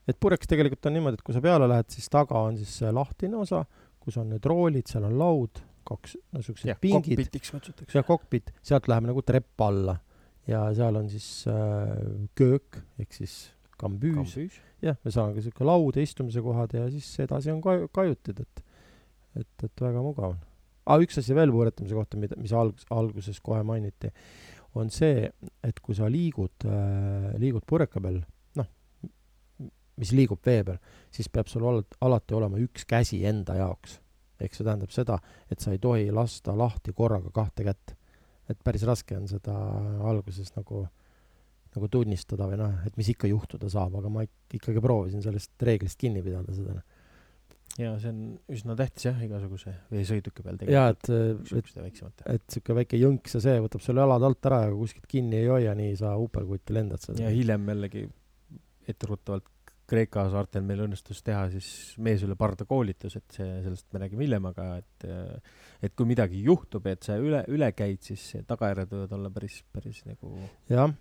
et 0.10 0.18
purjeks 0.20 0.50
tegelikult 0.50 0.88
on 0.90 0.96
niimoodi, 0.98 1.20
et 1.20 1.26
kui 1.26 1.36
sa 1.36 1.42
peale 1.44 1.68
lähed, 1.70 1.90
siis 1.94 2.10
taga 2.10 2.40
on 2.48 2.58
siis 2.58 2.72
see 2.82 2.92
lahtine 2.92 3.38
osa, 3.38 3.66
kus 4.02 4.18
on 4.18 4.32
need 4.34 4.46
roolid, 4.50 4.88
seal 4.90 5.06
on 5.08 5.18
laud 5.20 5.62
kaks, 5.88 6.16
no 6.34 6.42
siuksed 6.46 6.72
pingid. 6.82 7.16
kokpitiks 7.16 7.54
kutsutakse. 7.54 7.98
jah, 7.98 8.06
kokpit, 8.06 8.54
sealt 8.66 8.90
läheb 8.90 9.10
nagu 9.10 9.24
trepp 9.26 9.66
alla 9.66 9.98
ja 10.50 10.66
seal 10.78 10.98
on 10.98 11.10
siis 11.10 11.28
äh, 11.50 11.96
köök 12.38 12.82
ehk 13.02 13.14
siis 13.14 13.36
kambüüs. 13.82 14.60
jah, 14.82 14.98
me 15.04 15.14
saame 15.14 15.36
ka 15.38 15.46
siuke 15.46 15.66
laud 15.68 15.98
ja 15.98 16.06
istumise 16.06 16.42
kohad 16.46 16.74
ja 16.78 16.88
siis 16.94 17.10
edasi 17.24 17.54
on 17.54 17.62
kaju, 17.64 17.90
kajutid, 17.94 18.42
et, 18.46 18.64
et, 19.42 19.68
et 19.68 19.86
väga 19.86 20.04
mugav 20.06 20.34
on. 20.34 20.40
Aa, 20.86 21.00
üks 21.04 21.22
asi 21.22 21.38
veel 21.38 21.54
võõratamise 21.54 21.98
kohta, 21.98 22.20
mida, 22.22 22.38
mis 22.42 22.54
alg-, 22.58 22.86
alguses 22.94 23.40
kohe 23.44 23.64
mainiti, 23.68 24.12
on 24.80 24.92
see, 24.94 25.26
et 25.68 25.82
kui 25.84 25.98
sa 25.98 26.10
liigud 26.12 26.68
äh,, 26.68 27.32
liigud 27.42 27.66
purjeka 27.68 28.04
peal, 28.04 28.22
noh, 28.60 28.70
mis 30.02 30.14
liigub 30.16 30.40
vee 30.46 30.64
peal, 30.68 30.80
siis 31.14 31.30
peab 31.30 31.52
sul 31.52 31.68
al-, 31.68 31.84
alati 32.08 32.38
olema 32.38 32.62
üks 32.62 32.88
käsi 32.90 33.24
enda 33.28 33.60
jaoks 33.60 34.00
ehk 34.46 34.56
see 34.56 34.66
tähendab 34.66 34.94
seda, 34.94 35.18
et 35.52 35.62
sa 35.62 35.74
ei 35.74 35.82
tohi 35.82 36.10
lasta 36.14 36.56
lahti 36.58 36.94
korraga 36.98 37.32
kahte 37.34 37.66
kätt. 37.68 37.98
et 38.50 38.58
päris 38.66 38.84
raske 38.84 39.16
on 39.16 39.30
seda 39.30 39.54
alguses 40.10 40.50
nagu, 40.58 40.82
nagu 41.72 41.88
tunnistada 41.88 42.50
või 42.50 42.58
noh, 42.60 42.74
et 42.88 42.98
mis 43.00 43.08
ikka 43.14 43.30
juhtuda 43.30 43.70
saab, 43.72 43.94
aga 44.02 44.10
ma 44.12 44.26
ikkagi 44.26 44.82
proovisin 44.84 45.24
sellest 45.24 45.64
reeglist 45.64 46.00
kinni 46.02 46.24
pidada 46.26 46.52
seda. 46.52 46.82
Ja 47.80 47.94
see 48.02 48.12
on 48.12 48.24
üsna 48.52 48.76
tähtis 48.80 49.08
jah, 49.08 49.22
igasuguse 49.24 49.74
veesõiduki 49.94 50.44
peal 50.44 50.60
tegelikult. 50.60 51.08
jaa, 51.12 51.30
et, 51.56 51.86
et, 51.88 52.26
et 52.36 52.46
sihuke 52.56 52.76
väike 52.82 53.00
jõnks 53.00 53.38
ja 53.38 53.44
see 53.46 53.62
võtab 53.64 53.86
sul 53.86 54.02
jalad 54.02 54.28
alt 54.28 54.50
ära 54.50 54.66
ja 54.66 54.74
kuskilt 54.76 55.08
kinni 55.12 55.40
ei 55.40 55.48
hoia, 55.52 55.76
nii 55.78 55.96
sa 56.00 56.18
upelgutti 56.20 56.76
lendad 56.76 57.04
seal. 57.04 57.22
ja 57.24 57.32
hiljem 57.32 57.70
jällegi 57.72 58.06
etteruttavalt 58.92 59.48
Kreeka 59.92 60.24
saartel 60.32 60.64
meil 60.64 60.86
õnnestus 60.86 61.20
teha 61.26 61.42
siis 61.52 61.68
mees 62.00 62.22
üle 62.24 62.38
parda 62.40 62.64
koolitus, 62.68 63.18
et 63.20 63.36
see, 63.36 63.48
sellest 63.66 63.90
me 63.92 64.00
räägime 64.06 64.24
hiljem, 64.24 64.46
aga 64.48 64.68
et, 64.80 65.08
et 65.84 65.96
kui 66.00 66.08
midagi 66.08 66.40
juhtub, 66.46 66.88
et 66.88 67.04
sa 67.04 67.18
üle, 67.20 67.42
üle 67.52 67.68
käid, 67.76 68.00
siis 68.06 68.24
tagajärjed 68.48 68.94
võivad 68.94 69.18
olla 69.18 69.32
päris, 69.36 69.58
päris 69.76 70.00
nagu. 70.08 70.32
jah, 70.72 70.96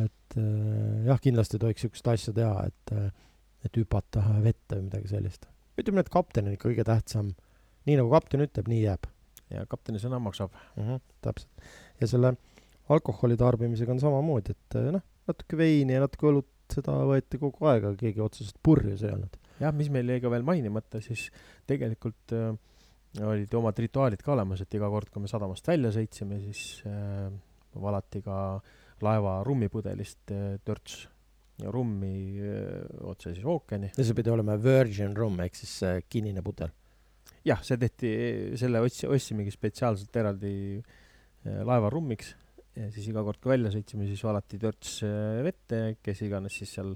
et 0.00 0.38
jah, 1.06 1.22
kindlasti 1.22 1.60
ei 1.60 1.64
tohiks 1.68 1.86
niisugust 1.86 2.12
asja 2.16 2.34
teha, 2.40 2.66
et, 2.72 2.94
et 3.68 3.78
hüpata 3.78 4.24
vette 4.42 4.80
või 4.80 4.88
midagi 4.88 5.14
sellist. 5.14 5.46
Ütleme, 5.80 6.04
et 6.04 6.12
kapten 6.12 6.48
on 6.48 6.56
ikka 6.56 6.70
kõige 6.70 6.86
tähtsam. 6.86 7.32
nii 7.88 7.98
nagu 7.98 8.10
kapten 8.12 8.44
ütleb, 8.44 8.68
nii 8.70 8.82
jääb. 8.84 9.08
ja 9.52 9.66
kapteni 9.68 10.00
sõna 10.00 10.20
maksab 10.22 10.52
mm. 10.52 10.82
-hmm, 10.82 11.00
täpselt. 11.20 11.70
ja 12.00 12.06
selle 12.06 12.36
alkoholi 12.88 13.36
tarbimisega 13.36 13.92
on 13.92 14.00
samamoodi, 14.00 14.56
et 14.56 14.78
noh, 14.92 15.04
natuke 15.28 15.56
veini 15.56 15.96
ja 15.96 16.02
natuke 16.04 16.28
õlut 16.30 16.50
seda 16.72 16.96
võeti 17.08 17.40
kogu 17.40 17.68
aeg, 17.68 17.84
aga 17.84 17.96
keegi 18.00 18.22
otseselt 18.24 18.58
purjus 18.62 19.04
ei 19.04 19.14
olnud. 19.14 19.38
jah, 19.60 19.74
mis 19.76 19.90
meil 19.92 20.08
jäi 20.08 20.20
ka 20.24 20.30
veel 20.32 20.46
mainimata, 20.46 21.00
siis 21.04 21.28
tegelikult 21.68 22.34
äh, 22.36 22.52
olid 23.20 23.54
omad 23.54 23.78
rituaalid 23.78 24.22
ka 24.24 24.32
olemas, 24.34 24.62
et 24.64 24.74
iga 24.74 24.88
kord, 24.92 25.10
kui 25.12 25.22
me 25.22 25.30
sadamast 25.30 25.66
välja 25.68 25.92
sõitsime, 25.94 26.40
siis 26.46 26.82
äh, 26.88 27.28
valati 27.80 28.22
ka 28.24 28.36
laeva 29.02 29.40
rummipudelist 29.46 30.32
äh, 30.32 30.56
törts 30.64 31.06
rummi 31.72 32.40
otse 33.06 33.34
siis 33.34 33.44
ookeani. 33.44 33.92
ja 33.96 34.04
see 34.04 34.16
pidi 34.16 34.32
olema 34.32 34.56
virgin 34.60 35.16
rum 35.16 35.40
ehk 35.44 35.58
siis 35.58 35.74
äh, 35.86 35.98
kinnine 36.08 36.42
pudel? 36.42 36.72
jah, 37.46 37.62
see 37.66 37.78
tehti, 37.80 38.12
selle 38.60 38.82
otsi-, 38.84 39.08
ostsimegi 39.10 39.52
spetsiaalselt 39.54 40.16
eraldi 40.22 40.54
äh, 40.78 41.62
laeva 41.66 41.90
rummiks 41.92 42.34
ja 42.78 42.88
siis 42.92 43.08
iga 43.10 43.24
kord, 43.26 43.40
kui 43.42 43.52
välja 43.52 43.72
sõitsime, 43.74 44.06
siis 44.08 44.22
valati 44.24 44.60
törts 44.60 45.00
äh, 45.06 45.40
vette, 45.44 45.82
kes 46.04 46.22
iganes 46.26 46.56
siis 46.60 46.72
seal 46.78 46.94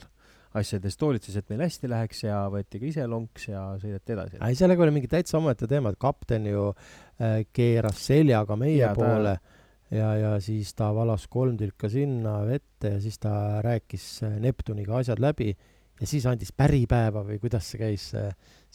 asjadest 0.57 1.03
hoolitses, 1.05 1.37
et 1.37 1.51
meil 1.53 1.67
hästi 1.67 1.91
läheks 1.93 2.23
ja 2.25 2.39
võeti 2.53 2.81
ka 2.81 2.89
ise 2.89 3.05
lonks 3.11 3.51
ja 3.51 3.65
sõideti 3.83 4.15
edasi. 4.15 4.41
ei, 4.41 4.57
sellega 4.57 4.87
oli 4.87 4.95
mingi 4.95 5.11
täitsa 5.13 5.37
omaette 5.41 5.69
teema, 5.69 5.93
et 5.93 6.01
kapten 6.01 6.49
ju 6.49 6.71
äh, 6.73 7.43
keeras 7.53 8.01
seljaga 8.09 8.57
meie 8.61 8.81
ja, 8.81 8.95
poole 8.97 9.37
ta... 9.37 9.55
ja, 9.95 10.11
ja 10.19 10.35
siis 10.43 10.75
ta 10.77 10.91
valas 10.95 11.27
kolm 11.31 11.57
tilka 11.61 11.91
sinna 11.93 12.41
vette 12.47 12.97
ja 12.97 13.01
siis 13.03 13.19
ta 13.23 13.63
rääkis 13.65 14.07
äh, 14.27 14.39
Neptuniga 14.43 14.99
asjad 15.01 15.23
läbi 15.23 15.53
ja 16.01 16.09
siis 16.09 16.27
andis 16.29 16.53
päripäeva 16.53 17.23
või 17.25 17.39
kuidas 17.41 17.71
see 17.71 17.81
käis, 17.81 18.09
see, 18.13 18.25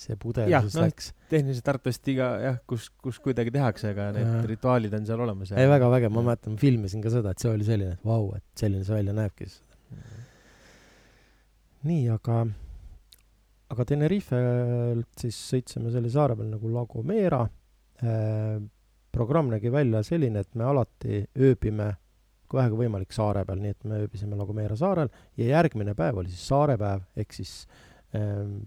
see 0.06 0.18
pudel 0.22 0.50
ja, 0.52 0.64
siis 0.66 0.78
no, 0.80 0.86
läks? 0.88 1.12
tehniliselt 1.30 1.74
arvatavasti 1.74 2.16
iga 2.16 2.30
jah, 2.42 2.62
kus, 2.68 2.90
kus 3.04 3.20
kuidagi 3.24 3.54
tehakse, 3.54 3.92
aga 3.94 4.10
need 4.16 4.30
ja. 4.30 4.46
rituaalid 4.50 4.96
on 4.98 5.06
seal 5.10 5.26
olemas. 5.28 5.54
ei, 5.54 5.70
väga 5.70 5.92
vägev, 5.94 6.16
ma 6.16 6.26
mäletan, 6.32 6.58
filmisin 6.62 7.04
ka 7.04 7.14
seda, 7.14 7.36
et 7.36 7.44
see 7.44 7.52
oli 7.54 7.68
selline, 7.68 8.00
et 8.00 8.08
vau, 8.08 8.32
et 8.38 8.64
selline 8.64 8.88
see 8.88 8.98
välja 8.98 9.18
näebki 9.18 9.50
siis 9.50 9.62
nii, 11.88 12.04
aga, 12.14 12.42
aga 13.74 13.86
Tenerifelt 13.90 15.22
siis 15.22 15.38
sõitsime 15.54 15.94
selle 15.94 16.12
saare 16.14 16.38
peal 16.38 16.54
nagu 16.54 16.74
La 16.74 16.86
Gomera 16.90 17.42
eh,. 18.02 18.62
Programm 19.12 19.52
nägi 19.52 19.72
välja 19.72 20.04
selline, 20.08 20.44
et 20.44 20.56
me 20.56 20.68
alati 20.68 21.26
ööbime 21.38 21.92
kui 22.52 22.60
vähegi 22.60 22.80
võimalik 22.82 23.16
saare 23.16 23.46
peal, 23.48 23.62
nii 23.64 23.72
et 23.72 23.88
me 23.88 24.02
ööbisime 24.04 24.36
La 24.36 24.46
Gomera 24.48 24.76
saarel 24.76 25.12
ja 25.40 25.48
järgmine 25.54 25.96
päev 25.96 26.20
oli 26.20 26.32
siis 26.34 26.44
saarepäev, 26.52 27.06
ehk 27.16 27.36
siis 27.38 27.54
ähm, 28.18 28.58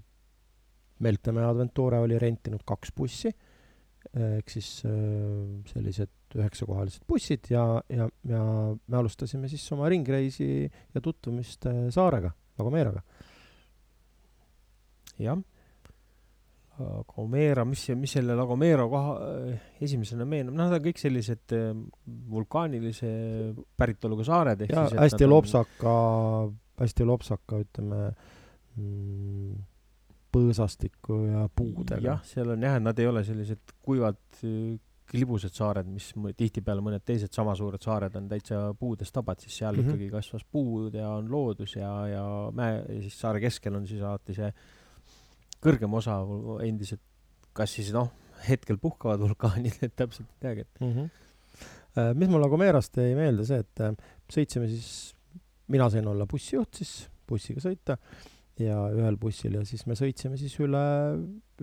Meltemäe 1.04 1.44
Adventure 1.44 2.00
oli 2.00 2.16
rentinud 2.20 2.62
kaks 2.64 2.94
bussi, 2.96 3.32
ehk 4.14 4.52
siis 4.52 4.70
äh, 4.88 4.94
sellised 5.68 6.38
üheksakohalised 6.38 7.04
bussid 7.08 7.50
ja, 7.52 7.64
ja, 7.92 8.08
ja 8.28 8.42
me 8.72 9.00
alustasime 9.00 9.50
siis 9.52 9.66
oma 9.76 9.90
ringreisi 9.92 10.48
ja 10.64 11.04
tutvumist 11.04 11.68
äh, 11.68 11.84
saarega, 11.94 12.32
La 12.58 12.64
Gomeraga. 12.64 13.04
jah 15.20 15.38
Lagomera, 16.78 17.64
mis, 17.68 17.84
mis 17.98 18.16
selle 18.16 18.34
Lagomera 18.38 18.86
koha 18.90 19.12
esimesena 19.84 20.26
meenub, 20.28 20.56
noh, 20.56 20.66
nad 20.66 20.78
on 20.78 20.86
kõik 20.88 20.98
sellised 21.02 21.54
äh, 21.54 21.68
vulkaanilise 22.30 23.10
päritoluga 23.78 24.26
saared. 24.26 24.66
ja 24.68 24.88
siis, 24.88 24.98
hästi 25.06 25.28
lopsaka 25.28 25.92
on..., 25.92 26.56
hästi 26.80 27.06
lopsaka, 27.06 27.60
ütleme 27.62 28.00
mm, 28.76 29.52
põõsastiku 30.34 31.20
ja 31.28 31.44
puudega. 31.54 32.02
jah, 32.02 32.26
seal 32.26 32.56
on 32.56 32.66
jah, 32.66 32.80
nad 32.82 32.98
ei 32.98 33.06
ole 33.06 33.22
sellised 33.26 33.76
kuivad 33.84 34.18
klibused 35.10 35.54
saared, 35.54 35.88
mis 35.90 36.08
tihtipeale 36.36 36.82
mõned 36.82 37.04
teised 37.06 37.34
sama 37.36 37.54
suured 37.58 37.82
saared 37.84 38.14
on 38.18 38.28
täitsa 38.30 38.60
puudest 38.78 39.14
tabad, 39.14 39.38
siis 39.42 39.60
seal 39.60 39.76
mm 39.76 39.82
-hmm. 39.82 39.92
ikkagi 39.94 40.10
kasvas 40.10 40.46
puud 40.50 40.94
ja 40.94 41.10
on 41.18 41.30
loodus 41.30 41.76
ja, 41.76 41.92
ja 42.08 42.24
mäe, 42.52 42.80
ja 42.88 43.02
siis 43.04 43.20
saare 43.20 43.40
keskel 43.40 43.76
on 43.76 43.86
siis 43.86 44.02
alati 44.02 44.34
see 44.34 44.50
kõrgem 45.64 45.96
osa 45.98 46.18
endiselt, 46.64 47.02
kas 47.56 47.74
siis 47.78 47.90
noh, 47.94 48.10
hetkel 48.44 48.78
puhkavad 48.82 49.22
vulkaanid, 49.24 49.78
et 49.86 49.94
täpselt 49.96 50.28
ei 50.28 50.44
teagi, 50.46 50.66
et 50.66 50.82
mm. 50.82 50.92
-hmm. 50.92 52.14
mis 52.20 52.30
mul 52.32 52.46
Meerast 52.60 52.96
jäi 53.00 53.14
meelde 53.16 53.46
see, 53.48 53.60
et 53.64 53.80
äh, 53.80 53.96
sõitsime 54.32 54.68
siis, 54.68 55.14
mina 55.68 55.88
sain 55.90 56.06
olla 56.08 56.26
bussijuht 56.26 56.80
siis, 56.80 57.08
bussiga 57.28 57.62
sõita 57.62 57.96
ja 58.60 58.76
ühel 58.94 59.16
bussil 59.18 59.54
ja 59.56 59.64
siis 59.66 59.86
me 59.86 59.96
sõitsime 59.98 60.36
siis 60.38 60.54
üle, 60.60 60.84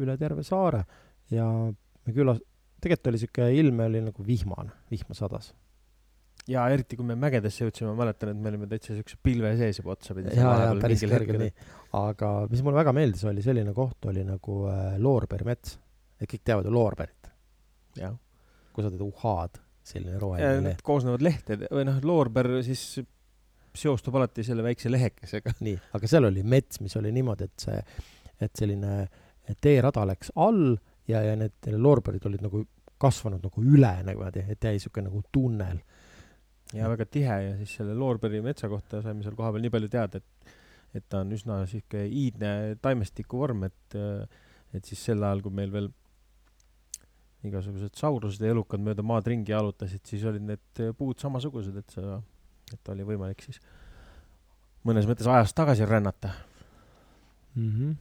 üle 0.01 0.17
terve 0.17 0.43
saare 0.43 0.83
ja 1.31 1.45
me 1.47 2.13
külas, 2.15 2.41
tegelikult 2.81 3.11
oli 3.11 3.21
siuke 3.21 3.51
ilm 3.55 3.83
oli 3.85 4.01
nagu 4.01 4.25
vihmane, 4.25 4.73
vihma 4.91 5.15
sadas 5.15 5.53
ja 6.49 6.65
eriti, 6.73 6.97
kui 6.97 7.05
me 7.05 7.15
mägedesse 7.19 7.65
jõudsime, 7.65 7.91
ma 7.91 8.05
mäletan, 8.05 8.33
et 8.33 8.41
me 8.41 8.51
olime 8.51 8.67
täitsa 8.71 8.95
siukse 8.95 9.19
pilve 9.23 9.53
sees 9.59 9.81
juba 9.81 9.93
otsapidi. 9.95 10.33
ja, 10.37 10.53
ja 10.65 10.75
päris 10.81 11.05
kõrgel 11.05 11.39
nii. 11.43 11.53
aga 11.99 12.31
mis 12.51 12.63
mulle 12.65 12.81
väga 12.81 12.95
meeldis, 12.97 13.23
oli 13.29 13.45
selline 13.45 13.75
koht, 13.77 14.09
oli 14.11 14.25
nagu 14.27 14.61
äh, 14.71 14.95
loorberimets. 15.01 15.77
et 16.19 16.29
kõik 16.31 16.45
teavad 16.51 16.69
ju 16.69 16.75
loorberit. 16.75 17.31
kui 18.71 18.83
sa 18.83 18.89
teed 18.89 19.03
uhhaad, 19.05 19.61
selline 19.83 20.19
roheline 20.21 20.69
leht. 20.69 20.85
Koosnevad 20.85 21.23
lehtede 21.25 21.69
või 21.71 21.87
noh, 21.89 21.99
loorber 22.07 22.53
siis 22.65 23.01
seostub 23.75 24.15
alati 24.15 24.43
selle 24.43 24.63
väikse 24.63 24.91
lehekesega. 24.91 25.55
nii, 25.65 25.77
aga 25.97 26.09
seal 26.09 26.27
oli 26.27 26.43
mets, 26.43 26.81
mis 26.83 26.95
oli 26.99 27.11
niimoodi, 27.15 27.47
et 27.47 27.65
see, 27.67 27.81
et 28.41 28.55
selline 28.57 28.95
teerada 29.61 30.05
läks 30.07 30.31
all 30.39 30.75
ja, 31.09 31.21
ja 31.23 31.35
need 31.39 31.71
loorberid 31.75 32.25
olid 32.29 32.43
nagu 32.45 32.63
kasvanud 33.01 33.43
nagu 33.43 33.63
üle 33.65 33.91
niimoodi, 34.05 34.45
et 34.53 34.63
jäi 34.63 34.77
niisugune 34.77 35.09
nagu 35.09 35.23
tunnel. 35.33 35.81
Ja 36.75 36.89
väga 36.91 37.05
tihe 37.09 37.37
ja 37.45 37.55
siis 37.59 37.77
selle 37.79 37.95
Loorberi 37.97 38.41
metsa 38.43 38.69
kohta 38.71 39.01
saime 39.03 39.25
seal 39.25 39.35
kohapeal 39.37 39.63
nii 39.65 39.73
palju 39.73 39.89
teada, 39.91 40.21
et 40.21 40.57
et 40.91 41.05
ta 41.07 41.21
on 41.23 41.31
üsna 41.31 41.61
niisugune 41.61 42.03
iidne 42.07 42.51
taimestiku 42.83 43.39
vorm, 43.39 43.63
et 43.69 43.95
et 44.75 44.87
siis 44.87 44.99
sel 45.09 45.23
ajal, 45.23 45.41
kui 45.43 45.53
meil 45.55 45.71
veel 45.71 45.89
igasugused 47.47 47.97
saurused 47.97 48.43
ja 48.43 48.51
elukad 48.53 48.83
mööda 48.83 49.03
maad 49.05 49.27
ringi 49.27 49.53
jalutasid, 49.53 50.03
siis 50.05 50.23
olid 50.29 50.43
need 50.45 50.81
puud 50.97 51.19
samasugused, 51.19 51.75
et 51.79 51.95
sa, 51.95 52.19
et 52.71 52.91
oli 52.93 53.07
võimalik 53.07 53.41
siis 53.43 53.57
mõnes 54.87 55.07
mõttes 55.09 55.27
ajas 55.29 55.53
tagasi 55.57 55.87
rännata 55.89 56.29
mm. 57.55 57.71
-hmm. 57.71 57.97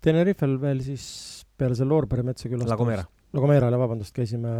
Tenerifel 0.00 0.60
veel 0.60 0.82
siis 0.82 1.04
peale 1.58 1.74
selle 1.74 1.90
Loorberi 1.92 2.22
metsa 2.24 2.48
külastamist 2.48 2.70
La 2.70 2.76
Gomera. 2.76 3.04
La 3.30 3.38
Gomerale, 3.38 3.78
vabandust, 3.78 4.10
käisime, 4.14 4.52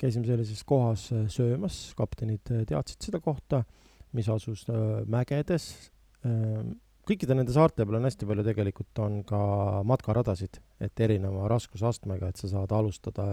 käisime 0.00 0.26
sellises 0.26 0.64
kohas 0.66 1.04
äh, 1.14 1.26
söömas, 1.30 1.76
kaptenid 1.94 2.50
äh, 2.50 2.64
teadsid 2.66 3.06
seda 3.06 3.20
kohta, 3.22 3.60
mis 4.18 4.26
asus 4.32 4.64
äh, 4.66 5.04
mägedes 5.06 5.68
kõikide 7.06 7.36
nende 7.38 7.54
saarte 7.54 7.84
peal 7.86 7.98
on 8.00 8.06
hästi 8.08 8.26
palju 8.26 8.44
tegelikult 8.46 9.00
on 9.04 9.20
ka 9.26 9.38
matkaradasid, 9.86 10.58
et 10.82 11.02
erineva 11.06 11.46
raskusastmega, 11.48 12.30
et 12.30 12.40
sa 12.40 12.50
saad 12.50 12.72
alustada 12.74 13.26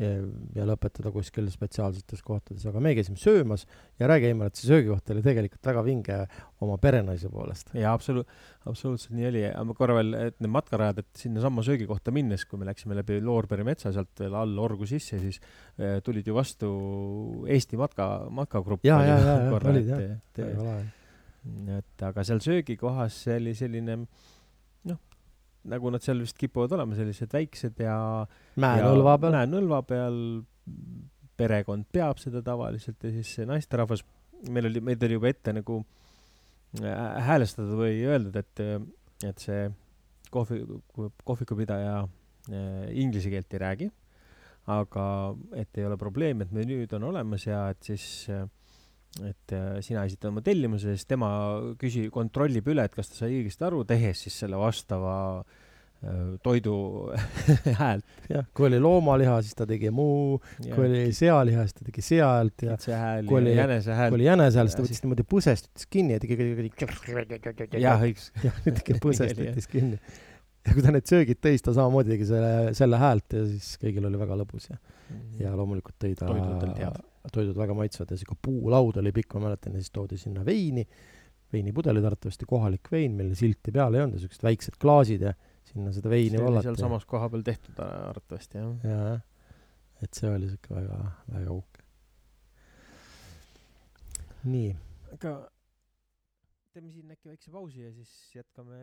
ja, 0.00 0.10
ja 0.56 0.66
lõpetada 0.68 1.12
kuskil 1.14 1.50
spetsiaalsetes 1.52 2.22
kohtades, 2.26 2.64
aga 2.66 2.82
me 2.82 2.94
käisime 2.96 3.20
söömas 3.20 3.66
ja 4.00 4.08
räägi 4.10 4.32
see 4.32 4.70
söögikoht 4.70 5.12
oli 5.12 5.24
tegelikult 5.26 5.70
väga 5.70 5.84
vinge 5.86 6.18
oma 6.64 6.78
perenaise 6.80 7.28
poolest. 7.30 7.74
jaa, 7.74 7.92
absoluut, 7.92 8.28
absoluutselt 8.64 9.14
nii 9.18 9.28
oli, 9.28 9.44
aga 9.50 9.64
ma 9.68 9.76
korra 9.76 9.98
veel, 10.00 10.14
et 10.30 10.38
need 10.40 10.54
matkarajad, 10.56 11.02
et 11.04 11.24
sinnasamma 11.24 11.64
söögikohta 11.66 12.14
minnes, 12.14 12.46
kui 12.48 12.60
me 12.60 12.68
läksime 12.68 12.96
läbi 12.98 13.20
Loorberi 13.24 13.66
metsa 13.68 13.92
sealt 13.92 14.24
veel 14.24 14.38
all 14.38 14.56
Orgu 14.60 14.88
sisse, 14.88 15.20
siis 15.20 15.42
äh, 15.78 16.00
tulid 16.04 16.26
ju 16.26 16.36
vastu 16.36 16.70
Eesti 17.50 17.76
matka, 17.80 18.08
matkagrupp. 18.32 18.84
jaa, 18.86 19.02
jaa, 19.04 19.20
jaa, 19.28 19.60
olid 19.74 19.92
jah, 19.92 20.08
väga 20.40 20.64
lahe 20.64 20.88
et 21.76 22.04
aga 22.04 22.24
seal 22.26 22.42
söögikohas 22.44 23.16
see 23.24 23.38
oli 23.40 23.54
selline 23.56 23.96
noh, 24.90 24.98
nagu 25.72 25.92
nad 25.92 26.04
seal 26.04 26.20
vist 26.20 26.38
kipuvad 26.40 26.74
olema, 26.76 26.96
sellised 26.98 27.32
väiksed 27.32 27.80
ja 27.80 27.96
mäenõlva 28.60 29.16
peal. 29.20 29.36
mäenõlva 29.36 29.80
peal, 29.88 30.18
perekond 31.40 31.88
peab 31.92 32.20
seda 32.20 32.42
tavaliselt 32.44 33.00
ja 33.04 33.12
siis 33.14 33.34
see 33.38 33.48
naisterahvas, 33.48 34.04
meil 34.52 34.68
oli, 34.68 34.82
meid 34.84 35.02
oli 35.06 35.16
juba 35.16 35.30
ette 35.32 35.54
nagu 35.56 35.80
äh, 36.82 37.24
häälestatud 37.30 37.76
või 37.80 38.02
öeldud, 38.04 38.36
et, 38.36 38.64
et 39.26 39.46
see 39.46 39.64
kohvi, 40.30 40.60
kohvikupidaja 41.24 41.96
äh, 42.04 42.86
inglise 43.00 43.32
keelt 43.32 43.56
ei 43.56 43.64
räägi, 43.64 43.90
aga 44.70 45.04
et 45.56 45.80
ei 45.80 45.88
ole 45.88 45.96
probleemi, 46.00 46.44
et 46.44 46.54
menüüd 46.54 46.92
on 46.98 47.08
olemas 47.10 47.48
ja 47.48 47.64
et 47.72 47.80
siis 47.88 48.04
äh, 48.28 48.44
et 49.18 49.54
äh, 49.56 49.80
sina 49.84 50.04
esitad 50.06 50.30
oma 50.30 50.42
tellimuse, 50.44 50.94
siis 50.94 51.08
tema 51.10 51.30
küsi-, 51.80 52.08
kontrollib 52.14 52.68
üle, 52.70 52.84
et 52.86 52.94
kas 52.94 53.10
ta 53.10 53.24
sai 53.24 53.40
õigesti 53.40 53.66
aru, 53.66 53.82
tehes 53.88 54.22
siis 54.26 54.36
selle 54.44 54.60
vastava 54.60 55.14
äh, 55.40 56.36
toidu 56.46 56.76
häält. 57.80 58.06
jah, 58.30 58.46
kui 58.54 58.68
oli 58.68 58.78
loomaliha, 58.82 59.40
siis 59.42 59.58
ta 59.58 59.66
tegi 59.68 59.90
muu, 59.94 60.38
kui 60.62 60.86
oli 60.86 61.02
sealiha, 61.16 61.66
siis 61.66 61.80
ta 61.80 61.88
tegi 61.90 62.06
sea 62.06 62.30
häält 62.36 62.66
ja 62.68 62.78
kui 63.26 63.40
oli 63.42 63.56
jänese 63.58 63.98
hääl, 63.98 64.14
kui 64.14 64.20
oli 64.20 64.30
jänese 64.30 64.62
hääl, 64.62 64.70
siis 64.70 64.78
ta 64.78 64.86
võttis 64.86 65.04
niimoodi 65.04 65.28
põsest 65.34 65.86
kinni 65.90 66.16
ja 66.16 66.22
tegi 66.22 66.38
jah, 67.82 68.06
õigus. 68.06 68.30
jah, 68.46 68.64
tegi 68.70 69.00
põsest 69.02 69.42
ütles 69.42 69.70
kinni. 69.74 69.98
ja 70.68 70.76
kui 70.76 70.86
ta 70.86 70.94
need 70.94 71.10
söögid 71.10 71.42
tõi, 71.42 71.58
siis 71.58 71.66
ta 71.66 71.74
samamoodi 71.74 72.14
tegi 72.14 72.30
selle, 72.30 72.74
selle 72.78 73.02
häält 73.02 73.40
ja 73.40 73.46
siis 73.56 73.74
kõigil 73.82 74.06
oli 74.06 74.22
väga 74.22 74.38
lõbus 74.44 74.70
ja 74.70 74.78
mhm. 74.78 75.30
ja 75.42 75.56
loomulikult 75.58 75.98
tõi 75.98 76.14
ta 76.14 76.30
toidud 76.30 76.60
olid 76.62 76.84
head 76.86 77.08
toidud 77.28 77.56
väga 77.58 77.76
maitsvad 77.76 78.12
ja 78.14 78.18
sihuke 78.20 78.38
puulaud 78.42 79.00
oli 79.02 79.12
pikk, 79.12 79.36
ma 79.36 79.48
mäletan, 79.48 79.76
ja 79.76 79.82
siis 79.82 79.92
toodi 79.94 80.18
sinna 80.20 80.44
veini, 80.46 80.86
veinipudelid 81.52 82.04
arvatavasti 82.06 82.48
kohalik 82.48 82.90
vein, 82.92 83.16
millel 83.18 83.36
silti 83.38 83.74
peal 83.74 83.96
ei 83.96 84.04
olnud 84.04 84.18
ja 84.18 84.24
siuksed 84.24 84.46
väiksed 84.46 84.78
klaasid 84.80 85.26
ja 85.28 85.34
sinna 85.70 85.92
seda 85.94 86.12
veini 86.12 86.40
vallati. 86.40 86.68
sealsamas 86.70 87.06
koha 87.10 87.28
peal 87.32 87.44
tehtud 87.46 87.80
arvatavasti 87.84 88.58
jah. 88.58 88.90
jaa, 88.92 89.14
et 90.02 90.20
see 90.20 90.32
oli 90.32 90.50
siuke 90.50 90.74
väga, 90.74 91.00
väga 91.34 91.56
uhke. 91.56 91.84
nii. 94.50 94.70
aga 95.18 95.34
teeme 96.72 96.94
siin 96.94 97.10
äkki 97.16 97.34
väikse 97.34 97.52
pausi 97.52 97.84
ja 97.84 97.92
siis 97.98 98.14
jätkame. 98.34 98.78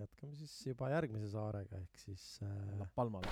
jätkame 0.00 0.36
siis 0.40 0.54
juba 0.72 0.90
järgmise 0.94 1.28
saarega 1.34 1.82
ehk 1.82 2.06
siis 2.06 2.38
äh.... 2.42 2.78
La 2.80 2.88
Palmal 2.94 3.28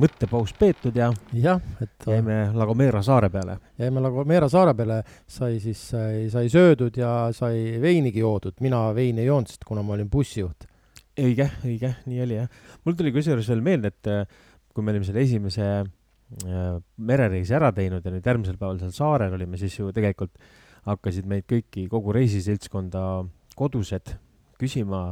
mõttepaus 0.00 0.52
peetud 0.58 0.96
ja 0.96 1.10
jah, 1.36 1.60
et 1.82 2.08
jäime 2.08 2.36
La 2.56 2.66
Gomera 2.68 3.02
saare 3.04 3.30
peale. 3.32 3.56
jäime 3.80 4.02
La 4.02 4.10
Gomera 4.12 4.48
saare 4.50 4.74
peale, 4.76 5.00
sai 5.26 5.58
siis, 5.62 5.80
sai, 5.92 6.28
sai 6.32 6.50
söödud 6.52 6.96
ja 7.00 7.30
sai 7.36 7.78
veinigi 7.82 8.22
joodud, 8.22 8.56
mina 8.64 8.88
veini 8.96 9.24
ei 9.24 9.30
joonud, 9.30 9.50
sest 9.50 9.66
kuna 9.66 9.82
ma 9.82 9.96
olin 9.96 10.10
bussijuht. 10.10 10.68
õige, 11.20 11.50
õige, 11.66 11.94
nii 12.08 12.22
oli 12.24 12.38
jah. 12.38 12.48
mul 12.84 12.96
tuli 12.96 13.12
kusjuures 13.12 13.48
veel 13.50 13.64
meelde, 13.66 13.90
et 13.92 14.10
äh, 14.10 14.38
kui 14.72 14.84
me 14.84 14.94
olime 14.94 15.04
selle 15.04 15.24
esimese 15.26 15.66
äh, 15.66 16.70
merereisi 16.96 17.54
ära 17.56 17.72
teinud 17.76 18.04
ja 18.04 18.14
nüüd 18.14 18.26
järgmisel 18.26 18.56
päeval 18.60 18.80
seal 18.80 18.94
saarel 18.96 19.36
olime, 19.36 19.58
siis 19.60 19.76
ju 19.78 19.90
tegelikult 19.92 20.32
hakkasid 20.88 21.28
meid 21.28 21.46
kõiki, 21.50 21.86
kogu 21.90 22.14
reisiseltskonda 22.16 23.04
kodused 23.58 24.14
küsima 24.60 25.10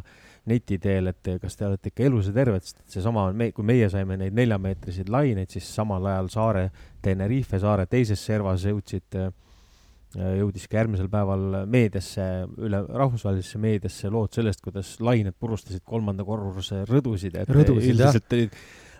neti 0.48 0.78
teel, 0.80 1.10
et 1.12 1.28
kas 1.42 1.58
te 1.58 1.66
olete 1.66 1.90
ikka 1.92 2.06
elus 2.08 2.30
ja 2.30 2.34
terved, 2.36 2.64
sest 2.64 2.80
seesama, 2.94 3.26
kui 3.56 3.66
meie 3.68 3.88
saime 3.92 4.16
neid 4.20 4.36
neljameetriseid 4.36 5.10
laineid, 5.12 5.52
siis 5.52 5.68
samal 5.76 6.06
ajal 6.08 6.32
saare, 6.32 6.64
Tenerife 7.04 7.60
saare 7.60 7.84
teises 7.88 8.22
servas 8.24 8.64
jõudsid, 8.64 9.18
jõudis 10.16 10.64
ka 10.68 10.80
järgmisel 10.80 11.10
päeval 11.12 11.66
meediasse, 11.68 12.24
üle 12.64 12.80
rahvusvahelisesse 12.88 13.60
meediasse 13.60 14.12
lood 14.12 14.32
sellest, 14.36 14.64
kuidas 14.64 14.94
lained 15.04 15.36
purustasid 15.36 15.84
kolmanda 15.84 16.24
korruse 16.24 16.84
rõdusid, 16.88 17.36
et 17.36 17.52
rõdusid, 17.52 17.92
üldiselt 17.92 18.38
olid 18.38 18.56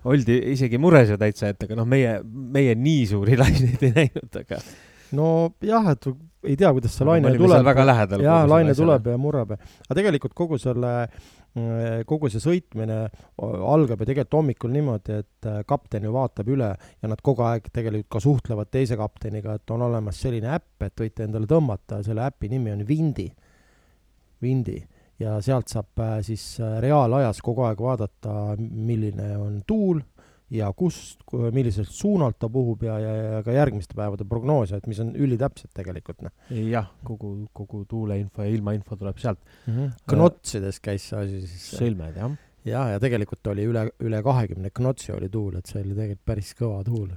oldi 0.07 0.37
isegi 0.53 0.79
mures 0.81 1.11
ju 1.11 1.19
täitsa, 1.19 1.53
et 1.53 1.65
aga 1.67 1.79
noh, 1.79 1.89
meie, 1.89 2.19
meie 2.25 2.77
nii 2.79 3.07
suuri 3.11 3.39
laineid 3.43 3.83
ei 3.89 3.95
näinud, 3.97 4.41
aga 4.43 4.61
nojah, 5.17 5.93
et 5.93 6.09
ei 6.47 6.57
tea, 6.57 6.71
kuidas 6.75 6.95
see 6.95 7.07
laine 7.07 7.33
tuleb. 7.35 7.65
väga 7.67 7.85
lähedal. 7.87 8.23
jaa, 8.23 8.43
laine 8.49 8.75
tuleb 8.77 9.11
ja 9.11 9.19
murrab. 9.21 9.55
Ja, 9.55 9.73
aga 9.87 9.97
tegelikult 9.99 10.35
kogu 10.39 10.59
selle, 10.63 10.93
mm, 11.59 12.05
kogu 12.09 12.31
see 12.33 12.43
sõitmine 12.43 13.01
algab 13.43 14.03
ju 14.03 14.11
tegelikult 14.11 14.39
hommikul 14.39 14.75
niimoodi, 14.75 15.19
et 15.25 15.49
äh, 15.51 15.63
kapten 15.69 16.07
ju 16.07 16.13
vaatab 16.15 16.53
üle 16.55 16.71
ja 16.79 17.11
nad 17.11 17.23
kogu 17.25 17.47
aeg 17.47 17.71
tegelikult 17.73 18.11
ka 18.17 18.23
suhtlevad 18.23 18.71
teise 18.71 18.99
kapteniga, 19.01 19.59
et 19.59 19.75
on 19.75 19.83
olemas 19.89 20.21
selline 20.23 20.53
äpp, 20.59 20.87
et 20.87 21.05
võite 21.05 21.27
endale 21.27 21.51
tõmmata, 21.51 22.03
selle 22.07 22.27
äpi 22.29 22.53
nimi 22.55 22.75
on 22.77 22.87
Vindi, 22.87 23.29
Vindi. 24.43 24.79
Ja 25.19 25.41
sealt 25.43 25.67
saab 25.73 25.99
äh, 25.99 26.21
siis 26.23 26.45
äh, 26.63 26.79
reaalajas 26.85 27.43
kogu 27.43 27.67
aeg 27.67 27.81
vaadata, 27.83 28.55
milline 28.59 29.33
on 29.41 29.59
tuul 29.67 30.05
ja 30.55 30.69
kust, 30.77 31.21
milliselt 31.53 31.91
suunalt 31.93 32.39
ta 32.41 32.49
puhub 32.53 32.83
ja, 32.87 32.97
ja, 33.03 33.15
ja 33.17 33.41
ka 33.45 33.53
järgmiste 33.53 33.97
päevade 33.99 34.25
prognoose, 34.29 34.79
et 34.81 34.89
mis 34.89 35.01
on 35.05 35.13
ülitäpsed 35.17 35.71
tegelikult, 35.77 36.23
noh. 36.25 36.35
jah, 36.49 36.89
kogu, 37.05 37.35
kogu 37.57 37.85
tuuleinfo 37.89 38.47
ja 38.47 38.53
ilmainfo 38.53 38.97
tuleb 38.97 39.21
sealt 39.21 39.41
mm. 39.67 39.75
-hmm. 39.75 39.97
knotsides 40.15 40.81
käis 40.81 41.11
see 41.11 41.21
asi 41.21 41.43
siis. 41.45 41.69
sõlmed, 41.83 42.17
jah. 42.17 42.37
jah, 42.65 42.95
ja 42.95 43.03
tegelikult 43.03 43.53
oli 43.53 43.69
üle, 43.69 43.89
üle 44.01 44.23
kahekümne 44.25 44.73
knotsi 44.81 45.13
oli 45.13 45.29
tuul, 45.29 45.61
et 45.61 45.69
see 45.69 45.83
oli 45.83 45.95
tegelikult 45.95 46.25
päris 46.33 46.55
kõva 46.57 46.83
tuul. 46.85 47.13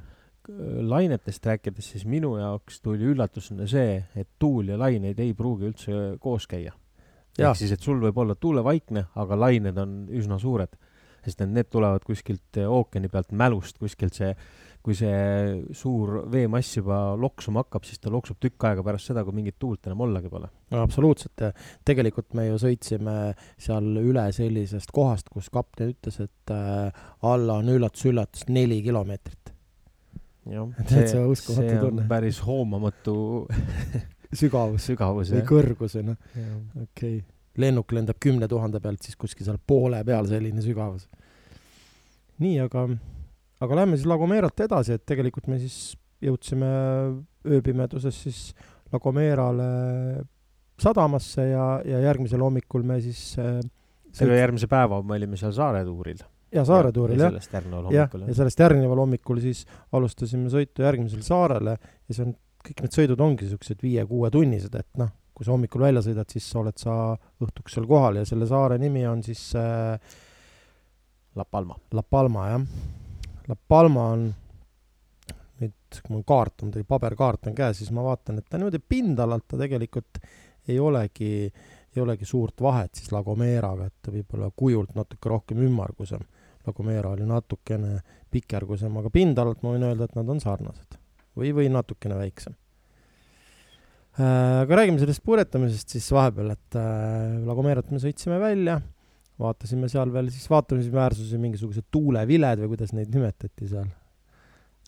lainetest 0.91 1.45
rääkides, 1.45 1.91
siis 1.93 2.05
minu 2.05 2.35
jaoks 2.35 2.81
tuli 2.81 3.05
üllatusena 3.13 3.67
see, 3.69 4.03
et 4.15 4.27
tuul 4.39 4.73
ja 4.73 4.77
laineid 4.77 5.19
ei 5.19 5.33
pruugi 5.33 5.69
üldse 5.69 6.17
koos 6.19 6.47
käia. 6.47 6.73
ehk 7.39 7.55
siis, 7.55 7.71
et 7.71 7.79
sul 7.79 8.01
võib 8.01 8.17
olla 8.17 8.35
tuulevaikne, 8.35 9.05
aga 9.15 9.39
lained 9.39 9.77
on 9.77 10.07
üsna 10.11 10.39
suured 10.39 10.75
sest 11.25 11.43
et 11.43 11.51
need 11.51 11.69
tulevad 11.71 12.03
kuskilt 12.07 12.59
eh, 12.59 12.67
ookeani 12.69 13.09
pealt 13.11 13.31
mälust, 13.37 13.77
kuskilt 13.81 14.17
see, 14.17 14.31
kui 14.81 14.95
see 14.97 15.71
suur 15.77 16.23
veemass 16.31 16.77
juba 16.79 16.99
loksuma 17.19 17.63
hakkab, 17.63 17.85
siis 17.87 18.01
ta 18.01 18.13
loksub 18.13 18.39
tükk 18.41 18.65
aega 18.69 18.85
pärast 18.85 19.11
seda, 19.11 19.25
kui 19.27 19.35
mingit 19.37 19.59
tuult 19.61 19.85
enam 19.89 20.05
ollagi 20.07 20.31
pole. 20.31 20.49
no 20.73 20.85
absoluutselt, 20.85 21.45
tegelikult 21.87 22.33
me 22.37 22.47
ju 22.47 22.61
sõitsime 22.61 23.17
seal 23.61 23.91
üle 24.01 24.25
sellisest 24.35 24.93
kohast, 24.95 25.29
kus 25.33 25.51
kapten 25.53 25.93
ütles, 25.93 26.21
et 26.23 26.55
äh, 26.55 27.03
alla 27.27 27.59
on 27.61 27.73
üllatus-üllatus 27.75 28.49
neli 28.49 28.81
kilomeetrit. 28.85 29.53
uskumatu 31.33 31.67
see 31.69 31.77
tunne 31.77 32.01
on. 32.01 32.07
päris 32.09 32.41
hoomamatu 32.41 33.15
sügavus 34.41 34.87
sügavus 34.89 35.29
või 35.33 35.41
jah. 35.41 35.47
kõrgus 35.49 35.99
või 35.99 36.09
noh, 36.09 36.25
okei 36.31 37.19
okay.. 37.19 37.21
Lennuk 37.59 37.91
lendab 37.91 38.19
kümne 38.21 38.47
tuhande 38.47 38.79
pealt, 38.79 39.01
siis 39.03 39.17
kuskil 39.19 39.47
seal 39.47 39.59
poole 39.67 40.03
peal 40.07 40.27
selline 40.29 40.63
sügavus. 40.63 41.07
nii, 42.41 42.59
aga, 42.63 42.87
aga 43.61 43.81
lähme 43.81 43.97
siis 43.97 44.07
La 44.09 44.17
Gomeralt 44.17 44.63
edasi, 44.65 44.95
et 44.97 45.05
tegelikult 45.05 45.49
me 45.51 45.59
siis 45.61 45.95
jõudsime 46.21 46.69
ööpimeduses 47.47 48.23
siis 48.25 48.43
La 48.93 48.99
Gomerale 49.01 49.67
sadamasse 50.81 51.45
ja, 51.51 51.65
ja 51.85 52.01
järgmisel 52.07 52.41
hommikul 52.41 52.85
me 52.87 52.99
siis 53.03 53.35
äh, 53.41 53.59
terve 54.17 54.39
järgmise 54.39 54.69
päeva 54.71 55.01
me 55.05 55.17
olime 55.17 55.39
seal 55.39 55.53
saaretuuril. 55.55 56.21
ja 56.51 56.63
saaretuuril 56.67 57.21
jah, 57.21 57.31
sellest 57.31 57.53
järgneval 57.55 57.89
hommikul 57.89 58.27
ja 58.27 58.37
sellest 58.39 58.63
järgneval 58.65 59.03
hommikul 59.03 59.41
siis 59.43 59.63
alustasime 59.97 60.51
sõitu 60.53 60.85
järgmisele 60.85 61.25
saarele 61.25 61.77
ja 61.77 62.15
see 62.15 62.25
on, 62.25 62.35
kõik 62.65 62.83
need 62.85 62.97
sõidud 62.97 63.23
ongi 63.25 63.49
siuksed 63.49 63.81
viie-kuuetunnised, 63.81 64.75
et 64.77 65.01
noh, 65.01 65.13
kui 65.41 65.47
sa 65.47 65.55
hommikul 65.55 65.81
välja 65.81 66.03
sõidad, 66.05 66.29
siis 66.29 66.45
sa 66.45 66.59
oled 66.61 66.77
sa 66.77 66.95
õhtuks 67.41 67.73
seal 67.73 67.87
kohal 67.89 68.19
ja 68.19 68.25
selle 68.29 68.45
saare 68.45 68.75
nimi 68.77 69.01
on 69.09 69.23
siis 69.25 69.47
äh, 69.57 69.97
La 71.33 71.45
Palma. 71.49 71.73
La 71.97 72.03
Palma 72.05 72.43
jah. 72.51 72.67
La 73.49 73.57
Palma 73.57 74.03
on 74.13 74.27
nüüd, 75.63 75.73
kui 75.97 76.13
mul 76.13 76.21
kaart 76.29 76.67
on, 76.67 76.75
paberkaart 76.85 77.49
on 77.49 77.57
käes, 77.57 77.81
siis 77.81 77.89
ma 77.89 78.05
vaatan, 78.05 78.37
et 78.37 78.53
ta 78.53 78.61
niimoodi 78.61 78.83
pindalalt 78.85 79.49
ta 79.49 79.57
tegelikult 79.63 80.21
ei 80.69 80.77
olegi, 80.77 81.33
ei 81.89 82.05
olegi 82.05 82.29
suurt 82.29 82.61
vahet 82.61 83.01
siis 83.01 83.09
La 83.09 83.25
Gomeraga, 83.25 83.89
et 83.89 83.97
ta 83.97 84.13
võib-olla 84.13 84.53
kujult 84.53 84.93
natuke 84.93 85.33
rohkem 85.33 85.65
ümmargusem. 85.65 86.21
La 86.67 86.77
Gomera 86.77 87.15
oli 87.17 87.25
natukene 87.25 87.97
pikergusem, 88.29 88.93
aga 89.01 89.09
pindalalt 89.09 89.65
ma 89.65 89.73
võin 89.73 89.89
öelda, 89.89 90.05
et 90.05 90.21
nad 90.21 90.29
on 90.29 90.43
sarnased 90.43 91.01
või, 91.33 91.49
või 91.49 91.73
natukene 91.73 92.21
väiksem. 92.21 92.60
Aga 94.19 94.81
räägime 94.81 94.99
sellest 94.99 95.23
purjetamisest 95.23 95.93
siis 95.95 96.09
vahepeal, 96.11 96.51
et 96.57 96.79
äh, 96.79 97.37
La 97.47 97.55
Gomerat 97.55 97.91
me 97.93 98.01
sõitsime 98.03 98.39
välja 98.41 98.81
vaatasime 99.41 99.89
seal 99.91 100.11
veel 100.13 100.29
siis 100.33 100.47
vaatamisväärsusi, 100.51 101.39
mingisugused 101.41 101.87
tuuleviled 101.93 102.63
või 102.63 102.73
kuidas 102.75 102.93
neid 102.97 103.11
nimetati 103.13 103.69
seal. 103.69 103.89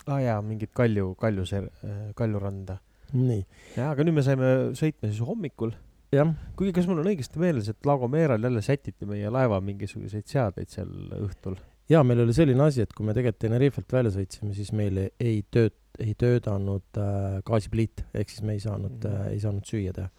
aa 0.06 0.16
ah, 0.18 0.22
jaa, 0.22 0.38
mingit 0.46 0.74
Kalju, 0.76 1.14
Kalju 1.20 1.46
ser-, 1.48 1.72
Kaljuranda. 2.18 2.78
nii, 3.14 3.42
jaa, 3.78 3.92
aga 3.92 4.06
nüüd 4.06 4.20
me 4.20 4.26
saime 4.26 4.54
sõitma 4.78 5.10
siis 5.10 5.22
hommikul. 5.26 5.74
kuigi 6.58 6.74
kas 6.76 6.90
mul 6.90 7.02
on 7.02 7.12
õigesti 7.14 7.42
meeles, 7.42 7.70
et 7.70 7.90
La 7.90 7.98
Gomeral 7.98 8.50
jälle 8.50 8.62
sätiti 8.66 9.08
meie 9.10 9.30
laeva 9.34 9.62
mingisuguseid 9.62 10.28
seadeid 10.30 10.74
seal 10.74 10.92
õhtul? 11.22 11.58
ja 11.90 12.04
meil 12.04 12.24
oli 12.24 12.36
selline 12.36 12.64
asi, 12.68 12.84
et 12.84 12.94
kui 12.94 13.06
me 13.06 13.16
tegelikult 13.16 13.42
Tenerifelt 13.44 13.92
välja 13.92 14.14
sõitsime, 14.18 14.54
siis 14.58 14.72
meil 14.76 14.98
ei- 14.98 15.14
ei 15.20 15.42
tööt-, 15.52 15.80
ei 16.00 16.14
töötanud 16.18 16.98
äh, 16.98 17.40
gaasipliit, 17.46 18.06
ehk 18.14 18.30
siis 18.30 18.42
me 18.44 18.54
ei 18.54 18.60
saanud 18.64 19.04
Mhm. 19.04 19.16
äh,, 19.16 19.28
ei 19.36 19.40
saanud 19.40 19.66
süüa 19.70 19.94
teha. 19.94 20.10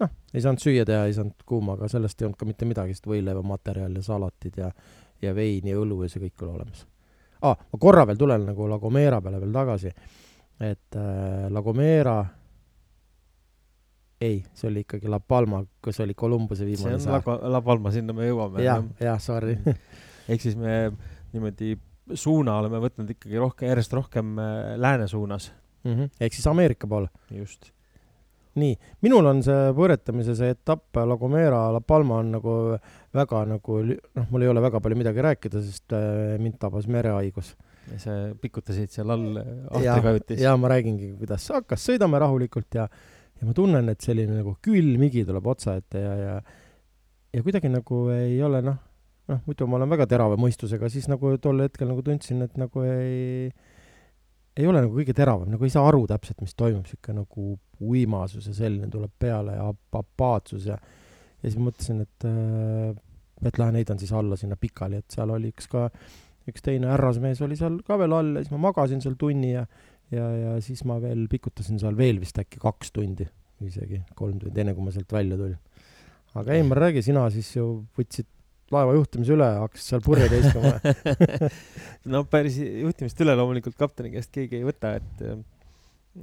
noh, 0.00 0.10
ei 0.34 0.40
saanud 0.40 0.60
süüa 0.62 0.84
teha, 0.84 1.04
ei 1.06 1.12
saanud 1.14 1.44
kuuma, 1.46 1.72
aga 1.78 1.88
sellest 1.88 2.22
ei 2.22 2.26
olnud 2.26 2.38
ka 2.38 2.46
mitte 2.48 2.64
midagi, 2.66 2.94
sest 2.94 3.06
võileivamaterjal 3.06 3.94
ja 3.96 4.02
salatid 4.02 4.56
ja, 4.58 4.70
ja 5.22 5.34
vein 5.34 5.66
ja 5.68 5.76
õlu 5.78 6.02
ja 6.02 6.08
see 6.08 6.20
kõik 6.24 6.42
oli 6.42 6.56
olemas 6.58 6.86
ah,. 7.42 7.56
ma 7.72 7.78
korra 7.78 8.06
veel 8.06 8.16
tulen 8.18 8.46
nagu 8.48 8.66
La 8.68 8.78
Gomera 8.78 9.20
peale 9.20 9.40
veel 9.40 9.52
tagasi, 9.52 9.92
et 10.60 10.96
äh, 10.98 11.46
La 11.50 11.62
Gomera 11.62 12.16
ei, 14.24 14.38
see 14.56 14.68
oli 14.70 14.84
ikkagi 14.84 15.08
La 15.10 15.18
Palma, 15.20 15.60
kus 15.84 15.98
oli 16.00 16.14
Columbuse 16.16 16.64
see 16.64 16.70
viimane 16.72 16.96
on 16.96 17.52
La, 17.52 17.60
Palma, 17.62 17.90
sinna 17.92 18.14
me 18.16 18.28
jõuame. 18.28 18.62
jah, 18.64 18.82
jah, 19.02 19.18
sorry. 19.20 19.56
ehk 20.30 20.40
siis 20.40 20.56
me 20.56 20.92
niimoodi 21.34 21.74
suuna 22.12 22.58
oleme 22.60 22.80
võtnud 22.82 23.12
ikkagi 23.14 23.38
rohkem, 23.40 23.70
järjest 23.70 23.94
rohkem 23.96 24.34
äh, 24.40 24.74
lääne 24.80 25.08
suunas. 25.08 25.52
Mhm. 25.84 26.14
ehk 26.20 26.32
siis 26.32 26.46
Ameerika 26.48 26.86
poole. 26.88 27.08
just. 27.30 27.70
nii, 28.54 28.76
minul 29.02 29.26
on 29.26 29.42
see 29.42 29.72
põretamise 29.76 30.36
see 30.38 30.52
etapp 30.54 30.96
La 30.96 31.16
Gomera, 31.18 31.72
La 31.74 31.80
Palma 31.80 32.20
on 32.22 32.30
nagu 32.36 32.54
väga 33.12 33.44
nagu 33.50 33.80
noh, 33.82 34.28
mul 34.30 34.46
ei 34.46 34.48
ole 34.48 34.62
väga 34.62 34.80
palju 34.80 34.96
midagi 34.96 35.24
rääkida, 35.26 35.62
sest 35.62 35.92
äh, 35.92 36.36
mind 36.40 36.60
tabas 36.62 36.86
merehaigus. 36.86 37.54
sa 38.00 38.32
pikutasid 38.40 38.88
seal 38.88 39.10
all 39.10 39.36
äh, 39.36 39.48
ja, 39.82 39.92
ahtrikajutis. 39.92 40.40
ja 40.40 40.56
ma 40.56 40.70
räägingi, 40.72 41.12
kuidas 41.18 41.48
hakkas, 41.52 41.84
sõidame 41.84 42.20
rahulikult 42.22 42.78
ja, 42.78 42.88
ja 43.40 43.48
ma 43.48 43.52
tunnen, 43.52 43.88
et 43.92 44.00
selline 44.00 44.38
nagu 44.38 44.56
külm 44.62 45.02
higi 45.04 45.26
tuleb 45.28 45.46
otsa 45.52 45.76
ette 45.80 46.00
ja, 46.00 46.14
ja 46.16 46.38
ja 47.34 47.42
kuidagi 47.42 47.68
nagu 47.72 48.08
ei 48.14 48.38
ole 48.42 48.62
noh, 48.64 48.78
noh 49.30 49.40
muidu 49.46 49.68
ma 49.70 49.78
olen 49.78 49.92
väga 49.94 50.06
terava 50.10 50.36
mõistusega, 50.40 50.90
siis 50.92 51.08
nagu 51.08 51.36
tol 51.42 51.62
hetkel 51.64 51.88
nagu 51.90 52.02
tundsin, 52.04 52.42
et 52.44 52.58
nagu 52.60 52.84
ei 52.84 53.48
ei 54.54 54.68
ole 54.70 54.84
nagu 54.84 54.94
kõige 54.94 55.14
teravam, 55.16 55.48
nagu 55.50 55.66
ei 55.66 55.72
saa 55.72 55.86
aru 55.88 56.04
täpselt, 56.10 56.38
mis 56.44 56.54
toimub, 56.54 56.84
sihuke 56.86 57.14
nagu 57.16 57.54
uimasus 57.82 58.46
ja 58.50 58.54
selline 58.54 58.86
tuleb 58.92 59.10
peale 59.18 59.56
ja 59.56 59.70
ap- 59.72 59.98
apaatsus 59.98 60.68
ja 60.70 60.76
ja 60.78 61.50
siis 61.50 61.58
mõtlesin, 61.60 62.04
et 62.04 62.28
äh, 62.28 62.94
et 63.44 63.58
lähen 63.58 63.76
heidan 63.76 63.98
siis 64.00 64.12
alla 64.14 64.38
sinna 64.40 64.56
pikali, 64.56 65.02
et 65.02 65.10
seal 65.12 65.32
oli 65.34 65.50
üks 65.52 65.66
ka, 65.68 65.88
üks 66.48 66.62
teine 66.64 66.88
härrasmees 66.92 67.42
oli 67.44 67.58
seal 67.58 67.80
ka 67.84 67.98
veel 68.00 68.14
all 68.16 68.38
ja 68.38 68.44
siis 68.44 68.54
ma 68.54 68.62
magasin 68.68 69.02
seal 69.04 69.18
tunni 69.20 69.52
ja 69.52 69.66
ja, 70.12 70.28
ja 70.36 70.54
siis 70.62 70.84
ma 70.88 71.00
veel 71.02 71.26
pikutasin 71.32 71.80
seal 71.82 71.96
veel 71.98 72.20
vist 72.22 72.38
äkki 72.38 72.60
kaks 72.62 72.92
tundi, 72.94 73.26
isegi 73.64 74.02
kolm 74.14 74.38
tundi, 74.38 74.60
enne 74.60 74.76
kui 74.76 74.86
ma 74.86 74.94
sealt 74.94 75.12
välja 75.12 75.38
tulin. 75.40 75.58
aga 76.38 76.54
Eimar, 76.54 76.80
räägi, 76.86 77.02
sina 77.02 77.26
siis 77.34 77.50
ju 77.56 77.66
võtsid 77.98 78.28
laeva 78.72 78.94
juhtimise 78.96 79.34
üle, 79.34 79.48
hakkasid 79.64 79.90
seal 79.90 80.04
purje 80.04 80.28
teiskama. 80.32 80.72
no 82.12 82.22
päris 82.30 82.56
juhtimist 82.60 83.20
üle 83.24 83.36
loomulikult 83.38 83.76
kapteni 83.80 84.14
käest 84.14 84.32
keegi 84.34 84.60
ei 84.60 84.66
võta, 84.66 84.94
et 85.00 85.24
äh, 85.26 85.42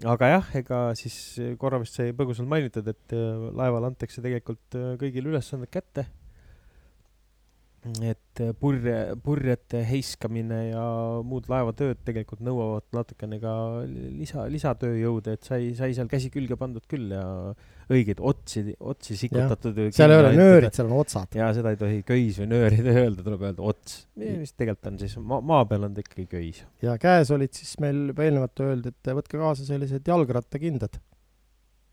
aga 0.08 0.32
jah, 0.36 0.50
ega 0.62 0.82
siis 1.00 1.16
korra 1.62 1.82
vist 1.82 1.98
sai 2.00 2.16
põgusalt 2.18 2.50
mainitud, 2.52 2.88
et 2.88 3.16
äh, 3.18 3.46
laeval 3.58 3.90
antakse 3.92 4.24
tegelikult 4.24 4.80
äh, 4.80 4.94
kõigile 5.02 5.34
ülesanded 5.34 5.72
kätte. 5.74 6.08
Et 7.82 8.42
äh, 8.44 8.52
purje, 8.58 8.96
purjete 9.26 9.80
heiskamine 9.88 10.60
ja 10.68 10.84
muud 11.26 11.48
laevatööd 11.50 12.04
tegelikult 12.06 12.44
nõuavad 12.46 12.86
natukene 12.94 13.40
ka 13.42 13.54
lisa, 13.90 14.46
lisatööjõude, 14.54 15.34
et 15.38 15.48
sai, 15.48 15.72
sai 15.78 15.96
seal 15.98 16.10
käsi 16.12 16.30
külge 16.34 16.58
pandud 16.60 16.86
küll 16.90 17.10
ja 17.16 17.24
õigeid 17.92 18.22
otsi, 18.22 18.64
otsi 18.78 19.18
sikutatud. 19.20 19.82
seal 19.96 20.14
ei 20.14 20.22
ole 20.22 20.34
nöörid, 20.38 20.70
seal 20.78 20.92
on 20.92 21.02
otsad. 21.02 21.34
ja 21.38 21.50
seda 21.58 21.74
ei 21.74 21.80
tohi 21.82 22.04
köis 22.06 22.38
või 22.44 22.52
nöörida 22.54 22.94
öelda, 23.02 23.26
tuleb 23.26 23.48
öelda 23.50 23.66
ots. 23.74 24.04
mis 24.20 24.54
tegelikult 24.54 24.92
on 24.94 25.02
siis 25.02 25.18
maa, 25.18 25.42
maa 25.54 25.66
peal 25.70 25.90
on 25.90 25.98
ta 25.98 26.06
ikkagi 26.06 26.28
köis. 26.30 26.62
ja 26.86 26.98
käes 27.02 27.34
olid 27.34 27.58
siis 27.58 27.74
meil 27.82 28.12
juba 28.14 28.28
eelnevalt 28.28 28.66
öeldi, 28.68 28.94
et 28.94 29.16
võtke 29.22 29.42
kaasa 29.42 29.66
sellised 29.66 30.06
jalgrattakindad. 30.06 31.02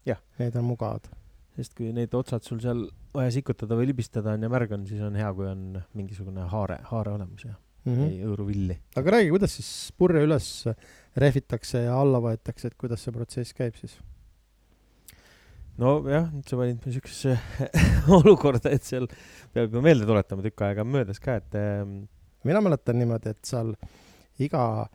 Jah. 0.09 0.21
Need 0.39 0.55
on 0.57 0.69
mugavad. 0.69 1.09
Sest 1.59 1.75
kui 1.79 1.93
need 1.95 2.13
otsad 2.15 2.45
sul 2.47 2.61
seal 2.63 2.87
vaja 3.15 3.33
sikutada 3.35 3.79
või 3.79 3.91
libistada 3.91 4.37
on 4.39 4.47
ja 4.47 4.51
märg 4.53 4.75
on, 4.77 4.85
siis 4.87 5.03
on 5.03 5.17
hea, 5.19 5.31
kui 5.35 5.49
on 5.51 5.81
mingisugune 5.99 6.47
haare, 6.53 6.79
haare 6.93 7.19
olemas 7.19 7.49
ja 7.49 7.57
Mm 7.89 7.95
mm. 7.95 7.99
-hmm. 7.99 8.11
ei 8.11 8.25
hõõru 8.27 8.47
villi. 8.47 8.77
aga 8.97 9.11
räägi, 9.11 9.31
kuidas 9.33 9.57
siis 9.57 9.93
purje 9.97 10.23
üles 10.27 10.47
rehvitakse 11.17 11.85
ja 11.87 11.97
alla 12.01 12.21
võetakse, 12.21 12.67
et 12.67 12.75
kuidas 12.75 13.05
see 13.05 13.15
protsess 13.15 13.55
käib 13.55 13.77
siis? 13.81 13.99
nojah, 15.79 16.27
nüüd 16.35 16.49
sa 16.51 16.59
panid 16.59 16.85
mu 16.85 16.93
siukesesse 16.93 17.39
olukorda, 18.19 18.73
et 18.75 18.85
seal 18.85 19.07
peab 19.55 19.75
ju 19.75 19.83
meelde 19.85 20.09
tuletama, 20.09 20.43
tükk 20.43 20.65
aega 20.67 20.83
on 20.83 20.91
möödas 20.95 21.23
ka, 21.23 21.39
et 21.39 21.55
ähm, 21.55 22.01
mina 22.45 22.63
mäletan 22.65 22.99
niimoodi, 22.99 23.31
et 23.31 23.45
seal 23.47 23.75
iga, 24.43 24.89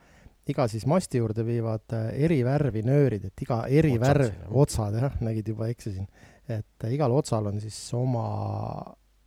iga 0.50 0.68
siis 0.68 0.86
masti 0.86 1.24
juurde 1.24 1.46
viivad 1.48 1.96
äh, 1.96 2.10
eri 2.28 2.42
värvi 2.44 2.84
nöörid, 2.84 3.30
et 3.32 3.46
iga 3.48 3.64
eri 3.70 3.96
Otsad 3.96 4.08
värv 4.08 4.60
otsad 4.66 5.00
jah, 5.00 5.16
nägid 5.24 5.54
juba 5.56 5.72
eksisin, 5.72 6.10
et 6.52 6.88
igal 6.92 7.12
otsal 7.16 7.48
on 7.52 7.60
siis 7.64 7.78
oma, 7.96 8.26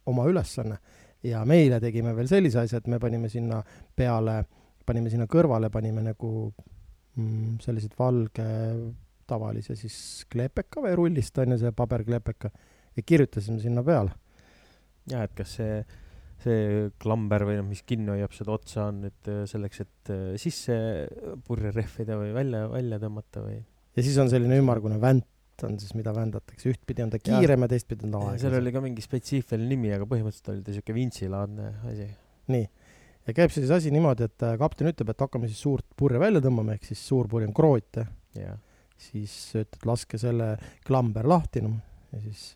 oma 0.07 0.27
ülesanne 0.29 0.79
ja 1.27 1.43
meile 1.49 1.81
tegime 1.83 2.15
veel 2.17 2.29
sellise 2.31 2.63
asja, 2.63 2.81
et 2.81 2.89
me 2.91 3.01
panime 3.03 3.31
sinna 3.33 3.63
peale, 3.97 4.41
panime 4.87 5.11
sinna 5.13 5.27
kõrvale, 5.31 5.71
panime 5.73 6.05
nagu 6.05 6.31
mm, 7.17 7.59
sellised 7.65 7.97
valge 7.99 8.47
tavalise 9.27 9.75
siis 9.79 9.99
klepeka 10.31 10.83
või 10.85 10.97
rullist 10.99 11.39
on 11.43 11.55
ju 11.55 11.61
see 11.65 11.75
paberklepeka 11.75 12.51
ja 12.97 13.05
kirjutasime 13.05 13.61
sinna 13.63 13.83
peale. 13.87 14.13
jah, 15.11 15.25
et 15.27 15.35
kas 15.39 15.57
see, 15.59 15.81
see 16.43 16.91
klamber 17.03 17.47
või 17.49 17.59
noh, 17.59 17.67
mis 17.67 17.83
kinni 17.87 18.13
hoiab 18.15 18.35
seda 18.37 18.55
otsa, 18.55 18.89
on 18.91 19.07
nüüd 19.07 19.31
äh, 19.33 19.43
selleks, 19.51 19.83
et 19.83 20.13
äh, 20.15 20.27
sisse 20.41 20.77
purje 21.47 21.73
rehvida 21.75 22.19
või 22.21 22.33
välja, 22.37 22.67
välja 22.71 23.01
tõmmata 23.03 23.43
või? 23.47 23.59
ja 23.97 24.05
siis 24.05 24.19
on 24.23 24.31
selline 24.31 24.61
ümmargune 24.63 25.01
vänt 25.03 25.27
on 25.67 25.79
siis, 25.81 25.95
mida 25.97 26.13
vändatakse, 26.15 26.71
ühtpidi 26.73 27.05
on 27.05 27.13
ta 27.13 27.21
kiirem 27.23 27.65
ja 27.65 27.69
teistpidi 27.73 28.07
on 28.07 28.15
ta 28.15 28.21
seal 28.21 28.35
aeglasem. 28.35 28.59
oli 28.61 28.73
ka 28.75 28.83
mingi 28.85 29.05
spetsiifiline 29.05 29.71
nimi, 29.71 29.93
aga 29.97 30.09
põhimõtteliselt 30.11 30.53
oli 30.53 30.65
ta 30.67 30.75
siuke 30.77 30.97
vintsilaadne 30.97 31.71
asi. 31.93 32.09
nii, 32.53 32.67
ja 33.29 33.37
käib 33.39 33.55
siis 33.55 33.73
asi 33.75 33.93
niimoodi, 33.95 34.29
et 34.29 34.47
äh, 34.47 34.57
kapten 34.61 34.91
ütleb, 34.93 35.13
et 35.13 35.25
hakkame 35.27 35.51
siis 35.51 35.63
suurt 35.65 35.87
purje 35.97 36.21
välja 36.23 36.43
tõmbama, 36.45 36.77
ehk 36.77 36.89
siis 36.91 37.03
suur 37.09 37.31
purje 37.31 37.49
on 37.49 37.57
kroot 37.57 38.03
ja 38.03 38.07
jah, 38.37 38.61
siis 39.09 39.35
ütled, 39.55 39.81
laske 39.89 40.21
selle 40.21 40.53
klamber 40.87 41.29
lahti, 41.29 41.65
noh, 41.65 41.81
ja 42.13 42.23
siis 42.27 42.53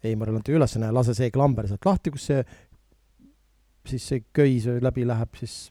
Eimaril 0.00 0.38
anti 0.38 0.54
ülesanne, 0.56 0.88
lase 0.96 1.12
see 1.12 1.28
klamber 1.32 1.66
sealt 1.68 1.84
lahti, 1.84 2.12
kus 2.14 2.30
see, 2.30 2.40
siis 3.90 4.06
see 4.08 4.22
köis 4.32 4.64
läbi 4.80 5.04
läheb, 5.04 5.36
siis 5.36 5.66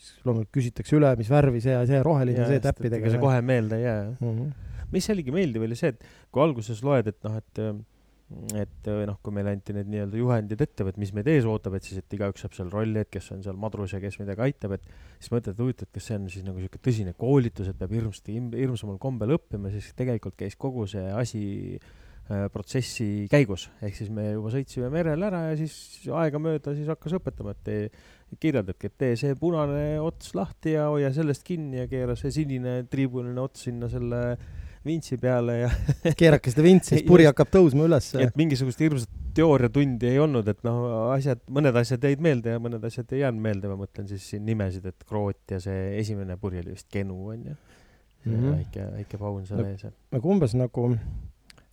siis 0.00 0.24
loomulikult 0.24 0.54
küsitakse 0.56 0.96
üle, 0.96 1.12
mis 1.20 1.30
värvi 1.30 1.60
see 1.60 1.74
ja 1.74 1.84
see 1.88 2.00
roheline, 2.04 2.46
see 2.48 2.62
täppidega. 2.64 3.12
see 3.12 3.20
kohe 3.22 3.40
meelde 3.44 3.80
ei 3.80 3.84
jää 3.84 4.02
mm. 4.08 4.30
-hmm. 4.30 4.69
Mis 4.92 5.10
oligi 5.12 5.34
meeldiv, 5.34 5.64
oli 5.66 5.78
see, 5.78 5.94
et 5.94 6.04
kui 6.30 6.42
alguses 6.44 6.84
loed, 6.86 7.10
et 7.10 7.26
noh, 7.26 7.40
et 7.40 7.64
et 8.54 8.88
noh, 9.08 9.16
kui 9.24 9.34
meile 9.34 9.50
anti 9.56 9.74
need 9.74 9.88
nii-öelda 9.90 10.18
juhendid 10.20 10.60
ette, 10.62 10.84
et 10.86 10.98
mis 11.02 11.10
meid 11.16 11.26
ees 11.32 11.46
ootab, 11.50 11.74
et 11.74 11.86
siis, 11.86 11.98
et 11.98 12.14
igaüks 12.14 12.44
saab 12.44 12.54
seal 12.54 12.68
rolli, 12.70 13.02
et 13.02 13.10
kes 13.10 13.26
on 13.34 13.40
seal 13.42 13.58
madrus 13.58 13.96
ja 13.96 13.98
kes 14.02 14.20
midagi 14.20 14.44
aitab, 14.46 14.76
et 14.76 14.84
siis 15.18 15.32
mõtled, 15.34 15.56
et 15.56 15.62
huvitav, 15.64 15.88
et 15.88 15.98
kas 15.98 16.06
see 16.10 16.18
on 16.18 16.28
siis 16.30 16.44
nagu 16.46 16.62
niisugune 16.62 16.84
tõsine 16.86 17.14
koolitus, 17.18 17.72
et 17.72 17.80
peab 17.80 17.96
hirmsasti, 17.96 18.36
hirmsamal 18.54 19.00
kombel 19.02 19.34
õppima, 19.34 19.72
siis 19.74 19.90
tegelikult 19.98 20.38
käis 20.38 20.54
kogu 20.60 20.86
see 20.90 21.02
asi 21.10 21.42
äh, 21.74 22.46
protsessi 22.54 23.26
käigus, 23.32 23.66
ehk 23.82 23.98
siis 23.98 24.14
me 24.14 24.28
juba 24.30 24.54
sõitsime 24.54 24.92
merel 24.94 25.26
ära 25.26 25.48
ja 25.48 25.58
siis 25.58 25.74
aegamööda 26.06 26.76
siis 26.78 26.90
hakkas 26.92 27.18
õpetama, 27.18 27.56
et 27.58 27.66
tee, 27.66 27.92
kirjeldabki, 28.38 28.92
et 28.92 28.98
tee 29.02 29.18
see 29.18 29.34
punane 29.34 29.98
ots 29.98 30.36
lahti 30.38 30.78
ja 30.78 30.86
hoia 30.92 31.10
sellest 31.10 31.42
kinni 31.42 31.82
ja 31.82 31.90
keera 31.90 32.14
see 32.14 32.30
sinine 32.30 32.84
triibuline 32.86 33.42
ots 33.42 33.66
sinna 33.66 33.90
selle 33.90 34.22
vintsi 34.86 35.18
peale 35.20 35.56
ja 35.58 35.70
keerake 36.20 36.52
seda 36.52 36.64
vintsi, 36.64 36.96
siis 36.96 37.08
puri 37.08 37.26
hakkab 37.28 37.50
tõusma 37.52 37.86
ülesse. 37.88 38.20
et 38.24 38.36
mingisugust 38.38 38.80
hirmsat 38.80 39.18
teooriatundi 39.36 40.08
ei 40.10 40.18
olnud, 40.22 40.48
et 40.50 40.62
noh, 40.66 40.84
asjad, 41.14 41.42
mõned 41.52 41.76
asjad 41.78 42.04
jäid 42.06 42.22
meelde 42.24 42.56
ja 42.56 42.62
mõned 42.62 42.84
asjad 42.86 43.12
ei 43.14 43.22
jäänud 43.22 43.44
meelde, 43.44 43.70
ma 43.70 43.78
mõtlen 43.78 44.08
siis 44.10 44.24
siin 44.32 44.46
nimesid, 44.48 44.86
et 44.90 45.04
Kroot 45.08 45.54
ja 45.54 45.60
see 45.62 45.98
esimene 46.00 46.36
puri 46.40 46.62
oli 46.62 46.74
vist 46.74 46.88
Genu 46.92 47.18
onju 47.34 47.54
mm. 47.54 48.32
-hmm. 48.32 48.56
väike, 48.56 48.86
väike 48.96 49.18
paun 49.18 49.46
seal 49.46 49.64
ees. 49.64 49.86
nagu 50.12 50.32
umbes 50.32 50.54
nagu, 50.58 50.88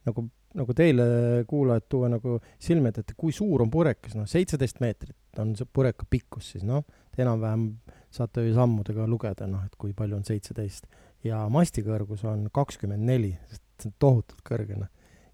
nagu, 0.06 0.28
nagu 0.62 0.74
teile 0.74 1.08
kuulajad 1.48 1.90
tuua 1.90 2.10
nagu 2.10 2.40
silme 2.60 2.90
ette, 2.90 3.02
et 3.02 3.14
kui 3.18 3.32
suur 3.32 3.62
on 3.62 3.72
purekas, 3.72 4.16
noh, 4.16 4.28
seitseteist 4.28 4.80
meetrit 4.84 5.42
on 5.42 5.56
see 5.56 5.68
pureka 5.74 6.06
pikkus 6.10 6.52
siis, 6.52 6.64
noh, 6.64 6.86
enam-vähem 7.18 7.70
saate 8.14 8.46
ju 8.46 8.54
sammudega 8.54 9.08
lugeda, 9.10 9.48
noh, 9.48 9.66
et 9.66 9.76
kui 9.78 9.94
palju 9.94 10.16
on 10.20 10.26
seitseteist 10.26 10.86
ja 11.28 11.44
masti 11.54 11.84
kõrgus 11.86 12.24
on 12.28 12.48
kakskümmend 12.54 13.06
neli, 13.08 13.34
sest 13.50 13.64
see 13.78 13.92
on 13.92 13.98
tohutult 14.02 14.44
kõrge, 14.46 14.78
noh. 14.80 14.90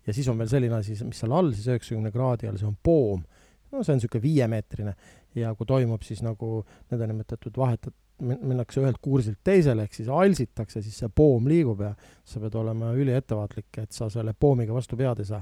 ja 0.08 0.16
siis 0.16 0.28
on 0.32 0.40
veel 0.42 0.52
selline 0.52 0.80
asi, 0.80 0.98
mis 1.08 1.22
seal 1.24 1.36
all 1.36 1.54
siis 1.56 1.70
üheksakümne 1.72 2.12
kraadi 2.14 2.50
all, 2.50 2.60
see 2.60 2.70
on 2.70 2.78
poom. 2.84 3.24
no 3.72 3.84
see 3.84 3.96
on 3.96 4.02
niisugune 4.02 4.24
viiemeetrine 4.24 4.96
ja 5.40 5.54
kui 5.58 5.70
toimub 5.70 6.04
siis 6.06 6.22
nagu 6.26 6.62
nõndanimetatud 6.92 7.58
vahetat-, 7.58 7.98
minnakse 8.24 8.82
ühelt 8.84 9.00
kursilt 9.02 9.40
teisele, 9.44 9.88
ehk 9.88 9.98
siis 9.98 10.10
alsitakse, 10.12 10.84
siis 10.86 11.00
see 11.02 11.10
poom 11.16 11.48
liigub 11.50 11.82
ja 11.82 11.94
sa 12.28 12.42
pead 12.44 12.56
olema 12.60 12.94
üliettevaatlik, 12.98 13.72
et 13.82 13.92
sa 13.96 14.10
selle 14.14 14.36
poomiga 14.38 14.76
vastu 14.76 15.00
pead 15.00 15.24
ei 15.24 15.32
saa 15.32 15.42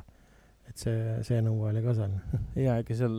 et 0.70 0.82
see, 0.82 0.97
see 1.28 1.39
nõue 1.43 1.70
oli 1.72 1.84
ka 1.84 1.95
seal. 1.97 2.14
jaa, 2.66 2.78
ega 2.84 2.97
seal 2.97 3.16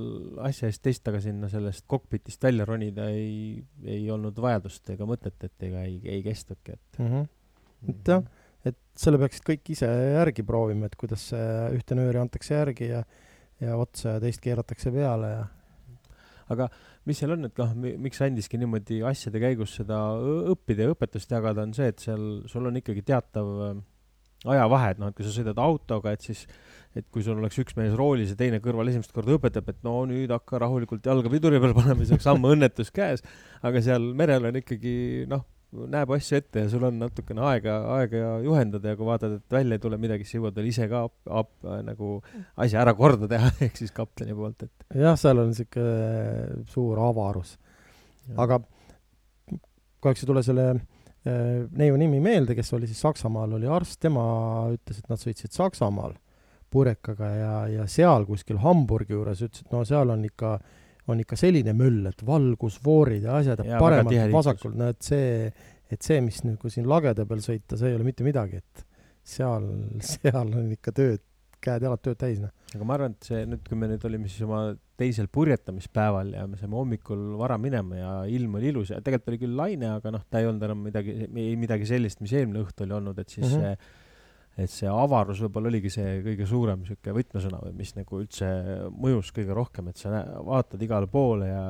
asja 0.48 0.70
eest 0.70 0.82
teist 0.84 1.04
taga 1.06 1.20
sinna 1.24 1.50
sellest 1.52 1.86
kokpitist 1.90 2.44
välja 2.44 2.66
ronida 2.68 3.08
ei, 3.12 3.62
ei 3.84 4.04
olnud 4.12 4.38
vajadust 4.42 4.92
ega 4.94 5.08
mõtet, 5.08 5.38
et 5.42 5.68
ega 5.68 5.84
ei, 5.88 5.98
ei 6.04 6.22
kestnudki, 6.26 6.78
et 6.78 7.00
mm. 7.02 7.10
-hmm. 7.12 7.90
et 7.92 8.12
jah, 8.14 8.22
et 8.72 8.78
selle 8.98 9.20
peaksid 9.22 9.48
kõik 9.48 9.74
ise 9.74 9.88
järgi 9.88 10.46
proovima, 10.46 10.86
et 10.86 10.96
kuidas 10.96 11.28
see 11.32 11.50
ühte 11.78 11.98
nööri 11.98 12.22
antakse 12.22 12.54
järgi 12.54 12.92
ja, 12.92 13.02
ja 13.60 13.76
otsa 13.76 14.16
ja 14.16 14.22
teist 14.22 14.42
keeratakse 14.44 14.94
peale 14.94 15.34
ja 15.36 15.42
aga 16.52 16.68
mis 17.08 17.18
seal 17.18 17.34
on, 17.34 17.46
et 17.48 17.58
noh, 17.58 17.72
miks 18.02 18.20
andiski 18.24 18.58
niimoodi 18.60 19.00
asjade 19.06 19.40
käigus 19.42 19.74
seda 19.78 19.98
õppida 20.52 20.86
ja 20.86 20.94
õpetust 20.94 21.32
jagada, 21.32 21.64
on 21.66 21.74
see, 21.76 21.88
et 21.92 22.02
seal 22.02 22.26
sul 22.50 22.68
on 22.68 22.78
ikkagi 22.78 23.04
teatav 23.06 23.50
äh, 23.68 23.80
ajavahe, 24.48 24.92
et 24.94 25.00
noh, 25.02 25.10
et 25.10 25.16
kui 25.16 25.26
sa 25.26 25.34
sõidad 25.34 25.58
autoga, 25.62 26.14
et 26.14 26.24
siis 26.24 26.46
et 26.98 27.06
kui 27.08 27.24
sul 27.24 27.38
oleks 27.38 27.56
üks 27.62 27.76
mees 27.78 27.94
roolis 27.96 28.34
ja 28.34 28.36
teine 28.36 28.58
kõrval 28.60 28.90
esimest 28.90 29.14
korda 29.16 29.38
õpetab, 29.38 29.70
et 29.72 29.78
no 29.86 30.02
nüüd 30.08 30.32
hakka 30.34 30.60
rahulikult 30.60 31.06
jalga 31.08 31.30
piduri 31.32 31.60
peal 31.62 31.72
panema, 31.76 32.02
siis 32.02 32.12
oleks 32.12 32.28
ammu 32.28 32.52
õnnetus 32.52 32.92
käes. 32.92 33.24
aga 33.64 33.80
seal 33.84 34.10
merel 34.18 34.50
on 34.50 34.58
ikkagi 34.60 34.92
noh, 35.30 35.46
näeb 35.72 36.12
asju 36.12 36.36
ette 36.36 36.66
ja 36.66 36.68
sul 36.68 36.84
on 36.84 36.98
natukene 37.00 37.40
aega, 37.48 37.78
aega 37.96 38.34
juhendada 38.44 38.92
ja 38.92 38.98
kui 38.98 39.08
vaatad, 39.08 39.38
et 39.38 39.56
välja 39.56 39.78
ei 39.78 39.82
tule 39.82 39.96
midagi, 40.00 40.26
siis 40.28 40.36
jõuad 40.36 40.58
veel 40.58 40.68
ise 40.68 40.88
ka 40.90 41.06
ap, 41.08 41.16
ap, 41.32 41.52
nagu 41.86 42.18
asja 42.60 42.82
ära 42.82 42.92
korda 42.98 43.30
teha, 43.30 43.48
ehk 43.68 43.80
siis 43.80 43.94
kapteni 43.96 44.36
poolt, 44.36 44.68
et. 44.68 44.88
jah, 45.00 45.16
seal 45.20 45.40
on 45.40 45.56
sihuke 45.56 45.86
suur 46.74 47.00
avarus. 47.08 47.56
aga 48.36 48.60
kahjuks 50.02 50.26
ei 50.26 50.28
tule 50.28 50.44
selle 50.44 50.66
neiu 51.24 51.96
nimi 52.00 52.18
meelde, 52.22 52.56
kes 52.58 52.72
oli 52.74 52.88
siis 52.90 53.02
Saksamaal, 53.04 53.52
oli 53.58 53.68
arst, 53.70 54.00
tema 54.02 54.24
ütles, 54.72 54.98
et 54.98 55.10
nad 55.12 55.20
sõitsid 55.20 55.54
Saksamaal 55.54 56.16
purekaga 56.72 57.28
ja, 57.36 57.56
ja 57.70 57.88
seal 57.90 58.24
kuskil 58.28 58.58
Hamburgi 58.62 59.14
juures 59.14 59.42
ütles, 59.44 59.66
et 59.66 59.74
no 59.74 59.84
seal 59.86 60.10
on 60.14 60.24
ikka, 60.26 60.54
on 61.12 61.20
ikka 61.22 61.38
selline 61.38 61.74
möll, 61.78 62.06
et 62.10 62.24
valgusfoorid 62.26 63.28
ja 63.28 63.36
asjad 63.40 63.62
ja 63.66 63.80
paremalt 63.82 64.32
vasakult, 64.32 64.78
no 64.78 64.88
et 64.92 65.02
see, 65.04 65.50
et 65.92 66.02
see, 66.02 66.22
mis 66.24 66.40
nagu 66.46 66.72
siin 66.72 66.88
lagede 66.90 67.26
peal 67.28 67.44
sõita, 67.44 67.78
see 67.78 67.92
ei 67.92 67.98
ole 67.98 68.08
mitte 68.08 68.26
midagi, 68.26 68.62
et 68.62 68.86
seal, 69.34 69.68
seal 70.14 70.48
on 70.48 70.72
ikka 70.74 70.96
tööd, 70.96 71.22
käed-jalad 71.62 72.02
tööd 72.04 72.20
täis, 72.20 72.40
noh. 72.42 72.52
aga 72.74 72.86
ma 72.88 72.96
arvan, 72.98 73.16
et 73.16 73.28
see 73.28 73.42
nüüd, 73.48 73.64
kui 73.68 73.78
me 73.78 73.88
nüüd 73.90 74.04
olime 74.08 74.30
siis 74.30 74.44
oma 74.46 74.62
teisel 74.98 75.28
purjetamispäeval 75.32 76.34
ja 76.36 76.44
me 76.50 76.60
saime 76.60 76.78
hommikul 76.78 77.32
vara 77.40 77.58
minema 77.60 77.98
ja 77.98 78.12
ilm 78.30 78.58
oli 78.60 78.70
ilus 78.72 78.92
ja 78.94 79.00
tegelikult 79.00 79.32
oli 79.32 79.42
küll 79.44 79.58
laine, 79.58 79.90
aga 79.96 80.14
noh, 80.14 80.24
ta 80.30 80.42
ei 80.42 80.48
olnud 80.50 80.68
enam 80.68 80.82
midagi, 80.88 81.26
midagi 81.32 81.88
sellist, 81.88 82.22
mis 82.24 82.34
eelmine 82.36 82.62
õhtu 82.64 82.86
oli 82.86 82.98
olnud, 82.98 83.18
et 83.22 83.28
siis 83.28 83.48
mm 83.48 83.58
-hmm. 83.58 83.76
see 83.82 84.00
et 84.62 84.68
see 84.68 84.88
avarus 84.90 85.40
võib-olla 85.40 85.70
oligi 85.70 85.90
see 85.92 86.18
kõige 86.26 86.46
suurem 86.48 86.82
niisugune 86.82 87.14
võtmesõna 87.16 87.60
või 87.62 87.72
mis 87.78 87.94
nagu 87.96 88.18
üldse 88.20 88.48
mõjus 88.92 89.32
kõige 89.32 89.56
rohkem, 89.56 89.88
et 89.88 89.96
sa 89.96 90.24
vaatad 90.44 90.82
igale 90.84 91.08
poole 91.08 91.48
ja 91.48 91.62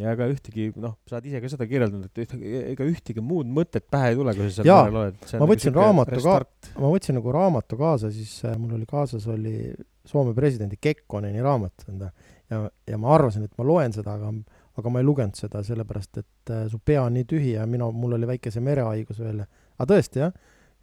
ja 0.00 0.14
ega 0.16 0.28
ühtegi, 0.30 0.68
noh, 0.80 0.96
sa 1.08 1.18
oled 1.18 1.28
ise 1.30 1.40
ka 1.42 1.50
seda 1.52 1.66
kirjeldanud, 1.70 2.08
et 2.10 2.22
ühtegi, 2.24 2.52
ega 2.72 2.86
ühtegi 2.88 3.24
muud 3.24 3.50
mõtet 3.58 3.86
pähe 3.90 4.12
ei 4.12 4.18
tule, 4.18 4.34
kui 4.36 4.48
sa 4.48 4.62
seal 4.62 4.70
merel 4.88 5.00
oled. 5.02 5.18
ma 5.26 5.40
nagu 5.40 5.50
võtsin 5.52 5.76
raamatu 5.78 6.22
ka, 6.24 6.38
ma 6.78 6.92
võtsin 6.94 7.18
nagu 7.20 7.34
raamatu 7.38 7.78
kaasa, 7.80 8.10
siis 8.14 8.32
äh, 8.48 8.56
mul 8.60 8.78
oli 8.78 8.88
kaasas 8.90 9.28
oli 9.30 9.56
Soome 10.04 10.34
presidendi 10.36 10.76
Kekkoneni 10.76 11.40
raamat, 11.40 11.86
enda. 11.88 12.10
ja, 12.52 12.64
ja 12.90 12.98
ma 13.00 13.14
arvasin, 13.14 13.46
et 13.48 13.54
ma 13.56 13.64
loen 13.64 13.94
seda, 13.94 14.18
aga, 14.18 14.32
aga 14.76 14.92
ma 14.92 15.00
ei 15.00 15.06
lugenud 15.06 15.38
seda, 15.38 15.62
sellepärast 15.64 16.20
et 16.20 16.52
äh, 16.52 16.66
su 16.68 16.82
pea 16.84 17.06
on 17.06 17.16
nii 17.16 17.28
tühi 17.30 17.54
ja 17.54 17.64
mina, 17.70 17.88
mul 17.88 18.18
oli 18.18 18.28
väike 18.34 18.52
see 18.52 18.64
merehaigus 18.64 19.22
veel. 19.22 19.46
aga 19.78 19.88
tõesti, 19.94 20.26
jah 20.26 20.34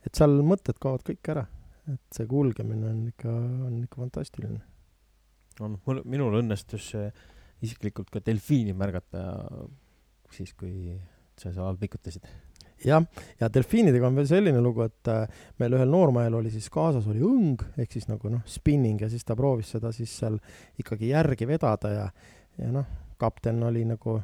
et 0.06 0.18
seal 0.18 0.40
mõtted 0.46 0.80
kaovad 0.82 1.04
kõik 1.08 1.34
ära. 1.34 1.48
et 1.90 2.16
see 2.16 2.28
kulgemine 2.30 2.86
on 2.88 3.00
ikka, 3.10 3.32
on 3.68 3.78
ikka 3.84 4.02
fantastiline. 4.04 4.60
on, 5.60 5.80
mul, 5.86 6.02
minul 6.06 6.38
õnnestus 6.42 6.92
isiklikult 7.62 8.10
ka 8.14 8.22
delfiini 8.26 8.74
märgata 8.78 9.26
siis, 10.32 10.54
kui 10.58 10.96
sa 11.40 11.52
seal 11.54 11.78
pikutasid. 11.82 12.26
jah, 12.86 13.04
ja 13.40 13.50
delfiinidega 13.54 14.08
on 14.08 14.18
veel 14.18 14.28
selline 14.30 14.62
lugu, 14.64 14.86
et 14.88 15.10
äh, 15.12 15.42
meil 15.62 15.78
ühel 15.78 15.90
noormehel 15.92 16.40
oli 16.40 16.50
siis 16.54 16.70
kaasas 16.74 17.06
oli 17.12 17.22
õng 17.26 17.62
ehk 17.78 17.94
siis 17.94 18.08
nagu 18.10 18.32
noh, 18.34 18.42
spinning 18.50 19.02
ja 19.02 19.10
siis 19.10 19.26
ta 19.28 19.38
proovis 19.38 19.70
seda 19.76 19.92
siis 19.94 20.14
seal 20.24 20.40
ikkagi 20.82 21.12
järgi 21.12 21.48
vedada 21.50 21.94
ja, 21.94 22.08
ja 22.58 22.72
noh, 22.74 22.88
kapten 23.22 23.62
oli 23.68 23.86
nagu 23.86 24.18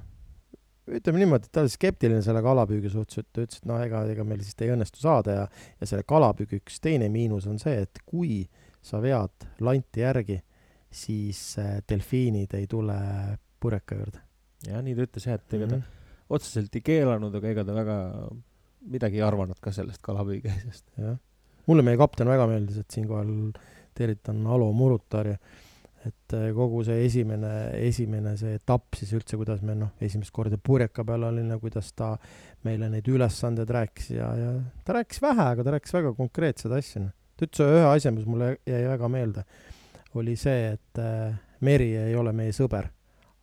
ütleme 0.88 1.22
niimoodi, 1.22 1.48
et 1.48 1.54
ta 1.54 1.64
oli 1.66 1.72
skeptiline 1.72 2.22
selle 2.24 2.42
kalapüügi 2.44 2.90
suhtes, 2.92 3.22
et 3.22 3.30
ta 3.36 3.44
ütles, 3.44 3.62
et 3.62 3.70
noh, 3.70 3.80
ega, 3.84 4.04
ega 4.10 4.26
meil 4.28 4.42
vist 4.42 4.62
ei 4.64 4.72
õnnestu 4.74 5.02
saada 5.04 5.36
ja, 5.36 5.48
ja 5.82 5.90
selle 5.90 6.08
kalapüügi 6.08 6.62
üks 6.62 6.80
teine 6.84 7.10
miinus 7.14 7.48
on 7.52 7.60
see, 7.62 7.84
et 7.84 8.02
kui 8.08 8.46
sa 8.86 9.02
vead 9.04 9.48
lanti 9.64 10.04
järgi, 10.06 10.40
siis 10.92 11.42
äh, 11.62 11.78
delfiinid 11.90 12.54
ei 12.58 12.68
tule 12.68 12.98
purjeka 13.60 14.00
juurde. 14.00 14.24
jah, 14.68 14.82
nii 14.84 14.96
ta 14.98 15.08
ütles 15.08 15.30
jah, 15.30 15.40
et 15.40 15.54
ega 15.54 15.66
mm 15.66 15.72
-hmm. 15.74 15.86
ta 16.28 16.36
otseselt 16.38 16.76
ei 16.76 16.82
keelanud, 16.82 17.36
aga 17.36 17.54
ega 17.54 17.64
ta 17.64 17.76
väga 17.76 17.98
midagi 18.88 19.20
ei 19.20 19.26
arvanud 19.28 19.60
ka 19.62 19.72
sellest 19.72 20.02
kalapüügi 20.02 20.52
asjast. 20.52 20.86
jah, 20.98 21.18
mulle 21.68 21.84
meie 21.84 21.98
kapten 21.98 22.28
väga 22.28 22.48
meeldis, 22.48 22.78
et 22.78 22.92
siinkohal 22.92 23.54
tervitan 23.98 24.46
Alo 24.48 24.72
Murutar 24.74 25.28
ja 25.34 25.38
et 26.08 26.34
äh, 26.38 26.50
kogu 26.56 26.84
see 26.88 27.06
esimene, 27.06 27.52
esimene 27.84 28.36
see 28.40 28.58
etapp 28.60 28.98
siis 29.00 29.14
üldse, 29.18 29.38
kuidas 29.40 29.64
me 29.66 29.76
noh, 29.78 29.94
esimest 30.04 30.34
korda 30.36 30.60
purjeka 30.62 31.06
peal 31.08 31.26
olime, 31.30 31.58
kuidas 31.62 31.90
ta 31.98 32.14
meile 32.68 32.90
neid 32.92 33.08
ülesandeid 33.12 33.72
rääkis 33.74 34.12
ja, 34.16 34.30
ja 34.38 34.52
ta 34.86 34.98
rääkis 35.00 35.22
vähe, 35.24 35.48
aga 35.56 35.66
ta 35.66 35.74
rääkis 35.76 35.96
väga 35.98 36.14
konkreetseid 36.18 36.76
asju, 36.78 37.04
noh. 37.08 37.16
ta 37.38 37.48
ütles 37.48 37.74
ühe 37.80 37.90
asja, 37.90 38.14
mis 38.16 38.28
mulle 38.30 38.54
jäi 38.68 38.84
väga 38.88 39.12
meelde, 39.12 39.44
oli 40.22 40.36
see, 40.40 40.74
et 40.76 41.02
äh, 41.02 41.34
meri 41.66 41.92
ei 41.98 42.16
ole 42.16 42.34
meie 42.36 42.54
sõber, 42.56 42.90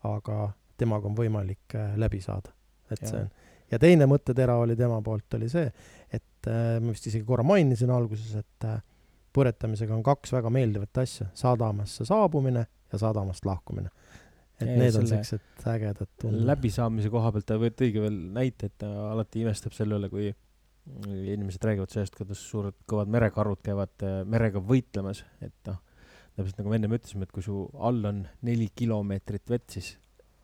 aga 0.08 0.48
temaga 0.78 1.08
on 1.10 1.16
võimalik 1.18 1.76
äh, 1.78 1.94
läbi 2.00 2.20
saada. 2.24 2.52
et 2.90 3.00
ja. 3.00 3.08
see 3.08 3.20
on, 3.22 3.30
ja 3.72 3.80
teine 3.82 4.08
mõttetera 4.10 4.56
oli 4.60 4.76
tema 4.76 5.00
poolt, 5.02 5.38
oli 5.38 5.48
see, 5.52 5.66
et 6.12 6.50
äh, 6.50 6.76
ma 6.80 6.94
vist 6.94 7.08
isegi 7.10 7.24
korra 7.26 7.46
mainisin 7.46 7.92
alguses, 7.94 8.34
et 8.40 8.68
põletamisega 9.34 9.94
on 9.96 10.04
kaks 10.06 10.34
väga 10.36 10.50
meeldivat 10.54 11.02
asja, 11.02 11.26
sadamasse 11.34 12.06
saabumine 12.06 12.66
ja 12.92 13.00
sadamast 13.00 13.46
lahkumine. 13.48 13.90
et 14.60 14.68
ja 14.68 14.76
need 14.78 14.94
on 14.94 15.08
siuksed 15.10 15.66
ägedad 15.66 16.10
tunded. 16.20 16.44
läbisaamise 16.46 17.10
koha 17.10 17.32
pealt 17.34 17.46
ta 17.48 17.58
tõigi 17.58 18.02
veel 18.02 18.18
näite, 18.36 18.70
et 18.70 18.76
ta 18.78 18.90
alati 19.10 19.42
imestab 19.42 19.74
selle 19.74 19.98
üle, 19.98 20.10
kui 20.12 20.28
inimesed 20.84 21.64
räägivad 21.64 21.90
sellest, 21.90 22.14
kuidas 22.14 22.42
suured 22.44 22.76
kõvad 22.90 23.10
merekarud 23.10 23.62
käivad 23.64 24.04
merega 24.28 24.60
võitlemas, 24.60 25.24
et 25.42 25.56
noh, 25.70 25.80
täpselt 26.34 26.58
nagu 26.60 26.72
me 26.72 26.80
ennem 26.80 26.96
ütlesime, 26.96 27.28
et 27.28 27.34
kui 27.34 27.44
su 27.44 27.64
all 27.78 28.10
on 28.10 28.24
neli 28.46 28.70
kilomeetrit 28.74 29.52
vett, 29.52 29.68
siis 29.76 29.94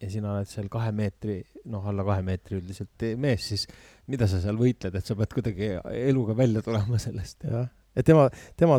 ja 0.01 0.09
sina 0.09 0.34
oled 0.34 0.49
seal 0.49 0.68
kahe 0.72 0.93
meetri, 0.97 1.41
noh, 1.70 1.84
alla 1.91 2.05
kahe 2.07 2.22
meetri 2.24 2.57
üldiselt 2.61 3.05
mees, 3.20 3.51
siis 3.53 3.66
mida 4.11 4.28
sa 4.30 4.41
seal 4.43 4.59
võitled, 4.61 4.97
et 4.97 5.07
sa 5.07 5.16
pead 5.18 5.34
kuidagi 5.36 5.74
eluga 6.07 6.36
välja 6.38 6.62
tulema 6.64 7.01
sellest? 7.03 7.45
jah, 7.45 7.66
ja 7.97 8.05
tema, 8.07 8.28
tema, 8.61 8.78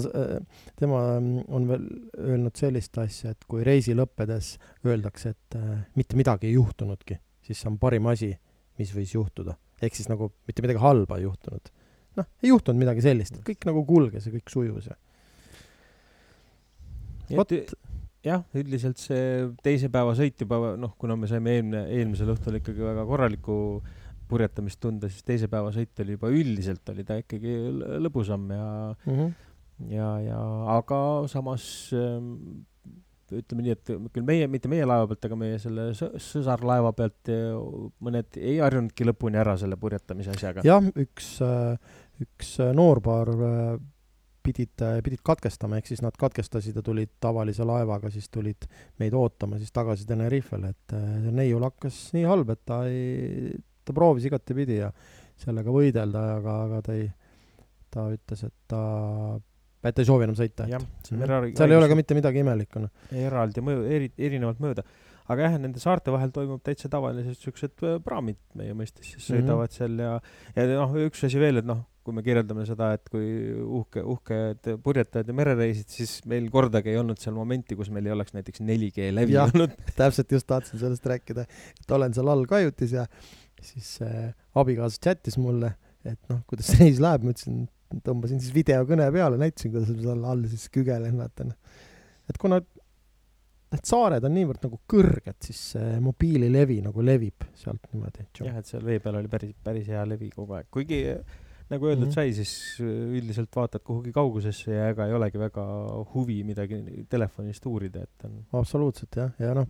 tema 0.80 1.01
on 1.20 1.68
veel 1.70 1.86
öelnud 2.18 2.57
sellist 2.57 2.97
asja, 3.03 3.36
et 3.36 3.45
kui 3.49 3.66
reisi 3.68 3.93
lõppedes 3.97 4.55
öeldakse, 4.88 5.36
et 5.36 5.59
äh, 5.59 5.84
mitte 5.99 6.18
midagi 6.20 6.49
ei 6.49 6.55
juhtunudki, 6.57 7.20
siis 7.45 7.62
see 7.62 7.70
on 7.70 7.78
parim 7.82 8.09
asi, 8.12 8.32
mis 8.82 8.95
võis 8.95 9.14
juhtuda. 9.14 9.57
ehk 9.82 9.97
siis 9.97 10.09
nagu 10.09 10.32
mitte 10.47 10.64
midagi 10.66 10.82
halba 10.82 11.20
ei 11.20 11.28
juhtunud. 11.28 11.72
noh, 12.18 12.34
ei 12.41 12.49
juhtunud 12.49 12.82
midagi 12.82 13.05
sellist, 13.05 13.43
kõik 13.45 13.70
nagu 13.70 13.86
kulges 13.86 14.26
ja 14.26 14.34
kõik 14.34 14.49
sujus 14.49 14.89
ja 14.89 14.97
vot 17.38 17.53
jah, 18.25 18.43
üldiselt 18.57 19.01
see 19.01 19.49
teise 19.65 19.89
päeva 19.93 20.13
sõit 20.17 20.41
juba, 20.41 20.75
noh, 20.79 20.93
kuna 21.01 21.17
me 21.19 21.29
saime 21.29 21.57
eelmine, 21.57 21.86
eelmisel 21.97 22.34
õhtul 22.36 22.59
ikkagi 22.59 22.84
väga 22.86 23.05
korralikku 23.09 23.57
purjetamist 24.32 24.79
tunda, 24.82 25.09
siis 25.11 25.25
teise 25.27 25.49
päeva 25.51 25.71
sõit 25.75 26.03
oli 26.03 26.15
juba 26.15 26.32
üldiselt 26.32 26.88
oli 26.93 27.05
ta 27.07 27.17
ikkagi 27.19 27.55
lõbusam 28.03 28.45
ja 28.55 28.67
mm, 28.93 29.15
-hmm. 29.15 29.32
ja, 29.91 30.09
ja 30.23 30.41
aga 30.77 30.99
samas 31.32 31.65
ähm, 31.97 32.61
ütleme 33.32 33.65
nii, 33.65 33.75
et 33.75 33.91
küll 34.13 34.27
meie, 34.27 34.47
mitte 34.51 34.71
meie 34.71 34.86
laeva 34.88 35.07
pealt, 35.09 35.25
aga 35.27 35.39
meie 35.39 35.59
selle 35.63 35.89
sõsarlaeva 35.95 36.93
pealt 36.95 37.32
äh, 37.32 37.55
mõned 38.03 38.39
ei 38.39 38.59
harjunudki 38.59 39.07
lõpuni 39.07 39.39
ära 39.41 39.57
selle 39.59 39.79
purjetamise 39.79 40.36
asjaga. 40.36 40.65
jah, 40.67 40.91
üks, 40.99 41.34
äh, 41.45 41.75
üks 42.23 42.57
noorpaar 42.77 43.34
äh, 43.36 43.75
pidid, 44.44 44.84
pidid 45.06 45.22
katkestama, 45.26 45.80
ehk 45.80 45.89
siis 45.92 46.02
nad 46.04 46.16
katkestasid 46.20 46.78
ja 46.78 46.84
tulid 46.86 47.14
tavalise 47.24 47.66
laevaga, 47.68 48.12
siis 48.14 48.30
tulid 48.34 48.68
meid 49.02 49.16
ootama 49.18 49.60
siis 49.62 49.74
tagasi 49.76 50.08
Tenerifele, 50.10 50.74
et 50.74 50.96
see 50.96 51.34
neiul 51.36 51.66
hakkas 51.68 52.00
nii 52.16 52.26
halb, 52.30 52.54
et 52.54 52.64
ta 52.68 52.82
ei, 52.89 53.52
ta 53.86 53.96
proovis 53.98 54.28
igatepidi 54.30 54.82
ja 54.82 54.92
sellega 55.42 55.74
võidelda, 55.74 56.26
aga, 56.38 56.58
aga 56.68 56.82
ta 56.86 56.98
ei, 56.98 57.08
ta 57.92 58.08
ütles, 58.14 58.44
et 58.48 58.58
ta, 58.72 58.82
et 59.84 59.96
ta 59.96 60.04
ei 60.04 60.10
soovi 60.10 60.28
enam 60.28 60.38
sõita. 60.38 60.68
jah, 60.72 60.84
see 61.06 61.18
on 61.18 61.26
eraldi. 61.28 61.56
seal 61.60 61.74
ei 61.74 61.80
ole 61.80 61.89
ka 61.92 61.98
mitte 62.00 62.18
midagi 62.18 62.44
imelikku, 62.44 62.84
noh. 62.84 63.08
eraldi 63.24 63.66
mõju, 63.66 63.88
eri, 63.98 64.12
erinevalt 64.18 64.62
mööda. 64.64 64.86
Aga 65.32 65.47
jah, 65.47 65.59
nende 65.61 65.82
saarte 65.82 66.13
vahel 66.13 66.34
toimub 66.36 66.63
täitsa 66.65 66.89
tavalised 66.91 67.39
siuksed 67.39 67.86
praamid 68.05 68.39
meie 68.59 68.75
mõistes, 68.77 69.13
siis 69.13 69.29
sõidavad 69.32 69.69
mm 69.69 69.71
-hmm. 69.71 69.77
seal 69.77 70.03
ja, 70.05 70.13
ja 70.57 70.67
noh, 70.75 70.95
üks 71.07 71.25
asi 71.27 71.39
veel, 71.41 71.61
et 71.61 71.67
noh, 71.67 71.86
kui 72.05 72.15
me 72.17 72.23
kirjeldame 72.25 72.63
seda, 72.65 72.91
et 72.97 73.09
kui 73.13 73.27
uhke, 73.61 74.01
uhked 74.13 74.69
purjetajad 74.84 75.29
ja 75.29 75.36
merereisid, 75.38 75.89
siis 75.93 76.15
meil 76.29 76.47
kordagi 76.53 76.93
ei 76.93 76.97
olnud 77.01 77.21
seal 77.21 77.36
momenti, 77.38 77.77
kus 77.77 77.91
meil 77.93 78.09
ei 78.09 78.15
oleks 78.15 78.34
näiteks 78.34 78.63
4G 78.65 79.11
läbi 79.13 79.38
ja, 79.38 79.45
olnud. 79.45 79.75
täpselt 79.99 80.34
just 80.34 80.49
tahtsin 80.49 80.82
sellest 80.82 81.05
rääkida, 81.05 81.45
et 81.84 81.93
olen 81.97 82.15
seal 82.17 82.32
all 82.34 82.47
kajutis 82.49 82.95
ja 82.97 83.05
siis 83.61 83.93
äh, 84.05 84.32
abikaasa 84.57 84.97
chat'is 85.05 85.38
mulle, 85.41 85.75
et 86.01 86.19
noh, 86.32 86.41
kuidas 86.49 86.73
reis 86.82 87.01
läheb, 87.03 87.27
ma 87.27 87.36
ütlesin, 87.36 87.67
tõmbasin 88.01 88.41
siis 88.41 88.55
videokõne 88.55 89.09
peale, 89.13 89.38
näitasin, 89.41 89.73
kuidas 89.75 89.93
ma 89.93 90.01
seal 90.07 90.29
all 90.34 90.45
siis 90.49 90.67
kügelen, 90.73 91.21
vaata 91.21 91.51
noh. 91.51 91.82
et 92.32 92.41
kuna 92.41 92.63
need 93.72 93.88
saared 93.88 94.26
on 94.28 94.34
niivõrd 94.36 94.65
nagu 94.65 94.80
kõrged, 94.91 95.38
siis 95.45 95.61
see 95.76 95.99
mobiililevi 96.03 96.82
nagu 96.86 97.05
levib 97.05 97.45
sealt 97.57 97.88
niimoodi. 97.93 98.28
jah, 98.43 98.59
et 98.59 98.67
seal 98.67 98.84
vee 98.86 98.99
peal 99.03 99.19
oli 99.22 99.32
päris, 99.32 99.55
päris 99.63 99.88
hea 99.91 100.03
levi 100.07 100.32
kogu 100.34 100.57
aeg, 100.57 100.67
kuigi 100.74 101.01
nagu 101.72 101.88
öeldud 101.88 102.05
mm 102.05 102.09
-hmm. 102.09 102.15
sai, 102.15 102.34
siis 102.34 102.78
äh, 102.84 103.17
üldiselt 103.17 103.55
vaatad 103.55 103.84
kuhugi 103.88 104.11
kaugusesse 104.11 104.74
ja 104.74 104.89
ega 104.91 105.07
ei 105.07 105.13
olegi 105.15 105.39
väga 105.39 105.63
huvi 106.13 106.41
midagi 106.43 106.82
telefonist 107.09 107.65
uurida, 107.65 108.03
et 108.03 108.26
on. 108.28 108.41
absoluutselt 108.59 109.15
jah, 109.15 109.32
ja 109.39 109.53
noh, 109.55 109.67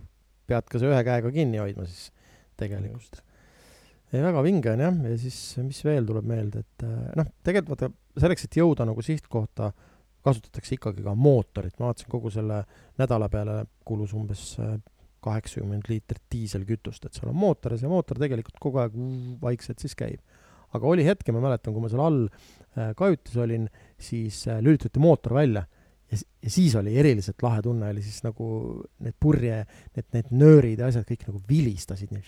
pead 0.47 0.65
ka 0.71 0.81
see 0.81 0.89
ühe 0.89 1.03
käega 1.05 1.31
kinni 1.31 1.61
hoidma 1.61 1.85
siis 1.85 2.09
tegelikult. 2.57 3.21
ei, 4.13 4.21
väga 4.21 4.43
vinge 4.43 4.73
on 4.73 4.85
jah, 4.87 4.97
ja 5.11 5.17
siis 5.17 5.37
mis 5.61 5.83
veel 5.85 6.09
tuleb 6.09 6.25
meelde, 6.25 6.65
et 6.65 6.87
äh, 6.89 7.13
noh, 7.21 7.29
tegelikult 7.43 7.77
vaata 7.77 7.93
selleks, 8.25 8.49
et 8.49 8.57
jõuda 8.63 8.85
nagu 8.89 9.05
sihtkohta, 9.05 9.71
kasutatakse 10.23 10.77
ikkagi 10.77 11.03
ka 11.05 11.15
mootorit, 11.17 11.77
ma 11.79 11.89
vaatasin 11.89 12.11
kogu 12.11 12.31
selle 12.33 12.63
nädala 13.01 13.29
peale 13.31 13.63
kulus 13.85 14.13
umbes 14.17 14.53
äh, 14.61 14.75
kaheksakümmend 15.21 15.89
liitrit 15.89 16.23
diiselkütust, 16.33 17.05
et 17.05 17.17
seal 17.17 17.29
on 17.29 17.37
mootor 17.37 17.75
ja 17.75 17.81
see 17.81 17.91
mootor 17.91 18.17
tegelikult 18.21 18.57
kogu 18.61 18.81
aeg 18.81 18.95
vaikselt 19.41 19.83
siis 19.83 19.97
käib 19.97 20.21
aga 20.75 20.87
oli 20.87 21.05
hetke, 21.05 21.33
ma 21.35 21.43
mäletan, 21.43 21.75
kui 21.75 21.83
ma 21.83 21.91
seal 21.91 22.03
all 22.05 22.25
äh, 22.25 22.91
kajutis 22.97 23.37
olin, 23.41 23.67
siis 24.01 24.43
äh, 24.49 24.61
lülitati 24.63 25.01
mootor 25.03 25.35
välja 25.37 25.65
ja, 26.11 26.19
ja 26.19 26.51
siis 26.51 26.75
oli 26.79 26.95
eriliselt 26.99 27.43
lahe 27.43 27.63
tunne, 27.65 27.89
oli 27.91 28.03
siis 28.05 28.21
nagu 28.25 28.51
need 29.03 29.17
purje, 29.19 29.63
need, 29.95 30.07
need 30.15 30.31
nöörid 30.35 30.81
ja 30.81 30.91
asjad 30.91 31.07
kõik 31.07 31.27
nagu 31.29 31.41
vilistasid 31.49 32.13
nii. 32.15 32.23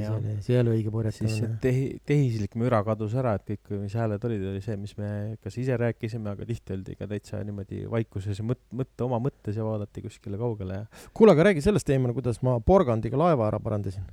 Ja. 0.00 0.14
oli, 0.16 0.38
see 0.44 0.56
oli 0.60 0.72
õige 0.76 0.92
purjetamine. 0.94 1.34
siis 1.34 1.44
see 1.44 1.58
tehi-, 1.62 2.00
tehislik 2.08 2.56
müra 2.60 2.80
kadus 2.86 3.14
ära, 3.18 3.34
et 3.38 3.44
kõik, 3.48 3.74
mis 3.82 3.96
hääled 3.98 4.24
olid, 4.28 4.46
oli 4.54 4.64
see, 4.64 4.78
mis 4.80 4.96
me 5.00 5.12
kas 5.42 5.58
ise 5.60 5.76
rääkisime, 5.80 6.32
aga 6.32 6.48
tihti 6.48 6.76
oldi 6.76 6.96
ka 6.98 7.08
täitsa 7.10 7.42
niimoodi 7.44 7.84
vaikuses 7.92 8.40
ja 8.40 8.46
mõt-, 8.46 8.64
mõtte 8.82 9.06
oma 9.06 9.20
mõttes 9.22 9.58
ja 9.58 9.66
vaadati 9.66 10.04
kuskile 10.06 10.40
kaugele 10.40 10.82
ja. 10.82 11.06
kuule, 11.12 11.36
aga 11.36 11.50
räägi 11.50 11.64
sellest, 11.64 11.92
Eimar, 11.92 12.14
kuidas 12.16 12.40
ma 12.46 12.58
porgandiga 12.64 13.20
laeva 13.20 13.50
ära 13.50 13.60
parandasin 13.62 14.06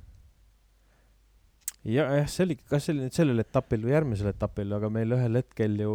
ja 1.84 2.04
jah, 2.18 2.28
see 2.28 2.44
oli, 2.44 2.58
kas 2.68 2.86
see 2.86 2.94
oli 2.94 3.06
nüüd 3.06 3.16
sellel 3.16 3.42
etapil 3.42 3.84
või 3.86 3.94
järgmisel 3.94 4.30
etapil, 4.34 4.72
aga 4.76 4.90
meil 4.92 5.16
ühel 5.16 5.40
hetkel 5.40 5.78
ju 5.80 5.94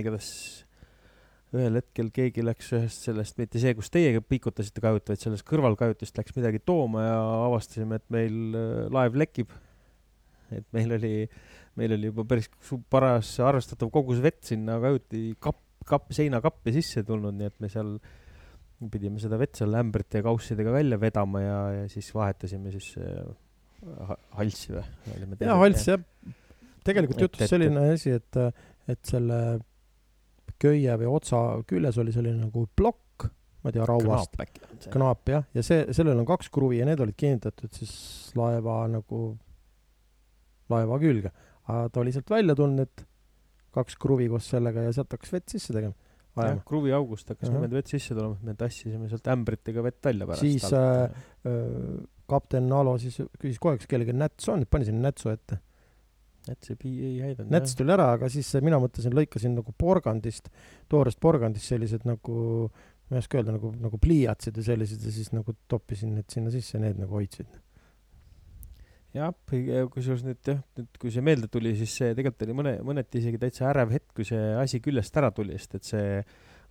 igatahes 0.00 0.30
ühel 1.56 1.80
hetkel 1.80 2.10
keegi 2.14 2.44
läks 2.46 2.68
ühest 2.76 3.06
sellest, 3.08 3.38
mitte 3.40 3.60
see, 3.62 3.72
kus 3.78 3.90
teie 3.90 4.20
pikutasite 4.22 4.82
kajut, 4.82 5.10
vaid 5.10 5.22
sellest 5.22 5.46
kõrvalkajutist 5.48 6.20
läks 6.20 6.36
midagi 6.36 6.62
tooma 6.62 7.06
ja 7.06 7.16
avastasime, 7.48 7.98
et 7.98 8.06
meil 8.14 8.36
äh, 8.54 8.84
laev 8.92 9.18
lekib. 9.18 9.50
et 10.54 10.66
meil 10.74 10.94
oli, 10.96 11.14
meil 11.78 11.94
oli 11.94 12.10
juba 12.10 12.24
päris 12.32 12.50
paras 12.90 13.32
arvestatav 13.42 13.90
kogus 13.94 14.22
vett 14.22 14.42
sinna 14.46 14.78
kajuti 14.82 15.34
kapp, 15.42 15.60
kapp, 15.86 16.10
seinakappi 16.14 16.74
sisse 16.74 17.04
tulnud, 17.06 17.36
nii 17.38 17.50
et 17.50 17.60
me 17.62 17.70
seal 17.70 17.94
pidime 18.90 19.20
seda 19.20 19.36
vett 19.40 19.58
seal 19.58 19.74
ämbrite 19.76 20.20
ja 20.20 20.24
kaussidega 20.24 20.72
välja 20.72 20.98
vedama 21.00 21.42
ja, 21.42 21.58
ja 21.80 21.88
siis 21.92 22.08
vahetasime 22.14 22.72
siis 22.72 22.94
äh, 23.02 24.14
halsi 24.38 24.74
või? 24.74 24.84
jaa, 25.40 25.56
hals 25.60 25.86
jah. 25.88 26.06
tegelikult 26.86 27.26
juhtus 27.26 27.50
selline 27.50 27.90
asi, 27.94 28.14
et, 28.20 28.40
et 28.90 29.02
selle 29.08 29.40
köie 30.60 30.96
või 31.00 31.10
otsa 31.10 31.42
küljes 31.68 31.98
oli 32.00 32.14
selline 32.14 32.46
nagu 32.46 32.64
plokk, 32.76 33.28
ma 33.60 33.70
ei 33.70 33.76
tea, 33.76 33.86
rauast. 33.88 34.36
knaap 34.90 35.32
jah, 35.32 35.46
ja 35.56 35.64
see, 35.66 35.84
sellel 35.96 36.18
on 36.22 36.28
kaks 36.28 36.50
kruvi 36.52 36.80
ja 36.80 36.88
need 36.88 37.00
olid 37.04 37.16
kinnitatud 37.18 37.72
siis 37.76 37.94
laeva 38.38 38.82
nagu, 38.90 39.22
laeva 40.72 41.00
külge. 41.02 41.32
aga 41.68 41.88
ta 41.92 42.02
oli 42.02 42.14
sealt 42.14 42.30
välja 42.32 42.56
tulnud, 42.58 42.86
et 42.88 43.06
kaks 43.74 43.98
kruvi 44.00 44.28
koos 44.30 44.48
sellega 44.50 44.86
ja 44.86 44.94
sealt 44.94 45.12
hakkas 45.14 45.34
vett 45.34 45.52
sisse 45.52 45.74
tegema. 45.76 45.94
jah, 46.40 46.62
kruviaugust 46.66 47.34
hakkas 47.34 47.52
niimoodi 47.52 47.80
vett 47.80 47.92
sisse 47.92 48.14
tulema, 48.14 48.38
me 48.46 48.54
tassisime 48.58 49.10
sealt 49.10 49.28
ämbritega 49.34 49.84
vett 49.84 50.00
välja 50.10 50.30
pärast. 50.30 50.46
siis 50.46 50.72
äh, 50.72 51.04
äh, 51.46 52.00
kapten 52.30 52.70
Alo 52.72 52.94
siis 53.02 53.18
küsis 53.40 53.58
kohe, 53.62 53.78
kas 53.80 53.90
kellelgi 53.90 54.14
näts 54.16 54.48
on, 54.52 54.64
pani 54.70 54.88
sinna 54.88 55.10
nätsu 55.10 55.32
ette. 55.32 55.58
Näts 56.48 56.72
ei, 56.72 56.92
ei 56.94 57.16
häidanud. 57.24 57.50
näts 57.52 57.76
tuli 57.78 57.94
ära, 57.94 58.10
aga 58.16 58.30
siis 58.32 58.50
mina 58.64 58.80
mõtlesin, 58.82 59.14
lõikasin 59.16 59.56
nagu 59.58 59.74
porgandist, 59.78 60.50
toorest 60.90 61.20
porgandist 61.22 61.72
sellised 61.72 62.06
nagu, 62.08 62.36
ma 63.10 63.18
ei 63.18 63.24
oska 63.24 63.40
öelda, 63.40 63.56
nagu, 63.56 63.72
nagu 63.80 64.00
pliiatsid 64.02 64.60
ja 64.60 64.66
sellised 64.70 65.04
ja 65.06 65.14
siis 65.14 65.32
nagu 65.36 65.56
toppisin 65.70 66.14
need 66.18 66.30
sinna 66.32 66.52
sisse 66.54 66.80
need 66.82 67.00
nagu 67.02 67.18
hoidsid. 67.18 67.58
jah, 69.16 69.32
kusjuures 69.90 70.22
nüüd 70.26 70.52
jah, 70.52 70.60
nüüd 70.78 71.00
kui 71.02 71.10
see 71.10 71.24
meelde 71.26 71.50
tuli, 71.50 71.74
siis 71.78 71.96
see 72.02 72.12
tegelikult 72.14 72.46
oli 72.46 72.60
mõne, 72.60 72.76
mõneti 72.86 73.22
isegi 73.22 73.40
täitsa 73.42 73.66
ärev 73.72 73.96
hetk, 73.96 74.12
kui 74.14 74.28
see 74.28 74.54
asi 74.60 74.80
küljest 74.84 75.16
ära 75.18 75.32
tuli, 75.34 75.58
sest 75.58 75.80
et 75.80 75.90
see 75.94 76.22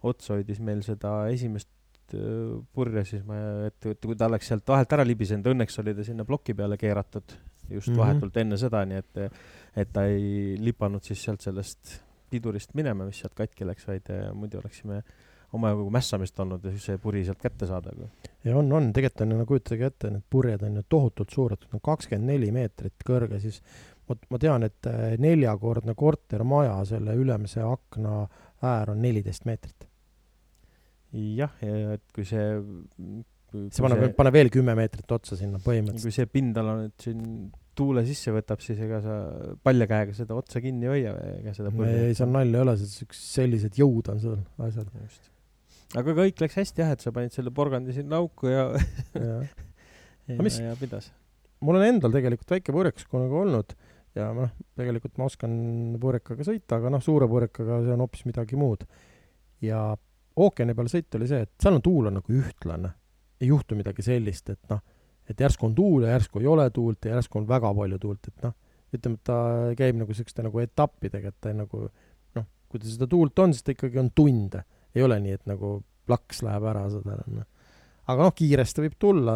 ots 0.07 0.32
hoidis 0.32 0.61
meil 0.63 0.80
seda 0.86 1.26
esimest 1.34 1.67
Äh, 2.13 2.57
purje, 2.74 3.03
siis 3.05 3.24
ma, 3.28 3.38
et, 3.67 3.78
et 3.91 4.01
kui 4.01 4.17
ta 4.17 4.30
oleks 4.30 4.49
sealt 4.49 4.67
vahelt 4.70 4.93
ära 4.95 5.05
libisenud, 5.05 5.45
õnneks 5.51 5.78
oli 5.84 5.93
ta 5.97 6.05
sinna 6.05 6.26
ploki 6.26 6.55
peale 6.57 6.78
keeratud 6.80 7.36
just 7.72 7.88
mm 7.88 7.93
-hmm. 7.93 7.97
vahetult 7.97 8.38
enne 8.38 8.57
seda, 8.57 8.84
nii 8.86 8.97
et, 8.97 9.41
et 9.76 9.89
ta 9.93 10.05
ei 10.05 10.55
lipanud 10.59 11.03
siis 11.03 11.24
sealt 11.24 11.41
sellest 11.41 11.99
pidurist 12.30 12.74
minema, 12.74 13.05
mis 13.05 13.20
sealt 13.20 13.34
katki 13.38 13.65
läks, 13.65 13.88
vaid 13.88 14.09
äh, 14.13 14.30
muidu 14.34 14.59
oleksime 14.59 15.01
omajagu 15.53 15.89
mässamist 15.89 16.39
olnud 16.39 16.65
ja 16.65 16.72
siis 16.72 16.86
see 16.86 16.97
puri 17.01 17.24
sealt 17.26 17.41
kätte 17.41 17.67
saada. 17.67 17.91
ja 18.43 18.57
on, 18.57 18.72
on, 18.72 18.93
tegelikult 18.93 19.22
on 19.22 19.32
ju, 19.32 19.38
no 19.38 19.45
kujutage 19.45 19.86
ette, 19.86 20.09
need 20.09 20.26
purjed 20.30 20.63
on 20.63 20.76
ju 20.76 20.84
tohutult 20.89 21.30
suured, 21.30 21.65
no 21.74 21.80
kakskümmend 21.80 22.32
neli 22.32 22.51
meetrit 22.51 23.05
kõrge, 23.05 23.39
siis 23.39 23.61
ma, 24.07 24.15
ma 24.30 24.39
tean, 24.39 24.63
et 24.63 24.89
äh, 24.89 25.17
neljakordne 25.17 25.95
kortermaja, 25.95 26.84
selle 26.86 27.15
ülemise 27.15 27.65
akna 27.65 28.28
äär 28.61 28.91
on 28.91 29.01
neliteist 29.01 29.45
meetrit 29.45 29.89
jah, 31.13 31.53
ja 31.61 31.95
et 31.97 32.05
kui 32.13 32.26
see 32.28 32.45
see 33.49 33.85
paneb, 33.85 34.03
paneb 34.17 34.35
veel 34.35 34.51
kümme 34.53 34.75
meetrit 34.77 35.11
otsa 35.15 35.37
sinna 35.39 35.61
põhimõtteliselt. 35.63 36.05
kui 36.05 36.15
see 36.15 36.29
pindala 36.29 36.75
nüüd 36.81 36.95
siin 37.01 37.23
tuule 37.79 38.03
sisse 38.07 38.33
võtab, 38.35 38.61
siis 38.63 38.79
ega 38.83 38.99
sa 39.03 39.17
palja 39.63 39.87
käega 39.89 40.15
seda 40.17 40.35
otsa 40.37 40.61
kinni 40.63 40.87
ei 40.87 40.93
hoia, 40.93 41.13
ega 41.39 41.53
seda 41.55 41.71
ei, 41.87 42.15
seal 42.17 42.31
nalja 42.33 42.59
ei 42.59 42.65
ole, 42.65 42.75
sellised 43.15 43.79
jõud 43.79 44.11
on 44.11 44.23
seal 44.23 44.41
asjad. 44.67 45.29
aga 46.01 46.17
kõik 46.23 46.43
läks 46.43 46.59
hästi 46.59 46.83
jah, 46.83 46.91
et 46.95 47.05
sa 47.05 47.13
panid 47.15 47.35
selle 47.35 47.53
porgandi 47.55 47.95
sinna 47.95 48.19
auku 48.19 48.51
ja, 48.51 48.67
ja. 49.29 49.39
ja, 50.33 50.41
mis... 50.43 50.59
ja 50.63 50.75
pidas. 50.79 51.11
mul 51.63 51.79
on 51.79 51.87
endal 51.87 52.13
tegelikult 52.15 52.57
väike 52.57 52.75
purjekas 52.75 53.07
kunagi 53.09 53.39
olnud 53.43 53.77
ja 54.17 54.29
noh, 54.35 54.51
tegelikult 54.77 55.17
ma 55.19 55.27
oskan 55.29 55.55
purjekaga 56.01 56.45
sõita, 56.47 56.79
aga 56.79 56.91
noh, 56.93 57.03
suure 57.03 57.27
purjekaga 57.29 57.81
see 57.85 57.95
on 57.95 58.03
hoopis 58.03 58.25
midagi 58.27 58.59
muud. 58.59 58.85
ja 59.63 59.83
ookeani 60.39 60.75
peal 60.77 60.89
sõit 60.91 61.19
oli 61.19 61.27
see, 61.29 61.43
et 61.45 61.51
seal 61.61 61.77
on 61.77 61.83
tuul 61.85 62.09
on 62.09 62.19
nagu 62.19 62.39
ühtlane. 62.39 62.93
Ei 63.39 63.51
juhtu 63.51 63.77
midagi 63.79 64.03
sellist, 64.05 64.49
et 64.53 64.71
noh, 64.71 64.81
et 65.29 65.39
järsku 65.39 65.67
on 65.69 65.75
tuul 65.77 66.07
ja 66.07 66.15
järsku 66.15 66.41
ei 66.41 66.49
ole 66.49 66.65
tuult 66.73 67.05
ja 67.05 67.17
järsku 67.17 67.39
on 67.41 67.47
väga 67.49 67.71
palju 67.75 67.99
tuult, 68.01 68.31
et 68.31 68.47
noh, 68.47 68.55
ütleme, 68.95 69.19
et 69.19 69.23
ta 69.29 69.37
käib 69.77 69.99
nagu 69.99 70.13
niisuguste 70.13 70.45
nagu 70.45 70.63
etappidega, 70.63 71.31
et 71.31 71.39
ta 71.43 71.53
nagu 71.53 71.85
noh, 72.37 72.49
kui 72.71 72.81
ta 72.81 72.89
seda 72.89 73.07
tuult 73.11 73.39
on, 73.43 73.53
siis 73.53 73.65
ta 73.65 73.75
ikkagi 73.75 74.01
on 74.01 74.11
tunde. 74.15 74.63
ei 74.95 75.05
ole 75.05 75.19
nii, 75.21 75.37
et 75.37 75.45
nagu 75.45 75.79
plaks 76.09 76.41
läheb 76.41 76.65
ära 76.71 76.87
seda, 76.89 77.19
noh. 77.29 77.47
aga 78.09 78.27
noh, 78.27 78.35
kiiresti 78.35 78.85
võib 78.87 78.95
tulla, 78.99 79.35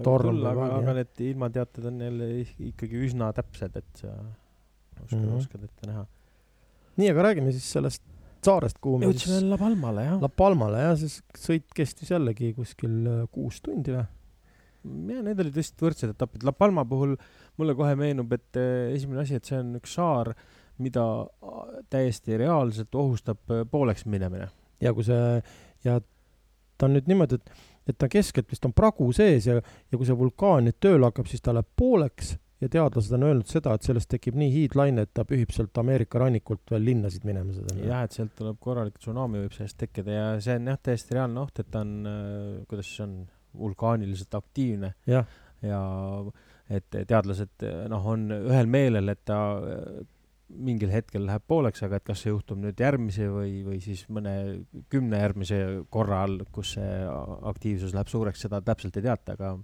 torm 0.00 0.30
tulla, 0.30 0.54
aga, 0.54 0.68
aga 0.78 0.94
need 1.00 1.24
ilmateated 1.28 1.90
on 1.90 2.00
jälle 2.06 2.30
ikkagi 2.70 3.02
üsna 3.06 3.28
täpsed, 3.36 3.76
et 3.76 3.90
sa 4.00 4.14
oskad 5.04 5.18
mm, 5.18 5.26
-hmm. 5.26 5.36
oskad 5.36 5.64
ette 5.68 5.90
näha. 5.90 6.06
nii, 6.96 7.10
aga 7.12 7.28
räägime 7.28 7.52
siis 7.52 7.68
sellest 7.72 8.02
saarest, 8.46 8.78
kuhu 8.82 9.00
me 9.00 9.08
jõudsime 9.08 9.40
La 9.50 9.58
Palmale, 9.60 10.06
jah. 10.06 10.18
La 10.22 10.30
Palmale, 10.42 10.82
jah, 10.84 10.96
see 11.00 11.40
sõit 11.40 11.68
kestis 11.76 12.12
jällegi 12.12 12.52
kuskil 12.56 12.96
äh, 13.06 13.22
kuus 13.32 13.60
tundi 13.64 13.94
või? 13.94 14.04
jah, 15.12 15.24
need 15.26 15.42
olid 15.44 15.56
vist 15.56 15.76
võrdsed 15.80 16.14
etapid. 16.14 16.46
La 16.46 16.54
Palma 16.56 16.86
puhul 16.88 17.16
mulle 17.60 17.74
kohe 17.78 17.96
meenub, 18.00 18.32
et 18.36 18.60
äh, 18.60 18.92
esimene 18.94 19.24
asi, 19.24 19.36
et 19.36 19.48
see 19.48 19.58
on 19.60 19.74
üks 19.80 19.96
saar, 19.98 20.32
mida 20.80 21.06
äh, 21.24 21.74
täiesti 21.92 22.38
reaalselt 22.40 22.96
ohustab 22.96 23.58
pooleks 23.72 24.06
minemine. 24.08 24.48
ja 24.80 24.94
kui 24.96 25.04
see, 25.04 25.42
ja 25.84 25.98
ta 26.00 26.88
on 26.88 26.96
nüüd 26.96 27.10
niimoodi, 27.10 27.36
et 27.40 27.68
et 27.90 27.96
ta 27.98 28.08
keskelt 28.12 28.50
vist 28.52 28.64
on 28.68 28.74
pragu 28.76 29.08
sees 29.16 29.48
ja, 29.48 29.56
ja 29.58 29.98
kui 29.98 30.06
see 30.06 30.16
vulkaan 30.16 30.68
nüüd 30.68 30.78
tööle 30.82 31.08
hakkab, 31.08 31.26
siis 31.30 31.42
ta 31.42 31.54
läheb 31.56 31.68
pooleks 31.80 32.36
ja 32.60 32.68
teadlased 32.68 33.16
on 33.16 33.26
öelnud 33.28 33.48
seda, 33.50 33.74
et 33.74 33.86
sellest 33.86 34.10
tekib 34.12 34.36
nii 34.40 34.50
hiidlaine, 34.52 35.06
et 35.06 35.12
ta 35.16 35.24
pühib 35.28 35.52
sealt 35.54 35.76
Ameerika 35.80 36.20
rannikult 36.22 36.72
veel 36.72 36.84
linnasid 36.90 37.24
minema 37.28 37.54
seda. 37.56 37.76
jah, 37.80 38.04
et 38.04 38.16
sealt 38.16 38.36
tuleb 38.38 38.60
korralik 38.60 39.00
tsunami 39.00 39.44
võib 39.44 39.56
sellest 39.56 39.78
tekkida 39.80 40.16
ja 40.16 40.30
see 40.44 40.58
on 40.60 40.72
jah, 40.72 40.80
täiesti 40.90 41.16
reaalne 41.16 41.44
oht, 41.44 41.62
et 41.62 41.70
ta 41.72 41.84
on, 41.86 41.98
äh, 42.10 42.62
kuidas 42.70 42.90
siis 42.90 43.04
on, 43.06 43.20
vulkaaniliselt 43.58 44.34
aktiivne. 44.38 44.94
ja 45.10 45.80
et 46.70 46.86
teadlased 46.94 47.64
noh, 47.90 48.04
on 48.06 48.28
ühel 48.30 48.68
meelel, 48.70 49.10
et 49.10 49.24
ta 49.26 49.40
mingil 50.50 50.90
hetkel 50.90 51.24
läheb 51.26 51.44
pooleks, 51.50 51.82
aga 51.86 51.98
et 51.98 52.06
kas 52.06 52.24
see 52.24 52.32
juhtub 52.32 52.58
nüüd 52.62 52.78
järgmise 52.80 53.28
või, 53.30 53.60
või 53.66 53.80
siis 53.82 54.04
mõne 54.12 54.34
kümne 54.92 55.20
järgmise 55.22 55.60
korra 55.92 56.24
all, 56.26 56.40
kus 56.54 56.74
see 56.76 56.88
aktiivsus 57.50 57.94
läheb 57.94 58.10
suureks, 58.10 58.46
seda 58.46 58.62
täpselt 58.64 58.98
ei 58.98 59.06
teata, 59.06 59.36
aga 59.38 59.54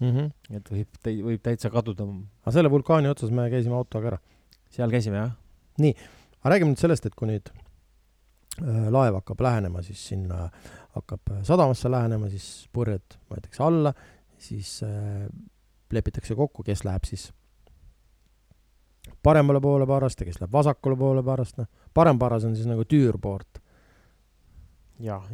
mm 0.00 0.10
-hmm. 0.10 0.56
et 0.56 0.70
võib, 0.70 1.00
võib 1.30 1.42
täitsa 1.42 1.70
kaduda. 1.70 2.04
aga 2.42 2.52
selle 2.52 2.70
vulkaani 2.70 3.08
otsas 3.08 3.30
me 3.30 3.50
käisime 3.50 3.74
autoga 3.74 4.14
ära? 4.14 4.18
seal 4.70 4.90
käisime, 4.90 5.16
jah. 5.16 5.32
nii, 5.78 5.94
aga 6.40 6.54
räägime 6.54 6.74
nüüd 6.74 6.80
sellest, 6.80 7.06
et 7.06 7.14
kui 7.14 7.28
nüüd 7.28 7.50
äh, 8.62 8.88
laev 8.90 9.14
hakkab 9.20 9.40
lähenema, 9.40 9.82
siis 9.82 10.06
sinna 10.08 10.48
hakkab 10.94 11.20
sadamasse 11.42 11.90
lähenema, 11.90 12.28
siis 12.28 12.68
purjed 12.72 13.18
võetakse 13.30 13.64
alla, 13.64 13.94
siis 14.38 14.82
äh, 14.82 15.28
lepitakse 15.90 16.34
kokku, 16.34 16.62
kes 16.62 16.84
läheb 16.84 17.04
siis 17.08 17.30
paremale 19.22 19.60
poole 19.60 19.86
parast 19.86 20.20
ja 20.20 20.26
kes 20.28 20.40
läheb 20.40 20.52
vasakule 20.52 20.96
poole 20.96 21.22
parast, 21.24 21.56
noh, 21.58 21.68
parem 21.94 22.18
paras 22.18 22.44
on 22.44 22.54
siis 22.56 22.68
nagu 22.68 22.84
tüürpoolt. 22.84 23.62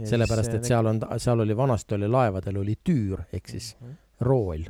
sellepärast, 0.05 0.55
et 0.55 0.65
seal 0.65 0.87
on, 0.87 0.99
seal 1.17 1.41
oli, 1.41 1.57
vanasti 1.57 1.95
oli 1.95 2.09
laevadel 2.09 2.59
oli 2.61 2.75
tüür 2.85 3.23
ehk 3.33 3.49
siis 3.49 3.77
mm 3.81 3.87
-hmm. 3.87 4.04
Rool. 4.21 4.65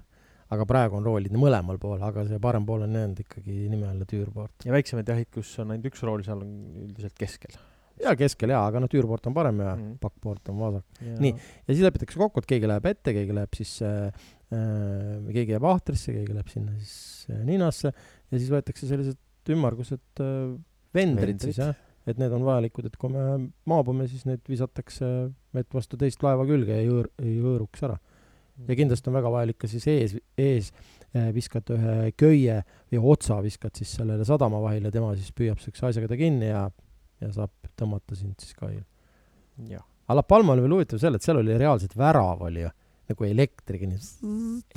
aga 0.54 0.66
praegu 0.68 0.98
on 0.98 1.06
roolid 1.06 1.34
mõlemal 1.34 1.78
pool, 1.82 2.02
aga 2.04 2.26
see 2.28 2.38
parem 2.38 2.66
pool 2.68 2.84
on 2.86 2.94
jäänud 2.94 3.22
ikkagi 3.24 3.64
nime 3.72 3.88
alla 3.90 4.06
tüürpoolt. 4.08 4.64
ja 4.64 4.74
väiksemaid 4.74 5.08
jahid, 5.08 5.30
kus 5.34 5.54
on 5.58 5.74
ainult 5.74 5.92
üks 5.92 6.04
rool, 6.06 6.22
seal 6.26 6.44
on 6.44 6.52
üldiselt 6.84 7.16
keskel 7.18 7.56
jaa, 8.02 8.14
keskel 8.18 8.52
jaa, 8.54 8.62
aga 8.68 8.82
noh, 8.82 8.90
tüürpoolt 8.90 9.28
on 9.30 9.36
parem 9.36 9.60
ja 9.62 9.72
mm. 9.74 9.96
pakkpoolt 10.02 10.50
on 10.52 10.60
vasak. 10.62 11.02
nii, 11.22 11.32
ja 11.34 11.70
siis 11.70 11.84
lepitakse 11.86 12.20
kokku, 12.20 12.42
et 12.42 12.50
keegi 12.50 12.70
läheb 12.70 12.88
ette, 12.90 13.14
keegi 13.16 13.36
läheb 13.36 13.58
siis 13.58 13.74
äh, 13.86 14.26
äh,, 14.54 15.30
keegi 15.30 15.56
jääb 15.56 15.68
ahtrisse, 15.70 16.14
keegi 16.16 16.36
läheb 16.36 16.50
sinna 16.52 16.74
siis 16.80 17.30
äh, 17.30 17.42
ninasse 17.46 17.92
ja 17.92 18.38
siis 18.40 18.50
võetakse 18.52 18.90
sellised 18.90 19.54
ümmargused 19.54 20.24
äh, 20.24 20.54
vendrid 20.94 21.42
siis 21.44 21.60
jah, 21.60 21.74
et 22.08 22.20
need 22.20 22.34
on 22.36 22.44
vajalikud, 22.46 22.88
et 22.88 22.98
kui 23.00 23.12
me 23.12 23.24
maabume, 23.70 24.08
siis 24.10 24.26
need 24.28 24.42
visatakse 24.50 25.10
vett 25.56 25.74
vastu 25.74 25.98
teist 26.00 26.22
laeva 26.24 26.46
külge 26.48 26.74
ja 26.74 26.82
ei 26.82 26.90
hõõr-, 26.90 27.12
ei 27.22 27.38
hõõruks 27.40 27.86
ära. 27.86 27.98
Ja 28.68 28.76
kindlasti 28.78 29.10
on 29.10 29.18
väga 29.18 29.32
vajalik 29.34 29.58
ka 29.64 29.70
siis 29.70 29.86
ees, 29.90 30.14
ees 30.38 30.70
äh, 31.14 31.30
viskad 31.34 31.70
ühe 31.74 32.12
köie 32.18 32.60
või 32.92 33.02
otsa 33.14 33.40
viskad 33.44 33.74
siis 33.78 33.96
sellele 33.98 34.26
sadama 34.28 34.60
vahele, 34.62 34.92
tema 34.94 35.14
siis 35.18 35.34
püüab 35.36 35.62
siukse 35.62 35.88
asjaga 35.90 36.12
ta 36.12 36.20
kinni 36.20 36.52
ja, 36.52 36.68
ja 37.22 37.32
saab 37.34 37.52
tõmmata 37.78 38.16
sind 38.18 38.38
siis 38.40 38.54
kail. 38.58 38.82
aga 40.06 40.16
La 40.18 40.22
Palma 40.22 40.54
oli 40.54 40.64
veel 40.64 40.78
huvitav 40.78 41.00
selle, 41.02 41.18
et 41.18 41.26
seal 41.26 41.40
oli 41.40 41.58
reaalselt 41.58 41.96
värav 41.98 42.42
oli 42.46 42.64
ju 42.64 42.72
nagu 43.04 43.26
elektriga 43.28 43.88
nii. 43.88 44.00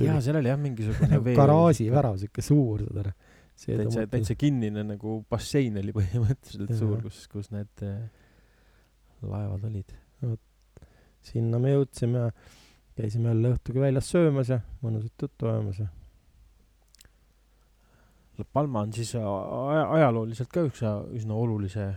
jaa, 0.04 0.20
seal 0.24 0.42
oli 0.42 0.50
jah 0.52 0.60
mingisugune 0.60 1.12
nagu 1.16 1.36
garaaživärav, 1.38 2.18
siuke 2.20 2.44
suur, 2.44 2.84
saad 2.84 3.04
aru 3.06 3.14
täitsa, 3.58 4.06
täitsa 4.12 4.36
kinnine 4.38 4.84
nagu 4.86 5.22
bassein 5.30 5.78
oli 5.82 5.94
põhimõtteliselt 5.96 6.74
ja. 6.74 6.78
suur, 6.80 7.00
kus, 7.06 7.24
kus 7.32 7.50
need 7.54 7.86
äh, 7.86 8.04
laevad 9.26 9.66
olid. 9.70 9.96
vot, 10.22 10.86
sinna 11.26 11.60
me 11.62 11.74
jõudsime, 11.74 12.28
käisime 12.98 13.32
jälle 13.32 13.54
õhtugi 13.56 13.82
väljas 13.82 14.10
söömas 14.14 14.52
ja 14.52 14.60
mõnusat 14.84 15.26
juttu 15.28 15.50
ajamas 15.50 15.80
ja. 15.84 15.88
La 18.38 18.46
Palma 18.54 18.84
on 18.86 18.92
siis 18.94 19.16
aja, 19.18 19.86
ajalooliselt 19.98 20.52
ka 20.54 20.62
üks 20.68 20.84
üsna 21.18 21.38
olulise 21.38 21.88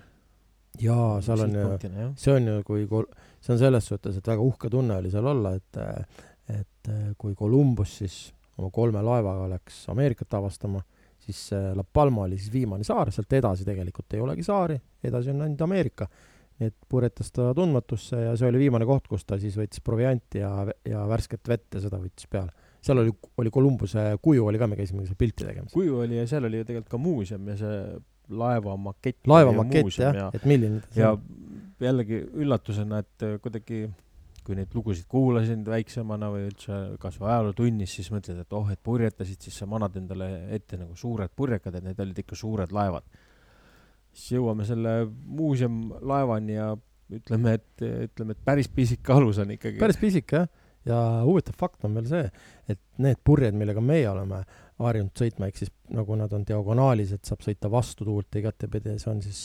jaa, 0.80 1.18
seal 1.24 1.44
on 1.44 1.56
ju, 1.58 1.72
see 2.16 2.36
on 2.36 2.48
ju, 2.48 2.62
kui 2.64 2.86
kol-, 2.88 3.08
see 3.44 3.52
on 3.56 3.60
selles 3.60 3.90
suhtes, 3.90 4.16
et 4.16 4.30
väga 4.32 4.44
uhke 4.44 4.70
tunne 4.72 4.96
oli 5.02 5.12
seal 5.12 5.26
olla, 5.34 5.54
et 5.56 5.82
et 6.50 6.88
kui 7.20 7.36
Columbus 7.38 7.92
siis 8.00 8.14
oma 8.58 8.72
kolme 8.74 9.02
laevaga 9.04 9.44
läks 9.52 9.84
Ameerikat 9.92 10.34
avastama 10.34 10.80
siis 11.20 11.52
äh, 11.52 11.76
La 11.76 11.84
Palma 11.84 12.22
oli 12.22 12.38
siis 12.38 12.52
viimane 12.52 12.84
saar, 12.84 13.12
sealt 13.12 13.32
edasi 13.32 13.64
tegelikult 13.64 14.16
ei 14.16 14.22
olegi 14.24 14.44
saari, 14.46 14.78
edasi 15.04 15.32
on 15.32 15.44
ainult 15.46 15.64
Ameerika. 15.66 16.08
Et 16.60 16.76
purjetas 16.88 17.32
ta 17.32 17.50
tundmatusse 17.56 18.18
ja 18.26 18.34
see 18.36 18.50
oli 18.50 18.64
viimane 18.66 18.88
koht, 18.88 19.06
kus 19.08 19.24
ta 19.24 19.38
siis 19.40 19.56
võttis 19.56 19.82
provianti 19.84 20.42
ja, 20.42 20.50
ja 20.88 21.06
värsket 21.08 21.48
vett 21.48 21.78
ja 21.78 21.84
seda 21.86 22.00
võttis 22.02 22.28
peale. 22.30 22.52
seal 22.84 23.00
oli, 23.02 23.14
oli 23.40 23.52
Columbuse 23.54 24.04
kuju 24.22 24.46
oli 24.50 24.60
ka, 24.60 24.68
me 24.68 24.78
käisime 24.78 25.06
seal 25.06 25.18
pilti 25.18 25.46
tegemas. 25.46 25.72
kuju 25.72 26.02
oli 26.04 26.20
ja 26.20 26.26
seal 26.28 26.44
oli 26.48 26.62
tegelikult 26.64 26.92
ka 26.92 27.00
muuseum 27.00 27.48
ja 27.48 27.56
see 27.60 27.80
laeva 28.30 28.76
makett. 28.76 29.24
laeva 29.26 29.56
makett 29.56 29.98
jah 29.98 30.20
ja,, 30.24 30.28
et 30.36 30.46
milline 30.46 30.82
ja 30.96 31.16
jällegi 31.80 32.20
üllatusena, 32.44 33.00
et 33.00 33.26
kuidagi 33.42 33.86
kui 34.44 34.56
neid 34.56 34.72
lugusid 34.74 35.06
kuulasin 35.10 35.62
väiksemana 35.66 36.30
või 36.32 36.46
üldse 36.48 36.76
kasvõi 37.00 37.28
ajalootunnis, 37.30 37.92
siis 37.98 38.08
mõtled, 38.12 38.40
et 38.42 38.56
oh, 38.56 38.68
et 38.72 38.80
purjetasid, 38.82 39.40
siis 39.46 39.58
sa 39.60 39.68
manad 39.70 39.96
endale 40.00 40.30
ette 40.56 40.78
nagu 40.80 40.96
suured 40.98 41.32
purjekad, 41.36 41.76
et 41.76 41.86
need 41.86 42.00
olid 42.02 42.22
ikka 42.24 42.38
suured 42.38 42.72
laevad. 42.74 43.06
Siis 44.20 44.36
jõuame 44.36 44.66
selle 44.68 44.94
muuseumlaevani 45.08 46.56
ja 46.56 46.70
ütleme, 47.10 47.56
et, 47.58 47.84
ütleme, 48.10 48.36
et 48.36 48.42
päris 48.46 48.68
pisike 48.70 49.14
alus 49.16 49.40
on 49.42 49.56
ikkagi. 49.56 49.80
päris 49.80 49.98
pisike 50.00 50.44
jah, 50.44 50.50
ja 50.86 50.98
huvitav 51.26 51.56
fakt 51.58 51.84
on 51.88 51.96
veel 51.98 52.08
see, 52.08 52.26
et 52.70 52.80
need 53.02 53.20
purjed, 53.24 53.56
millega 53.58 53.82
meie 53.84 54.06
oleme 54.10 54.42
harjunud 54.80 55.16
sõitma, 55.16 55.50
ehk 55.50 55.60
siis 55.60 55.72
nagu 55.92 56.16
nad 56.16 56.32
on 56.36 56.44
diagonaalis, 56.48 57.12
et 57.16 57.28
saab 57.28 57.42
sõita 57.44 57.70
vastu 57.72 58.06
tuult 58.08 58.40
igatepidi, 58.40 58.96
see 59.00 59.10
on 59.12 59.20
siis, 59.24 59.42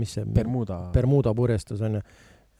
mis 0.00 0.16
see 0.16 0.26
Bermuda, 0.26 0.80
Bermuda 0.94 1.34
purjestus 1.36 1.84
on 1.86 2.00
ju 2.00 2.02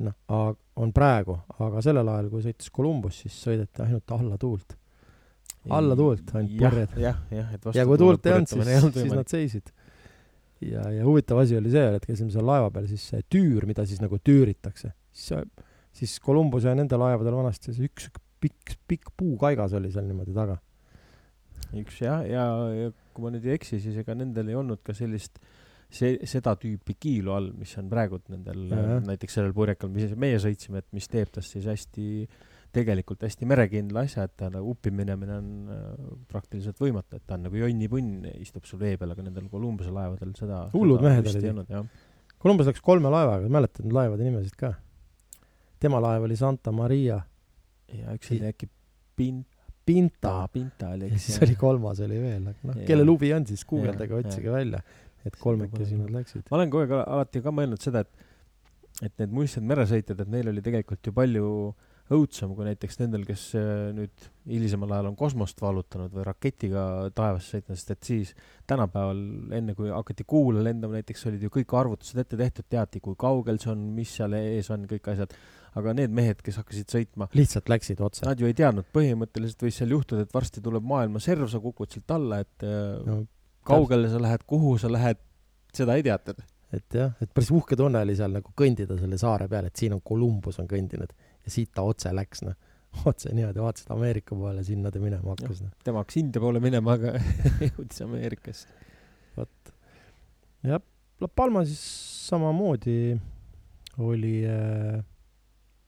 noh, 0.02 0.54
on 0.82 0.92
praegu, 0.94 1.36
aga 1.62 1.82
sellel 1.84 2.08
ajal, 2.12 2.30
kui 2.32 2.44
sõitis 2.44 2.70
Columbus, 2.74 3.22
siis 3.24 3.36
sõideti 3.46 3.84
ainult 3.84 4.14
alla 4.16 4.38
tuult. 4.40 4.76
alla 5.70 5.96
tuult 5.98 6.34
ainult 6.34 6.56
purjed. 6.58 6.96
jah, 7.02 7.20
jah, 7.30 7.54
et 7.54 7.68
ja 7.76 7.86
kui 7.86 8.00
tuult 8.00 8.26
ei 8.26 8.36
olnud, 8.38 8.50
siis, 8.50 8.94
siis 8.96 9.14
nad 9.14 9.30
seisid. 9.30 9.72
Ja, 10.70 10.86
ja 10.94 11.06
huvitav 11.06 11.42
asi 11.42 11.58
oli 11.58 11.72
see, 11.72 11.84
et 11.96 12.06
käisime 12.08 12.32
seal 12.34 12.46
laeva 12.48 12.70
peal, 12.74 12.88
siis 12.90 13.04
see 13.12 13.24
tüür, 13.32 13.66
mida 13.68 13.86
siis 13.88 14.02
nagu 14.02 14.18
tüüritakse, 14.22 14.92
siis, 15.12 15.48
siis 16.02 16.18
Columbuse 16.24 16.70
ja 16.70 16.76
nende 16.78 16.98
laevadel 17.00 17.38
vanasti 17.38 17.74
see 17.74 17.88
üks 17.90 18.10
pikk, 18.42 18.76
pikk 18.90 19.14
puukaigas 19.18 19.74
oli 19.78 19.92
seal 19.94 20.06
niimoodi 20.08 20.36
taga. 20.36 20.58
üks 21.78 22.02
jah, 22.02 22.22
ja, 22.28 22.46
ja, 22.46 22.86
ja 22.86 22.94
kui 23.12 23.26
ma 23.26 23.34
nüüd 23.34 23.48
ei 23.48 23.56
eksi, 23.58 23.80
siis 23.80 23.98
ega 24.02 24.16
nendel 24.18 24.50
ei 24.50 24.56
olnud 24.58 24.80
ka 24.84 24.94
sellist 24.96 25.38
äh, 25.38 25.50
see, 25.92 26.16
seda 26.28 26.54
tüüpi 26.60 26.96
kiilu 27.00 27.34
all, 27.34 27.50
mis 27.58 27.72
on 27.80 27.90
praegult 27.92 28.30
nendel, 28.32 28.64
näiteks 29.06 29.38
sellel 29.38 29.54
purjekal, 29.56 29.92
mis 29.92 30.14
meie 30.20 30.40
sõitsime, 30.42 30.82
et 30.82 30.88
mis 30.96 31.08
teeb 31.10 31.32
tast 31.34 31.54
siis 31.54 31.68
hästi, 31.68 32.06
tegelikult 32.72 33.24
hästi 33.26 33.46
merekindla 33.48 34.06
asja, 34.06 34.24
et 34.28 34.34
ta 34.40 34.48
nagu 34.52 34.72
uppi 34.72 34.92
minemine 34.94 35.34
on 35.36 35.48
äh, 35.72 35.82
praktiliselt 36.30 36.78
võimatu, 36.80 37.18
et 37.18 37.26
ta 37.28 37.36
on 37.36 37.46
nagu 37.48 37.58
jonnipunn, 37.60 38.24
istub 38.40 38.64
sul 38.68 38.80
vee 38.80 38.96
peal, 39.00 39.12
aga 39.12 39.26
nendel 39.26 39.50
Columbuse 39.52 39.92
laevadel 39.92 40.32
seda 40.38 40.64
hullud 40.72 41.04
mehed 41.04 41.28
olid. 41.28 41.74
Columbus 42.42 42.70
läks 42.70 42.82
kolme 42.82 43.12
laevaga, 43.12 43.50
mäletad 43.52 43.86
neid 43.86 43.96
laevade 43.98 44.26
nimesid 44.26 44.56
ka? 44.58 44.74
tema 45.82 45.98
laev 46.02 46.28
oli 46.28 46.36
Santa 46.38 46.72
Maria. 46.72 47.20
ja 47.92 48.14
üks 48.16 48.30
oli 48.32 48.46
äkki 48.48 48.68
Pin-, 49.18 49.44
Pinta 49.84 50.48
Pinta 50.52 50.92
oli 50.94 51.10
ja 51.10 51.18
siis 51.18 51.40
oli 51.42 51.56
kolmas 51.58 52.00
oli 52.00 52.20
veel, 52.22 52.44
aga 52.46 52.68
noh, 52.68 52.76
Jaa. 52.78 52.86
kellel 52.88 53.10
huvi 53.10 53.32
on, 53.36 53.46
siis 53.46 53.64
guugeldage, 53.68 54.14
otsige 54.14 54.52
välja, 54.54 54.80
et 55.26 55.36
kolmekesi 55.38 55.98
nad 55.98 56.12
läksid. 56.14 56.46
ma 56.50 56.60
olen 56.60 56.70
kogu 56.70 56.86
aeg 56.86 56.94
al- 56.96 57.08
alati 57.18 57.42
ka 57.44 57.54
mõelnud 57.54 57.82
seda, 57.82 58.06
et 58.06 58.28
et 59.02 59.14
need 59.18 59.32
muistsed 59.34 59.64
meresõitjad, 59.66 60.20
et 60.22 60.30
neil 60.30 60.50
oli 60.52 60.62
tegelikult 60.62 61.08
ju 61.08 61.14
palju 61.16 61.46
õudsem 62.14 62.52
kui 62.56 62.66
näiteks 62.66 62.98
nendel, 63.00 63.24
kes 63.26 63.44
äh, 63.58 63.90
nüüd 63.96 64.26
hilisemal 64.48 64.92
ajal 64.96 65.10
on 65.12 65.16
kosmost 65.18 65.60
vallutanud 65.62 66.12
või 66.14 66.26
raketiga 66.26 66.84
taevasse 67.14 67.56
sõitnud, 67.56 67.78
sest 67.78 67.94
et 67.94 68.08
siis 68.08 68.30
tänapäeval, 68.70 69.20
enne 69.58 69.74
kui 69.78 69.90
hakati 69.92 70.26
kuule 70.28 70.64
lendama 70.66 70.98
näiteks, 70.98 71.26
olid 71.30 71.42
ju 71.46 71.52
kõik 71.52 71.74
arvutused 71.78 72.22
ette 72.22 72.38
tehtud, 72.38 72.68
teati, 72.70 73.02
kui 73.04 73.18
kaugel 73.18 73.60
see 73.62 73.72
on, 73.74 73.84
mis 73.96 74.14
seal 74.18 74.36
ees 74.38 74.70
on, 74.74 74.86
kõik 74.90 75.12
asjad. 75.14 75.34
aga 75.78 75.94
need 75.96 76.12
mehed, 76.12 76.42
kes 76.44 76.58
hakkasid 76.60 76.90
sõitma, 76.92 77.30
lihtsalt 77.32 77.70
läksid 77.72 78.00
otse. 78.04 78.26
nad 78.28 78.40
ju 78.40 78.48
ei 78.48 78.56
teadnud, 78.56 78.88
põhimõtteliselt 78.92 79.62
võis 79.64 79.78
seal 79.80 79.94
juhtuda, 79.94 80.26
et 80.26 80.34
varsti 80.34 80.60
tuleb 80.60 80.84
maailma 80.84 81.22
serv, 81.22 81.46
sa 81.48 81.62
kukud 81.62 81.94
sealt 81.94 82.12
alla, 82.12 82.42
et 82.44 82.66
äh, 82.66 82.98
no 83.06 83.22
kaugele 83.64 84.10
sa 84.10 84.20
lähed, 84.20 84.44
kuhu 84.46 84.74
sa 84.78 84.90
lähed, 84.92 85.20
seda 85.72 85.96
ei 85.96 86.04
teatud. 86.04 86.42
et 86.72 86.94
jah, 86.96 87.10
et 87.20 87.28
päris 87.28 87.50
uhke 87.52 87.76
tunne 87.76 88.00
oli 88.00 88.14
seal 88.16 88.32
nagu 88.32 88.52
kõndida 88.56 88.96
selle 88.96 89.18
saare 89.20 89.44
peal, 89.48 89.66
et 89.68 89.76
siin 89.76 89.92
on 89.92 90.00
Columbus 90.00 90.56
on 90.62 90.68
kõndinud 90.68 91.10
ja 91.42 91.54
siit 91.54 91.72
ta 91.74 91.84
otse 91.86 92.12
läks, 92.14 92.44
noh. 92.46 92.56
otse 93.08 93.32
niimoodi, 93.32 93.62
vaatasid 93.64 93.92
Ameerika 93.94 94.36
poole, 94.36 94.64
sinna 94.66 94.92
ta 94.92 95.00
minema 95.00 95.34
hakkas, 95.34 95.62
noh. 95.64 95.72
tema 95.84 96.02
hakkas 96.02 96.20
India 96.20 96.42
poole 96.44 96.60
minema, 96.62 96.96
aga 96.98 97.16
jõudis 97.70 98.02
Ameerikasse. 98.04 98.68
vot. 99.36 99.74
jah, 100.66 100.82
La 101.22 101.28
Palma 101.30 101.62
siis 101.62 101.80
samamoodi 102.26 103.14
oli 104.02 104.40
äh, 104.48 104.98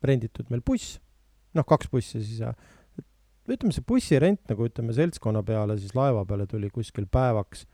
renditud 0.05 0.51
meil 0.53 0.63
buss, 0.63 0.99
noh, 1.57 1.67
kaks 1.67 1.91
bussi 1.91 2.21
siis 2.23 2.43
ja 2.45 2.53
ütleme, 3.51 3.75
see 3.75 3.85
bussirent 3.85 4.41
nagu 4.49 4.69
ütleme 4.69 4.95
seltskonna 4.97 5.43
peale 5.45 5.77
siis 5.81 5.95
laeva 5.97 6.25
peale 6.29 6.47
tuli 6.49 6.71
kuskil 6.73 7.09
päevaks 7.11 7.67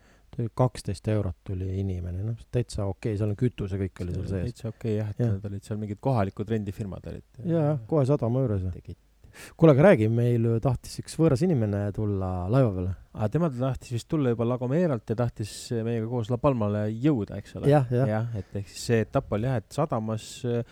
kaksteist 0.56 1.08
eurot 1.12 1.36
tuli 1.46 1.68
inimene, 1.80 2.24
noh, 2.24 2.40
täitsa 2.52 2.86
okei 2.86 3.12
okay,, 3.12 3.20
seal 3.20 3.32
on 3.32 3.38
kütus 3.38 3.74
ja 3.74 3.80
kõik 3.80 4.02
oli 4.04 4.16
seal 4.16 4.26
sees. 4.30 4.48
täitsa 4.50 4.72
okei 4.72 4.96
jah, 4.96 5.12
et 5.12 5.22
Jah. 5.22 5.36
need 5.36 5.46
olid 5.50 5.68
seal 5.68 5.80
mingid 5.80 6.00
kohalikud 6.02 6.50
rendifirmad 6.54 7.06
olid. 7.12 7.26
jaa, 7.50 7.78
kohe 7.90 8.04
sadama 8.08 8.44
juures. 8.44 8.66
kuule, 9.56 9.74
aga 9.74 9.86
räägi, 9.90 10.10
meil 10.12 10.46
tahtis 10.62 11.00
üks 11.02 11.16
võõras 11.20 11.44
inimene 11.46 11.82
tulla 11.96 12.30
laiva 12.52 12.70
peale. 12.76 12.94
aga 13.14 13.32
tema 13.36 13.50
tahtis 13.54 13.96
vist 13.96 14.10
tulla 14.10 14.34
juba 14.34 14.48
La 14.48 14.58
Gomeralt 14.60 15.14
ja 15.14 15.18
tahtis 15.22 15.54
meiega 15.86 16.08
koos 16.10 16.30
La 16.30 16.38
Palmale 16.42 16.86
jõuda, 16.90 17.40
eks 17.42 17.58
ole. 17.60 17.72
jah, 17.72 17.90
jah, 17.90 18.30
et 18.38 18.62
ehk 18.62 18.70
siis 18.70 18.86
see 18.92 19.02
etapp 19.06 19.36
oli 19.38 19.50
jah, 19.50 19.60
et 19.62 19.80
sadamas 19.80 20.30
äh, 20.46 20.62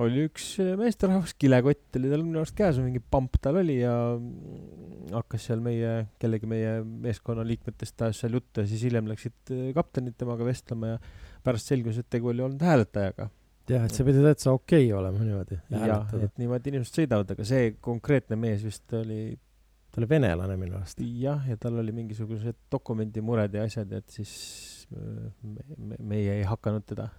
oli 0.00 0.24
üks 0.28 0.46
äh, 0.62 0.72
meesterahvas, 0.80 1.34
kilekott 1.36 1.98
oli 1.98 2.10
tal 2.12 2.24
minu 2.24 2.40
arust 2.40 2.56
käes 2.56 2.78
mingi 2.80 3.02
pamp 3.12 3.36
tal 3.44 3.58
oli 3.60 3.76
ja 3.82 3.92
mm, 4.14 5.12
hakkas 5.12 5.50
seal 5.50 5.60
meie, 5.64 5.92
kellegi 6.22 6.48
meie 6.48 6.78
meeskonna 6.84 7.44
liikmetest 7.46 8.06
ajas 8.06 8.22
seal 8.24 8.38
juttu 8.38 8.64
ja 8.64 8.70
siis 8.70 8.86
hiljem 8.88 9.10
läksid 9.10 9.52
äh, 9.52 9.68
kaptenid 9.76 10.16
temaga 10.20 10.48
vestlema 10.48 10.94
ja 10.94 10.98
pärast 11.44 11.68
selgus, 11.68 12.00
et 12.00 12.08
tegu 12.12 12.32
oli 12.32 12.44
olnud 12.44 12.62
hääletajaga. 12.64 13.28
jah, 13.68 13.86
et 13.86 13.94
see 13.94 14.08
pidi 14.08 14.24
täitsa 14.24 14.54
okei 14.56 14.88
okay 14.88 14.98
olema 14.98 15.24
niimoodi. 15.28 15.60
jah, 15.76 16.18
et 16.24 16.40
niimoodi 16.40 16.72
inimesed 16.72 17.02
sõidavad, 17.02 17.36
aga 17.36 17.48
see 17.52 17.72
konkreetne 17.84 18.38
mees 18.40 18.64
vist 18.64 18.96
oli 18.96 19.34
ta 19.92 20.00
oli 20.00 20.08
venelane 20.08 20.56
minu 20.56 20.78
arust. 20.78 21.04
jah, 21.20 21.44
ja 21.48 21.58
tal 21.60 21.76
oli 21.82 21.92
mingisugused 21.92 22.64
dokumendimured 22.72 23.60
ja 23.60 23.66
asjad, 23.68 23.92
et 23.92 24.08
siis 24.08 24.32
äh, 24.96 25.28
me, 25.44 25.66
me, 25.76 26.00
meie 26.14 26.38
ei 26.40 26.48
hakanud 26.48 26.88
teda 26.88 27.10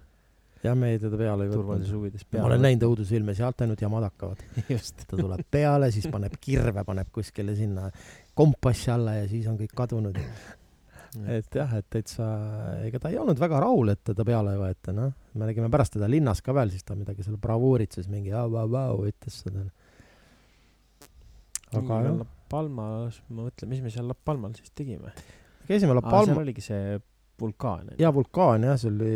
jah, 0.64 0.76
me 0.78 0.94
teda 0.98 1.18
peale 1.20 1.46
turvalisuse. 1.50 1.96
huvides 1.98 2.26
ma 2.32 2.48
olen 2.48 2.62
näinud 2.64 2.86
õudusfilme, 2.88 3.36
sealt 3.36 3.62
ainult 3.64 3.82
jamad 3.84 4.06
hakkavad. 4.08 4.42
just. 4.74 5.04
ta 5.04 5.18
tuleb 5.18 5.44
peale, 5.50 5.90
siis 5.94 6.08
paneb 6.12 6.36
kirve, 6.40 6.84
paneb 6.86 7.10
kuskile 7.14 7.56
sinna 7.58 7.90
kompassi 8.36 8.92
alla 8.94 9.18
ja 9.20 9.28
siis 9.30 9.48
on 9.50 9.58
kõik 9.60 9.74
kadunud. 9.76 10.18
et 11.30 11.60
jah, 11.60 11.76
et 11.78 11.86
täitsa, 11.92 12.26
ega 12.88 12.98
ta 13.02 13.12
ei 13.12 13.20
olnud 13.20 13.38
väga 13.38 13.60
rahul, 13.62 13.92
et 13.92 14.02
teda 14.10 14.26
peale 14.26 14.56
ei 14.56 14.60
võeta, 14.64 14.94
noh. 14.96 15.14
me 15.34 15.46
nägime 15.46 15.70
pärast 15.70 15.94
teda 15.98 16.08
linnas 16.10 16.42
ka 16.42 16.56
veel, 16.56 16.72
siis 16.74 16.86
ta 16.86 16.96
midagi 16.98 17.26
seal 17.26 17.38
bravuuritses, 17.40 18.08
mingi 18.10 18.34
au-au-au 18.34 19.04
ütles 19.10 19.40
seda. 19.44 19.68
aga 21.74 22.02
jah, 22.08 22.18
La 22.24 22.30
Palmas, 22.54 23.22
ma 23.30 23.46
mõtlen, 23.46 23.70
mis 23.70 23.82
me 23.82 23.90
seal 23.94 24.10
La 24.10 24.14
Palmal 24.14 24.56
siis 24.58 24.74
tegime? 24.74 25.14
käisime 25.68 25.94
La 25.94 26.02
seal 26.02 26.10
Palma, 26.10 26.42
oligi 26.42 26.64
see 26.64 26.98
vulkaan. 27.40 27.92
jaa, 27.98 28.14
vulkaan 28.14 28.66
jah, 28.68 28.78
see 28.80 28.90
oli, 28.90 29.12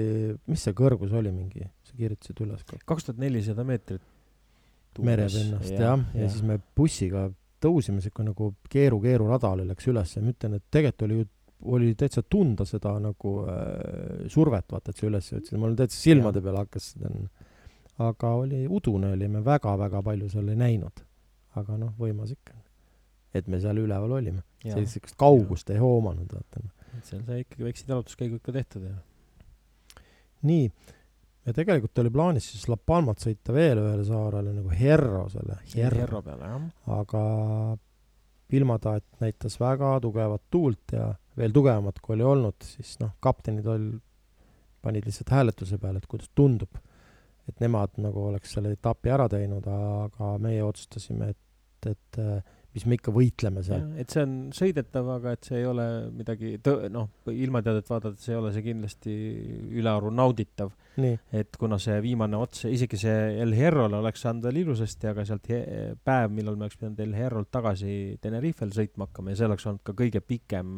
mis 0.51 0.65
see 0.67 0.77
kõrgus 0.77 1.15
oli 1.17 1.33
mingi, 1.33 1.67
sa 1.87 1.99
kirjutasid 1.99 2.45
üles 2.45 2.65
ka. 2.69 2.79
kaks 2.87 3.09
tuhat 3.09 3.21
nelisada 3.23 3.65
meetrit. 3.65 4.03
merepinnast 4.99 5.71
jah 5.71 5.95
ja,, 5.95 6.23
ja 6.23 6.31
siis 6.31 6.43
me 6.43 6.59
bussiga 6.77 7.29
tõusime 7.63 8.03
siuke 8.03 8.25
nagu 8.27 8.53
keeru-keeru 8.71 9.27
rada 9.29 9.51
oli, 9.55 9.67
läks 9.69 9.89
ülesse, 9.91 10.23
ma 10.23 10.33
ütlen, 10.35 10.59
et 10.59 10.65
tegelikult 10.71 11.05
oli 11.07 11.19
ju, 11.19 11.29
oli 11.75 11.91
täitsa 11.99 12.23
tunda 12.23 12.67
seda 12.69 12.95
nagu 13.03 13.35
äh, 13.51 14.29
survet, 14.31 14.67
vaata, 14.71 14.93
et 14.93 15.01
sa 15.01 15.09
üles 15.09 15.33
jõudsid, 15.33 15.59
mul 15.59 15.75
täitsa 15.79 15.99
silmade 15.99 16.43
peal 16.45 16.61
hakkas 16.61 16.93
seda, 16.95 17.11
aga 18.07 18.33
oli 18.39 18.63
udune 18.71 19.13
oli, 19.17 19.31
me 19.31 19.43
väga-väga 19.47 20.03
palju 20.07 20.31
seal 20.31 20.53
ei 20.55 20.59
näinud. 20.59 21.05
aga 21.59 21.75
noh, 21.75 21.95
võimas 21.99 22.31
ikka. 22.31 22.55
et 23.35 23.49
me 23.51 23.59
seal 23.61 23.79
üleval 23.83 24.13
olime, 24.21 24.45
sellist 24.63 25.17
kaugust 25.19 25.71
ei 25.71 25.81
hoomanud, 25.83 26.31
vaata 26.33 26.63
noh. 26.99 27.09
seal 27.09 27.25
sai 27.27 27.43
ikkagi 27.45 27.67
väiksed 27.67 27.91
jalutuskäigud 27.95 28.45
ka 28.45 28.55
tehtud 28.55 28.87
ja. 28.89 28.95
nii, 30.49 30.71
ja 31.47 31.57
tegelikult 31.57 32.03
oli 32.05 32.13
plaanis 32.15 32.51
siis 32.53 32.69
La 32.71 32.79
Palmat 32.79 33.23
sõita 33.25 33.55
veel 33.57 33.83
ühele 33.83 34.07
saarele 34.07 34.55
nagu 34.57 34.73
Herrosele, 34.75 35.61
Herro 35.75 36.23
peale 36.27 36.53
jah. 36.53 36.67
aga 36.99 37.23
ilmataat 38.59 39.05
näitas 39.21 39.59
väga 39.61 39.99
tugevat 40.01 40.43
tuult 40.51 40.95
ja 40.97 41.13
veel 41.39 41.55
tugevamat 41.55 42.01
kui 42.03 42.17
oli 42.17 42.27
olnud, 42.27 42.65
siis 42.65 42.97
noh, 43.03 43.15
kaptenid 43.23 43.67
ol-, 43.69 43.99
panid 44.85 45.07
lihtsalt 45.07 45.33
hääletuse 45.35 45.79
peale, 45.79 46.01
et 46.01 46.11
kuidas 46.11 46.31
tundub. 46.35 46.79
et 47.49 47.63
nemad 47.65 47.95
nagu 47.97 48.27
oleks 48.29 48.51
selle 48.53 48.75
etapi 48.77 49.09
ära 49.09 49.25
teinud, 49.33 49.65
aga 49.65 50.35
meie 50.43 50.61
otsustasime, 50.61 51.31
et, 51.33 51.87
et 51.89 52.19
äh, 52.21 52.43
mis 52.77 52.85
me 52.87 52.99
ikka 52.99 53.13
võitleme 53.15 53.63
seal. 53.65 53.87
et 54.01 54.13
see 54.13 54.25
on 54.27 54.35
sõidetav, 54.55 55.09
aga 55.17 55.33
et 55.37 55.49
see 55.49 55.61
ei 55.61 55.67
ole 55.69 55.87
midagi 56.15 56.57
tõ-, 56.65 56.91
noh, 56.93 57.09
ilmateadet 57.33 57.89
vaadates 57.89 58.29
ei 58.29 58.37
ole 58.39 58.53
see 58.55 58.67
kindlasti 58.67 59.15
ülearu 59.81 60.13
nauditav. 60.15 60.75
et 60.99 61.57
kuna 61.61 61.79
see 61.83 61.97
viimane 62.05 62.37
ots, 62.39 62.67
isegi 62.69 63.01
see 63.01 63.17
El 63.43 63.55
Hierrole 63.57 64.01
oleks 64.01 64.25
saanud 64.27 64.49
veel 64.49 64.63
ilusasti, 64.65 65.09
aga 65.13 65.25
sealt 65.29 65.49
päev, 66.05 66.35
millal 66.35 66.59
me 66.59 66.67
oleks 66.67 66.81
pidanud 66.81 67.01
El 67.05 67.17
Hierrolt 67.17 67.51
tagasi 67.55 68.19
Tenerifel 68.21 68.75
sõitma 68.75 69.09
hakkama 69.09 69.33
ja 69.33 69.41
see 69.41 69.49
oleks 69.49 69.69
olnud 69.71 69.85
ka 69.87 69.97
kõige 69.99 70.23
pikem 70.25 70.77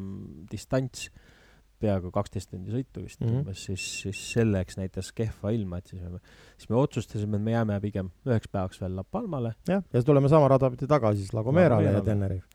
distants, 0.50 1.08
peaaegu 1.80 2.10
kaksteist 2.14 2.50
tundi 2.52 2.70
sõitu 2.74 3.02
vist 3.04 3.20
Mhm. 3.20 3.28
mm 3.28 3.34
-hmm. 3.34 3.40
umbes, 3.40 3.64
siis, 3.64 3.84
siis 4.02 4.20
selleks 4.32 4.76
näitas 4.76 5.12
kehva 5.12 5.50
ilma, 5.50 5.78
et 5.78 5.86
siis 5.88 6.02
me, 6.02 6.20
siis 6.56 6.68
me 6.70 6.76
otsustasime, 6.76 7.36
et 7.36 7.42
me 7.42 7.52
jääme 7.52 7.80
pigem 7.80 8.10
üheks 8.26 8.48
päevaks 8.52 8.80
veel 8.80 8.96
La 8.96 9.04
Palmale. 9.04 9.54
jah, 9.68 9.82
ja 9.82 9.98
siis 10.00 10.04
tuleme 10.04 10.28
sama 10.28 10.48
rada 10.48 10.70
pidi 10.70 10.86
tagasi 10.86 11.18
siis 11.24 11.32
La 11.32 11.42
Gomerale 11.42 11.92
ja. 11.92 12.00
Tenerife. 12.00 12.46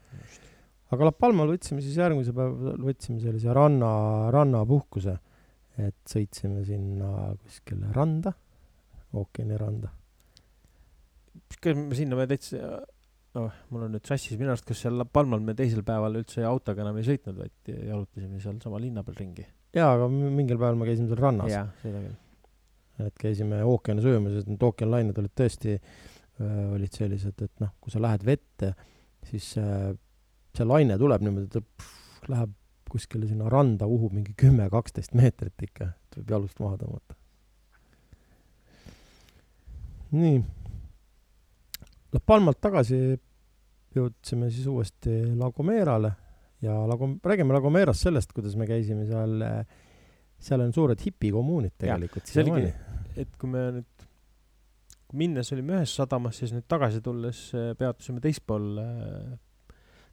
aga 0.91 1.05
La 1.05 1.11
Palmal 1.11 1.49
võtsime 1.49 1.81
siis 1.81 1.97
järgmise 1.97 2.33
päeva, 2.33 2.75
võtsime 2.77 3.19
sellise 3.19 3.53
ranna, 3.53 4.31
rannapuhkuse, 4.31 5.17
et 5.77 5.95
sõitsime 6.07 6.63
sinna 6.65 7.35
kuskile 7.43 7.91
randa, 7.91 8.33
ookeaniranda. 9.13 9.89
kas 11.61 11.75
me 11.75 11.95
sinna 11.95 12.15
me 12.15 12.27
täitsa, 12.27 12.85
noh, 13.35 13.61
mul 13.73 13.85
on 13.87 13.95
nüüd 13.95 14.07
sassis 14.07 14.39
minu 14.39 14.53
arust, 14.53 14.65
kas 14.67 14.83
seal 14.85 15.05
Palmal 15.11 15.43
me 15.43 15.55
teisel 15.57 15.83
päeval 15.85 16.19
üldse 16.21 16.45
autoga 16.47 16.83
enam 16.85 16.99
ei 16.99 17.07
sõitnud, 17.07 17.37
vaid 17.39 17.71
jalutasime 17.73 18.41
sealsama 18.43 18.81
linna 18.81 19.03
peal 19.05 19.19
ringi. 19.19 19.45
jaa, 19.75 19.93
aga 19.97 20.09
mingil 20.09 20.59
päeval 20.59 20.79
me 20.79 20.89
käisime 20.89 21.11
seal 21.11 21.21
rannas, 21.21 21.51
jah, 21.51 21.71
seda 21.83 22.03
küll. 22.03 23.07
et 23.07 23.21
käisime 23.21 23.61
ookeanis 23.67 24.07
ujumas, 24.07 24.39
et 24.41 24.51
need 24.51 24.67
ookeanlained 24.69 25.19
olid 25.21 25.35
tõesti, 25.35 25.77
olid 26.75 26.95
sellised, 26.95 27.39
et 27.43 27.63
noh, 27.63 27.75
kui 27.83 27.93
sa 27.93 28.01
lähed 28.03 28.23
vette, 28.27 28.73
siis 29.25 29.53
äh, 29.61 29.91
see 30.55 30.67
laine 30.67 30.97
tuleb 30.99 31.23
niimoodi, 31.25 31.51
ta 31.51 31.61
pff, 31.63 32.25
läheb 32.31 32.55
kuskile 32.91 33.27
sinna 33.27 33.49
randa, 33.51 33.87
uhub 33.91 34.13
mingi 34.15 34.35
kümme-kaksteist 34.39 35.15
meetrit 35.17 35.67
ikka, 35.67 35.91
et 35.91 36.19
võib 36.19 36.35
jalust 36.35 36.59
maha 36.63 36.79
tõmmata. 36.79 37.17
nii, 40.15 40.37
La 42.15 42.21
Palmalt 42.23 42.61
tagasi 42.63 42.97
jõudsime 43.95 44.47
siis 44.51 44.67
uuesti 44.71 45.15
La 45.35 45.49
Gomerale 45.55 46.11
ja 46.63 46.77
La 46.87 46.95
Gom-, 46.99 47.17
räägime 47.23 47.55
La 47.55 47.61
Gomerast 47.63 48.05
sellest, 48.07 48.31
kuidas 48.35 48.55
me 48.59 48.67
käisime 48.69 49.05
seal, 49.09 49.43
seal 50.39 50.63
on 50.63 50.73
suured 50.75 51.01
hipikommuunid 51.03 51.75
tegelikult 51.83 52.31
siiamaani., 52.31 52.71
et 53.19 53.35
kui 53.39 53.51
me 53.51 53.65
nüüd, 53.77 54.05
kui 55.07 55.19
minnes 55.23 55.51
olime 55.55 55.77
ühes 55.77 55.95
sadamas, 55.95 56.39
siis 56.41 56.51
nüüd 56.55 56.67
tagasi 56.71 57.01
tulles 57.03 57.47
äh, 57.55 57.69
peatusime 57.79 58.23
teispool, 58.23 58.65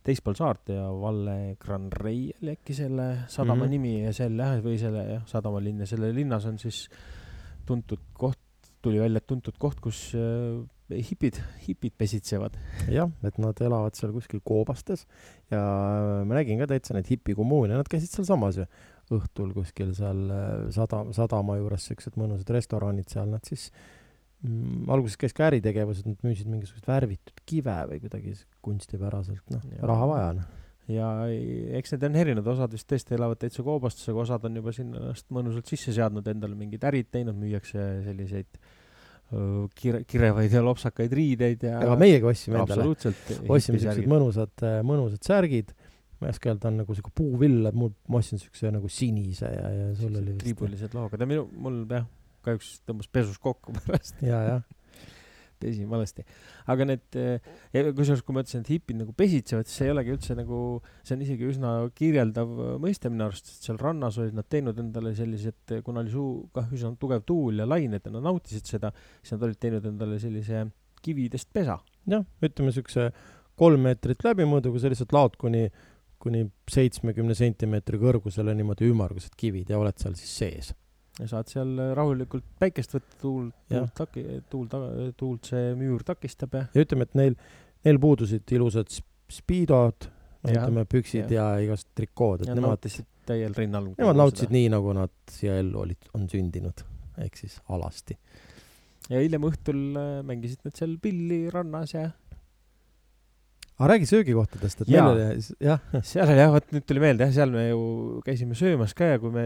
teispool 0.07 0.39
saart 0.39 0.75
ja 0.75 0.87
Valle 0.91 1.57
Gran 1.63 1.89
Rey 1.95 2.29
oli 2.43 2.55
äkki 2.57 2.77
selle 2.79 3.09
sadama 3.27 3.65
mm 3.65 3.67
-hmm. 3.67 3.73
nimi 3.75 3.95
ja 4.05 4.13
jah, 4.13 4.63
või 4.63 4.79
selle 4.79 5.07
jah, 5.09 5.27
sadamalinn 5.27 5.83
ja 5.83 5.87
selle 5.87 6.15
linnas 6.15 6.47
on 6.47 6.59
siis 6.59 6.89
tuntud 7.67 8.11
koht, 8.13 8.39
tuli 8.83 9.01
välja, 9.01 9.19
et 9.19 9.27
tuntud 9.27 9.59
koht, 9.59 9.81
kus 9.81 10.15
äh, 10.15 10.63
hipid, 10.91 11.39
hipid 11.67 11.95
pesitsevad. 11.99 12.57
jah, 12.91 13.11
et 13.27 13.39
nad 13.43 13.63
elavad 13.65 13.97
seal 13.99 14.13
kuskil 14.15 14.43
koobastes 14.45 15.07
ja 15.53 15.63
ma 16.27 16.39
nägin 16.39 16.61
ka 16.61 16.69
täitsa 16.71 16.97
neid 16.97 17.09
hipikommuune, 17.13 17.77
nad 17.77 17.91
käisid 17.91 18.13
sealsamas 18.13 18.63
ju. 18.63 18.69
Õhtul 19.13 19.51
kuskil 19.53 19.91
seal 19.97 20.23
äh, 20.33 20.53
sada, 20.73 21.03
sadama 21.13 21.59
juures 21.59 21.85
siuksed 21.91 22.15
mõnusad 22.17 22.49
restoranid 22.55 23.11
seal, 23.13 23.27
nad 23.29 23.45
siis 23.45 23.67
mm, 24.47 24.87
alguses 24.95 25.19
käis 25.21 25.37
ka 25.37 25.51
äritegevus, 25.51 26.01
et 26.01 26.09
nad 26.09 26.25
müüsid 26.25 26.49
mingisugust 26.49 26.89
värvitud 26.89 27.43
kive 27.45 27.77
või 27.91 28.01
kuidagi 28.01 28.33
kunstipäraselt, 28.65 29.45
noh, 29.53 29.67
raha 29.85 30.09
vaja, 30.09 30.35
noh. 30.39 30.59
Ja 30.91 31.09
eks 31.79 31.93
need 31.95 32.07
on 32.09 32.17
erinevad, 32.19 32.49
osad 32.57 32.73
vist 32.75 32.89
tõesti 32.91 33.15
elavad 33.15 33.39
täitsa 33.43 33.63
koobastusega, 33.67 34.25
osad 34.25 34.49
on 34.49 34.57
juba 34.59 34.73
sinna 34.75 34.99
ennast 34.99 35.29
mõnusalt 35.35 35.69
sisse 35.71 35.95
seadnud, 35.95 36.27
endale 36.27 36.57
mingid 36.59 36.83
ärid 36.89 37.11
teinud, 37.15 37.37
müüakse 37.39 37.85
selliseid 38.07 38.59
kire, 39.79 40.03
kirevaid 40.09 40.53
ja 40.53 40.63
lopsakaid 40.65 41.15
riideid 41.17 41.65
ja 41.69 41.79
aga 41.81 41.97
meiegi 42.01 42.29
ostsime 42.29 42.61
endale. 42.63 42.89
ostsime 43.49 43.81
siuksed 43.81 44.11
mõnusad, 44.11 44.67
mõnusad 44.87 45.25
särgid. 45.29 45.73
ma 46.21 46.29
ei 46.29 46.37
oska 46.37 46.53
öelda, 46.53 46.71
on 46.71 46.83
nagu 46.85 46.95
siuke 46.95 47.11
puuvill, 47.19 47.71
mul, 47.75 47.95
ma 48.09 48.21
ostsin 48.21 48.39
siukse 48.39 48.71
nagu 48.71 48.91
sinise 48.93 49.49
ja, 49.51 49.73
ja 49.75 49.89
sul 49.99 50.13
oli 50.15 50.31
vist. 50.35 50.45
triibulised 50.45 50.95
loogod 50.95 51.25
ja 51.25 51.27
minu, 51.27 51.49
mul 51.65 51.83
jah, 51.91 52.07
kahjuks 52.47 52.77
tõmbas 52.87 53.11
pesus 53.11 53.41
kokku 53.43 53.75
pärast. 53.81 54.21
ja, 54.23 54.45
jah 54.51 54.63
pesin 55.63 55.89
valesti. 55.91 56.25
aga 56.73 56.87
need, 56.89 57.05
eh, 57.19 57.91
kusjuures 57.97 58.23
kui 58.27 58.37
ma 58.37 58.45
ütlesin, 58.45 58.65
et 58.65 58.73
hipid 58.75 58.99
nagu 59.01 59.15
pesitsevad, 59.17 59.69
siis 59.69 59.81
see 59.81 59.89
ei 59.89 59.95
olegi 59.95 60.15
üldse 60.17 60.37
nagu, 60.39 60.59
see 61.03 61.17
on 61.17 61.25
isegi 61.27 61.49
üsna 61.53 61.73
kirjeldav 61.99 62.53
mõiste 62.83 63.13
minu 63.13 63.29
arust, 63.29 63.51
sest 63.51 63.69
seal 63.69 63.81
rannas 63.83 64.19
olid 64.23 64.37
nad 64.39 64.49
teinud 64.53 64.79
endale 64.83 65.15
sellised, 65.19 65.79
kuna 65.87 66.03
oli 66.05 66.13
suu-, 66.15 66.49
kah 66.55 66.71
üsna 66.75 66.95
tugev 67.01 67.25
tuul 67.29 67.63
ja 67.63 67.69
lained 67.69 68.03
ja 68.03 68.15
nad 68.15 68.27
nautisid 68.29 68.69
seda, 68.75 68.93
siis 69.23 69.37
nad 69.37 69.49
olid 69.49 69.61
teinud 69.63 69.89
endale 69.93 70.19
sellise 70.23 70.67
kividest 71.03 71.51
pesa. 71.55 71.79
jah, 72.07 72.25
ütleme 72.43 72.75
siukse 72.75 73.11
kolm 73.59 73.85
meetrit 73.87 74.25
läbimõõduga, 74.27 74.81
sa 74.81 74.91
lihtsalt 74.91 75.13
laod 75.15 75.37
kuni, 75.39 75.69
kuni 76.23 76.47
seitsmekümne 76.71 77.37
sentimeetri 77.39 78.01
kõrgusele 78.03 78.55
niimoodi 78.59 78.89
ümmargused 78.91 79.37
kivid 79.39 79.71
ja 79.71 79.79
oled 79.79 79.99
seal 80.03 80.17
siis 80.19 80.39
sees 80.43 80.73
ja 81.21 81.29
saad 81.29 81.51
seal 81.53 81.77
rahulikult 81.97 82.47
päikest 82.61 82.97
võtta, 82.97 83.19
tuul, 83.21 83.49
tuult 83.69 83.95
taki-, 83.99 84.41
tuul 84.51 84.69
taga, 84.73 85.09
tuult 85.19 85.51
see 85.53 85.73
müür 85.79 86.05
takistab 86.07 86.57
ja. 86.57 86.67
ja 86.73 86.85
ütleme, 86.87 87.09
et 87.09 87.19
neil, 87.19 87.37
neil 87.87 88.01
puudusid 88.03 88.55
ilusad 88.57 88.93
spiidod, 89.33 90.09
ütleme 90.49 90.87
püksid 90.89 91.33
ja, 91.33 91.53
ja 91.57 91.67
igast 91.67 91.91
trikood, 91.99 92.47
et 92.47 92.53
ja 92.53 92.57
nemad 92.57 92.77
nautisid 92.77 93.09
täiel 93.29 93.55
rinnal. 93.57 93.93
Nemad 93.99 94.19
nautisid 94.19 94.55
nii, 94.55 94.71
nagu 94.73 94.95
nad 94.97 95.13
siia 95.31 95.59
ellu 95.61 95.85
olid, 95.85 96.09
on 96.17 96.27
sündinud, 96.33 96.83
ehk 97.23 97.39
siis 97.39 97.61
alasti. 97.73 98.17
ja 99.11 99.21
hiljem 99.21 99.45
õhtul 99.51 99.85
äh, 99.99 100.11
mängisid 100.27 100.65
nad 100.67 100.79
seal 100.79 100.97
pilli 101.03 101.45
rannas 101.53 101.95
ja 101.95 102.09
aga 103.79 103.89
räägi 103.89 104.07
söögikohtadest, 104.07 104.83
et 104.85 104.91
ja. 104.93 105.05
meil 105.05 105.17
oli, 105.17 105.45
jah. 105.65 105.81
seal 106.11 106.29
oli 106.29 106.39
jah, 106.39 106.53
vot 106.53 106.75
nüüd 106.75 106.85
tuli 106.89 107.03
meelde 107.03 107.27
jah, 107.27 107.33
seal 107.35 107.55
me 107.55 107.65
ju 107.69 107.83
käisime 108.27 108.57
söömas 108.59 108.95
ka 108.97 109.13
ja 109.15 109.21
kui 109.23 109.33
me 109.35 109.45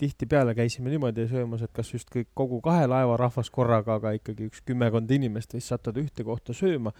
tihtipeale 0.00 0.54
käisime 0.58 0.92
niimoodi 0.92 1.26
söömas, 1.30 1.64
et 1.64 1.72
kas 1.74 1.92
just 1.94 2.12
kõik, 2.12 2.28
kogu 2.38 2.60
kahe 2.64 2.86
laeva 2.90 3.16
rahvas 3.20 3.50
korraga, 3.54 3.96
aga 3.98 4.14
ikkagi 4.18 4.50
üks 4.50 4.64
kümmekond 4.68 5.10
inimest 5.16 5.56
võis 5.56 5.70
sattuda 5.72 6.02
ühte 6.04 6.26
kohta 6.26 6.56
sööma. 6.56 6.92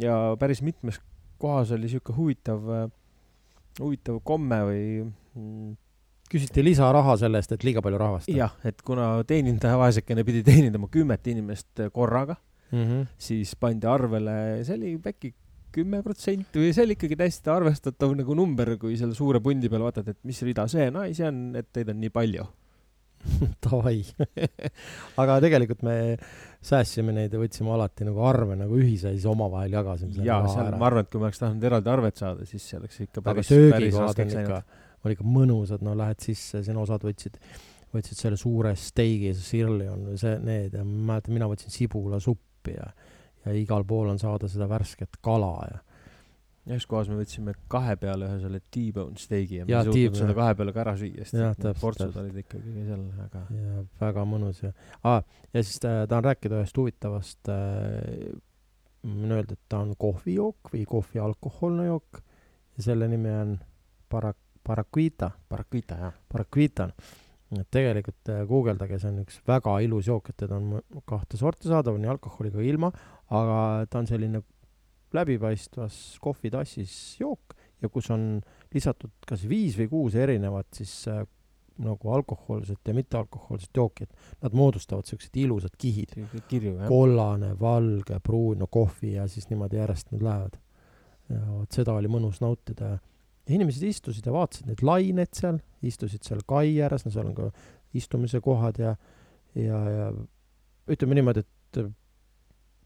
ja 0.00 0.34
päris 0.38 0.62
mitmes 0.62 1.00
kohas 1.40 1.72
oli 1.74 1.88
sihuke 1.90 2.14
huvitav, 2.16 2.68
huvitav 3.80 4.20
komme 4.24 4.60
või 4.68 4.84
mm, 5.04 5.76
küsiti 6.30 6.64
lisaraha 6.64 7.16
selle 7.20 7.40
eest, 7.40 7.54
et 7.56 7.64
liiga 7.66 7.82
palju 7.84 8.00
rahvast. 8.00 8.28
jah, 8.32 8.52
et 8.64 8.82
kuna 8.86 9.16
teenindaja 9.26 9.78
vaesekene 9.80 10.24
pidi 10.24 10.44
teenindama 10.46 10.90
kümmet 10.92 11.26
inimest 11.32 11.88
korraga 11.92 12.36
mm, 12.70 12.84
-hmm. 12.84 13.08
siis 13.18 13.56
pandi 13.56 13.88
arvele, 13.90 14.36
see 14.64 14.76
oli 14.76 14.94
äkki 15.00 15.34
kümme 15.74 16.02
protsenti 16.06 16.62
või 16.62 16.74
see 16.74 16.86
oli 16.86 16.96
ikkagi 16.98 17.18
täiesti 17.20 17.50
arvestatav 17.52 18.14
nagu 18.18 18.36
number, 18.38 18.76
kui 18.80 18.98
selle 19.00 19.16
suure 19.16 19.40
pundi 19.44 19.70
peal 19.72 19.84
vaatad, 19.86 20.12
et 20.14 20.20
mis 20.28 20.42
rida 20.46 20.68
see 20.70 20.90
on, 20.90 21.00
ai, 21.02 21.14
see 21.16 21.26
on, 21.28 21.48
et 21.60 21.70
teid 21.74 21.90
on 21.92 21.98
nii 22.02 22.12
palju 22.14 22.46
Davai 23.64 24.00
aga 25.22 25.36
tegelikult 25.44 25.84
me 25.86 25.96
säästsime 26.64 27.12
neid 27.16 27.34
ja 27.34 27.40
võtsime 27.40 27.72
alati 27.74 28.06
nagu 28.08 28.24
arve 28.24 28.56
nagu 28.58 28.78
ühise 28.78 29.12
ja 29.12 29.16
siis 29.16 29.26
omavahel 29.28 29.76
jagasime. 29.78 30.24
jaa, 30.24 30.40
seal 30.48 30.70
ära. 30.70 30.80
ma 30.80 30.88
arvan, 30.88 31.06
et 31.06 31.12
kui 31.12 31.20
me 31.20 31.28
oleks 31.28 31.42
tahtnud 31.42 31.68
eraldi 31.68 31.92
arvet 31.92 32.20
saada, 32.20 32.48
siis 32.48 32.66
see 32.70 32.80
oleks 32.80 33.00
ikka 33.04 33.24
päris, 33.24 33.52
päris 33.72 34.00
raskeks 34.00 34.38
läinud. 34.38 34.74
on 35.04 35.14
ikka 35.14 35.28
mõnusad, 35.28 35.84
no 35.84 35.96
lähed 35.98 36.24
sisse, 36.24 36.62
siin 36.64 36.80
osad 36.80 37.04
võtsid, 37.04 37.36
võtsid 37.94 38.20
selle 38.20 38.40
suure 38.40 38.74
steigi, 38.80 39.34
see 39.36 39.58
sirlion 39.58 40.08
või 40.10 40.20
see, 40.20 40.38
need 40.44 40.78
ja 40.78 40.84
ma 40.84 41.14
mäletan, 41.14 41.36
mina 41.36 41.50
võtsin 41.50 41.74
sibulasuppi 41.74 42.78
ja 42.78 42.88
ja 43.44 43.56
igal 43.56 43.84
pool 43.88 44.12
on 44.12 44.20
saada 44.20 44.48
seda 44.50 44.68
värsket 44.70 45.18
kala 45.24 45.52
ja 45.70 45.82
ühes 46.64 46.86
kohas 46.88 47.10
me 47.12 47.18
võtsime 47.18 47.52
kahe 47.68 47.96
peale 48.00 48.28
ühe 48.30 48.38
selle 48.40 48.60
T-bone 48.72 49.20
steigi 49.20 49.60
ja 49.60 49.66
me 49.66 49.74
ei 49.76 49.88
suutnud 49.90 50.20
seda 50.22 50.36
kahe 50.38 50.54
peale 50.56 50.72
ka 50.72 50.80
ära 50.84 50.94
süüa, 51.00 51.26
sest 51.28 51.66
portsud 51.82 52.16
olid 52.22 52.38
ikkagi 52.40 52.86
seal 52.86 53.02
väga. 53.18 53.42
ja 53.52 53.82
väga 54.00 54.24
mõnus 54.28 54.62
ja 54.64 54.72
ah,, 55.02 55.20
ja 55.52 55.64
siis 55.64 55.76
äh, 55.84 56.06
tahan 56.08 56.24
rääkida 56.30 56.62
ühest 56.62 56.80
huvitavast 56.80 57.52
äh,, 57.52 58.32
võin 59.04 59.36
öelda, 59.36 59.58
et 59.58 59.68
ta 59.68 59.82
on 59.84 59.92
kohvijook 60.00 60.72
või 60.72 60.86
kohvi 60.88 61.20
alkohoolne 61.20 61.90
jook 61.90 62.22
ja 62.78 62.88
selle 62.88 63.10
nimi 63.12 63.36
on 63.42 63.58
para-, 64.08 64.32
Paraquita. 64.64 65.28
Paraquita, 65.48 65.96
jah. 66.00 66.12
Paraquita 66.32 66.86
et 67.54 67.68
tegelikult 67.70 68.30
äh, 68.32 68.42
guugeldage, 68.48 68.98
see 68.98 69.10
on 69.12 69.20
üks 69.22 69.36
väga 69.46 69.76
ilus 69.84 70.08
jook, 70.08 70.30
et 70.32 70.38
teda 70.42 70.56
on 70.58 71.02
kahte 71.06 71.38
sorti 71.38 71.68
saadaval, 71.70 72.00
nii 72.02 72.10
alkoholiga 72.14 72.58
kui 72.58 72.70
ilma, 72.70 72.90
aga 73.30 73.86
ta 73.90 74.02
on 74.02 74.08
selline 74.10 74.42
läbipaistvas 75.14 76.18
kohvitassis 76.20 77.20
jook 77.20 77.54
ja 77.82 77.88
kus 77.88 78.10
on 78.10 78.42
lisatud 78.74 79.12
kas 79.28 79.46
viis 79.48 79.78
või 79.78 79.88
kuus 79.92 80.18
erinevat 80.18 80.68
siis 80.74 80.92
äh, 81.08 81.22
nagu 81.84 82.10
alkohoolset 82.14 82.86
ja 82.86 82.94
mittealkohoolset 82.94 83.70
jooki, 83.76 84.04
et 84.04 84.42
nad 84.44 84.54
moodustavad 84.54 85.08
siuksed 85.10 85.34
ilusad 85.42 85.74
kihid. 85.78 86.12
kollane, 86.86 87.54
valge, 87.60 88.20
pruun, 88.22 88.60
no 88.62 88.68
kohvi 88.70 89.16
ja 89.16 89.26
siis 89.28 89.48
niimoodi 89.50 89.80
järjest 89.80 90.12
nad 90.12 90.22
lähevad. 90.22 90.60
ja 91.28 91.40
vot 91.48 91.72
seda 91.72 91.96
oli 91.98 92.08
mõnus 92.08 92.38
nautida 92.44 92.92
ja 92.92 92.98
ja 93.44 93.54
inimesed 93.58 93.84
istusid 93.88 94.26
ja 94.26 94.32
vaatasid 94.34 94.68
neid 94.70 94.82
laineid 94.84 95.36
seal, 95.36 95.58
istusid 95.84 96.24
seal 96.24 96.40
kai 96.48 96.78
ääres, 96.80 97.04
no 97.04 97.12
seal 97.12 97.28
on 97.28 97.36
ka 97.36 97.50
istumise 97.96 98.40
kohad 98.44 98.80
ja, 98.80 98.94
ja, 99.58 99.80
ja 99.90 100.06
ütleme 100.90 101.18
niimoodi, 101.18 101.44
et 101.44 101.82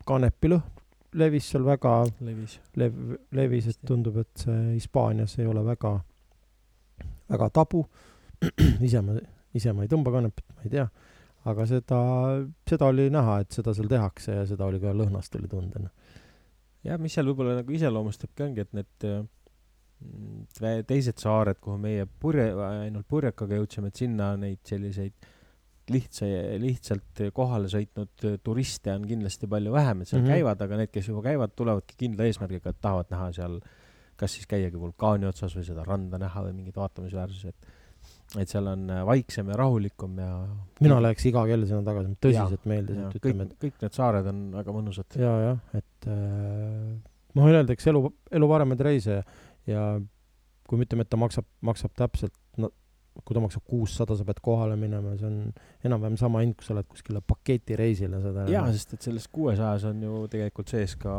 kanepilõhn 0.08 0.76
levis 1.18 1.46
seal 1.52 1.64
väga, 1.64 1.92
levis, 2.24 2.58
lev-, 2.76 3.14
levis, 3.36 3.70
et 3.70 3.78
tundub, 3.88 4.18
et 4.20 4.42
see 4.44 4.74
Hispaanias 4.74 5.38
ei 5.40 5.46
ole 5.48 5.62
väga, 5.64 5.94
väga 7.32 7.48
tabu. 7.56 7.80
ise 8.86 9.00
ma, 9.02 9.16
ise 9.56 9.72
ma 9.72 9.86
ei 9.86 9.90
tõmba 9.90 10.12
kanepit, 10.18 10.44
ma 10.52 10.66
ei 10.66 10.74
tea, 10.74 10.84
aga 11.48 11.64
seda, 11.70 12.02
seda 12.68 12.90
oli 12.92 13.08
näha, 13.14 13.38
et 13.40 13.56
seda 13.56 13.72
seal 13.74 13.88
tehakse 13.90 14.36
ja 14.36 14.44
seda 14.46 14.68
oli 14.68 14.82
ka 14.82 14.92
lõhnast 14.94 15.40
oli 15.40 15.48
tunda. 15.48 15.80
Noh. 15.86 16.20
jah, 16.84 17.00
mis 17.00 17.16
seal 17.16 17.26
võib-olla 17.32 17.56
nagu 17.62 17.74
iseloomustabki, 17.74 18.44
ongi, 18.44 18.68
et 18.68 18.76
need 18.76 19.08
Mm, 19.98 20.44
teised 20.86 21.18
saared, 21.18 21.58
kuhu 21.62 21.74
meie 21.82 22.04
purje, 22.22 22.46
ainult 22.54 23.08
purjekaga 23.10 23.58
jõudsime, 23.58 23.90
et 23.90 23.98
sinna 23.98 24.30
neid 24.38 24.60
selliseid 24.68 25.26
lihtsa, 25.92 26.28
lihtsalt 26.62 27.24
kohale 27.34 27.70
sõitnud 27.72 28.26
turiste 28.44 28.92
on 28.94 29.06
kindlasti 29.08 29.48
palju 29.50 29.72
vähem, 29.74 30.02
et 30.02 30.10
seal 30.10 30.22
mm 30.22 30.28
-hmm. 30.28 30.38
käivad, 30.38 30.62
aga 30.66 30.78
need, 30.82 30.92
kes 30.94 31.08
juba 31.08 31.24
käivad, 31.26 31.54
tulevadki 31.56 31.98
kindla 32.04 32.28
eesmärgiga, 32.28 32.70
et 32.70 32.80
tahavad 32.80 33.10
näha 33.14 33.32
seal, 33.32 33.58
kas 34.18 34.34
siis 34.34 34.46
käiagi 34.50 34.80
vulkaani 34.80 35.28
otsas 35.28 35.56
või 35.56 35.66
seda 35.66 35.84
randa 35.86 36.18
näha 36.18 36.44
või 36.46 36.54
mingeid 36.60 36.76
vaatamisväärsusi, 36.76 37.48
et 37.48 37.76
et 38.36 38.48
seal 38.48 38.66
on 38.68 38.90
vaiksem 39.08 39.48
ja 39.48 39.56
rahulikum 39.56 40.18
ja 40.20 40.32
mina 40.84 40.98
läheks 41.00 41.24
iga 41.30 41.44
kell 41.48 41.64
sinna 41.68 41.80
tagasi, 41.84 42.12
tõsiselt 42.20 42.66
meeldis, 42.68 42.98
et 43.00 43.16
ütleme, 43.20 43.46
et 43.48 43.54
kõik 43.62 43.80
need 43.82 43.96
saared 43.96 44.26
on 44.28 44.42
väga 44.52 44.74
mõnusad. 44.76 45.16
ja, 45.16 45.32
jah, 45.46 45.62
et 45.80 46.08
äh, 46.12 46.98
ma 47.34 47.46
võin 47.46 47.56
öelda, 47.60 47.72
eks 47.72 47.88
elu, 47.88 48.02
elu 48.40 48.50
paremaid 48.50 48.84
reise 48.84 49.22
ja 49.68 49.84
kui 50.68 50.78
me 50.78 50.84
ütleme, 50.84 51.06
et 51.06 51.12
ta 51.12 51.20
maksab, 51.20 51.48
maksab 51.64 51.94
täpselt, 51.96 52.36
no 52.60 52.70
kui 53.24 53.36
ta 53.36 53.42
maksab 53.44 53.64
kuussada, 53.68 54.16
sa 54.16 54.24
pead 54.24 54.40
kohale 54.44 54.76
minema, 54.80 55.14
see 55.20 55.28
on 55.28 55.38
enam-vähem 55.84 56.18
sama 56.20 56.42
hind, 56.44 56.56
kui 56.58 56.66
sa 56.66 56.76
lähed 56.76 56.88
kuskile 56.90 57.22
paketireisile, 57.24 58.20
seda 58.24 58.46
jaa, 58.50 58.66
sest 58.74 58.94
et 58.96 59.08
selles 59.08 59.28
kuuesajas 59.32 59.88
on 59.90 60.02
ju 60.02 60.20
tegelikult 60.32 60.72
sees 60.72 60.94
ka 61.00 61.14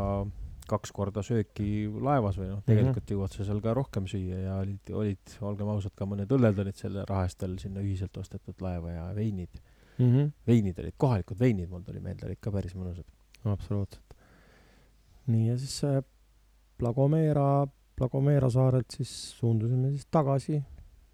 kaks 0.70 0.94
korda 0.94 1.24
sööki 1.26 1.88
laevas 1.90 2.38
või 2.40 2.52
noh, 2.52 2.62
tegelikult 2.66 3.02
mm 3.02 3.08
-hmm. 3.08 3.16
jõuad 3.16 3.36
sa 3.36 3.48
seal 3.48 3.62
ka 3.64 3.74
rohkem 3.78 4.08
süüa 4.10 4.42
ja 4.44 4.58
olid, 4.62 4.92
olid, 5.02 5.36
olgem 5.50 5.72
ausad, 5.74 5.96
ka 5.98 6.06
mõned 6.10 6.30
õlled 6.36 6.62
olid 6.64 6.78
selle 6.78 7.06
raha 7.10 7.26
eest 7.26 7.42
veel 7.42 7.58
sinna 7.62 7.82
ühiselt 7.82 8.18
ostetud 8.22 8.62
laeva 8.62 8.94
ja 8.94 9.08
veinid 9.16 9.62
mm. 9.98 10.06
-hmm. 10.06 10.32
veinid 10.48 10.80
olid, 10.80 10.98
kohalikud 10.98 11.40
veinid, 11.40 11.70
mul 11.70 11.82
tuli 11.88 12.00
meelde, 12.00 12.28
olid 12.30 12.42
ka 12.42 12.52
päris 12.52 12.76
mõnusad. 12.76 13.08
absoluutselt. 13.44 14.16
nii, 15.28 15.48
ja 15.50 15.58
siis 15.58 15.80
see 15.84 16.02
La 16.82 16.94
Gomera 16.94 17.68
La 18.00 18.08
Gomera 18.08 18.50
saarelt 18.50 18.92
siis 18.96 19.12
suundusime 19.40 19.90
siis 19.90 20.06
tagasi 20.12 20.62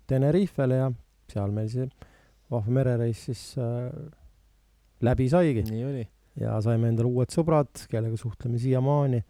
Tenerifele 0.07 0.81
ja 0.81 0.91
seal 1.31 1.53
meil 1.55 1.69
see 1.71 1.87
vahva 2.51 2.75
merereis 2.77 3.23
siis 3.29 3.41
äh, 3.57 3.89
läbi 5.05 5.27
saigi. 5.31 5.63
nii 5.69 5.85
oli. 5.85 6.05
ja 6.39 6.59
saime 6.61 6.91
endale 6.91 7.09
uued 7.09 7.31
sõbrad, 7.33 7.71
kellega 7.89 8.17
suhtleme 8.19 8.59
siiamaani 8.59 9.21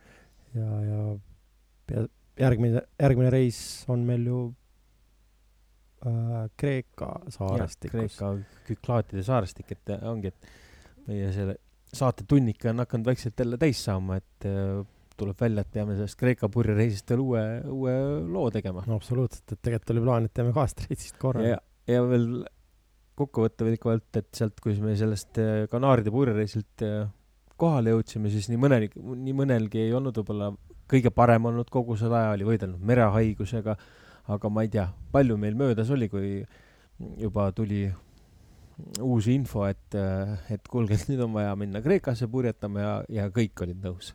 ja, 0.57 0.69
ja, 0.89 1.01
ja 1.93 2.05
järgmine, 2.39 2.81
järgmine 2.99 3.29
reis 3.33 3.59
on 3.91 4.05
meil 4.07 4.25
ju 4.25 4.39
äh, 6.05 6.47
Kreeka 6.57 7.11
saarestikus. 7.29 8.17
Kreeka 8.17 8.33
Küklaatide 8.67 9.23
saarestik, 9.25 9.71
et 9.75 9.95
ongi, 10.01 10.33
et 10.33 11.07
meie 11.07 11.29
selle 11.35 11.59
saate 11.95 12.25
tunnik 12.27 12.65
on 12.67 12.81
hakanud 12.83 13.07
vaikselt 13.07 13.39
jälle 13.39 13.59
täis 13.61 13.83
saama, 13.85 14.19
et 14.19 14.47
äh, 14.49 14.81
tuleb 15.19 15.39
välja, 15.39 15.63
et 15.65 15.71
peame 15.73 15.95
sellest 15.97 16.19
Kreeka 16.19 16.49
purjereisist 16.51 17.09
veel 17.11 17.23
uue, 17.23 17.45
uue 17.71 17.95
loo 18.31 18.49
tegema. 18.53 18.83
no 18.89 18.99
absoluutselt, 18.99 19.45
et 19.51 19.61
tegelikult 19.61 19.95
oli 19.95 20.05
plaan, 20.05 20.27
et 20.27 20.35
teeme 20.35 20.53
kahest 20.55 20.85
reisist 20.85 21.17
korraga. 21.21 21.55
ja, 21.55 21.61
ja 21.91 22.03
veel 22.07 22.29
kokkuvõttelikult, 23.15 24.09
et 24.19 24.31
sealt, 24.35 24.59
kui 24.63 24.75
me 24.83 24.95
sellest 24.99 25.39
äh, 25.39 25.65
Kanaaride 25.71 26.11
purjereisilt 26.11 26.83
äh, 26.83 27.05
kohale 27.59 27.93
jõudsime, 27.93 28.31
siis 28.33 28.49
nii 28.51 28.59
mõnelgi, 28.59 28.99
nii 28.99 29.35
mõnelgi 29.35 29.85
ei 29.85 29.93
olnud 29.95 30.17
võib-olla 30.19 30.51
kõige 30.91 31.11
parem 31.15 31.47
olnud 31.49 31.69
kogu 31.71 31.95
selle 31.99 32.19
aja, 32.19 32.33
oli 32.35 32.47
võidelnud 32.47 32.83
merehaigusega, 32.85 33.77
aga 34.35 34.51
ma 34.51 34.65
ei 34.65 34.71
tea, 34.73 34.89
palju 35.13 35.37
meil 35.39 35.55
möödas 35.57 35.91
oli, 35.93 36.09
kui 36.11 36.41
juba 37.21 37.47
tuli 37.55 37.85
uus 39.03 39.29
info, 39.31 39.65
et, 39.69 39.95
et 40.51 40.67
kuulge, 40.71 40.97
et 40.97 41.07
nüüd 41.11 41.23
on 41.25 41.33
vaja 41.35 41.55
minna 41.59 41.81
Kreekasse 41.83 42.27
purjetama 42.31 42.83
ja, 42.83 42.93
ja 43.21 43.31
kõik 43.33 43.65
olid 43.65 43.81
nõus. 43.83 44.13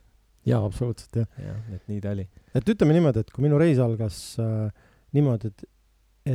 Jaa, 0.49 0.61
absoluutselt, 0.65 1.21
jah. 1.23 1.43
jah, 1.45 1.59
et 1.75 1.91
nii 1.91 2.01
ta 2.05 2.15
oli. 2.15 2.27
et 2.57 2.73
ütleme 2.75 2.97
niimoodi, 2.97 3.25
et 3.25 3.35
kui 3.35 3.45
minu 3.45 3.59
reis 3.61 3.81
algas 3.83 4.21
äh, 4.41 4.71
niimoodi, 5.17 5.51
et, 5.53 5.67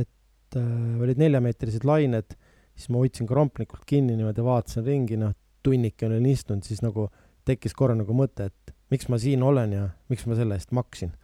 et 0.04 0.58
äh, 0.60 1.02
olid 1.02 1.20
neljameetrised 1.20 1.86
lained, 1.88 2.36
siis 2.76 2.90
ma 2.92 3.02
hoidsin 3.02 3.28
kramplikult 3.28 3.86
kinni 3.88 4.16
niimoodi, 4.18 4.44
vaatasin 4.46 4.86
ringi, 4.86 5.18
noh, 5.20 5.34
tunnike 5.66 6.06
olin 6.06 6.28
istunud, 6.30 6.66
siis 6.66 6.82
nagu 6.84 7.08
tekkis 7.46 7.74
korra 7.78 7.96
nagu 7.98 8.14
mõte, 8.16 8.50
et 8.50 8.74
miks 8.92 9.08
ma 9.10 9.18
siin 9.22 9.42
olen 9.46 9.74
ja 9.74 9.86
miks 10.12 10.26
ma 10.30 10.38
selle 10.38 10.58
eest 10.58 10.74
maksin. 10.76 11.14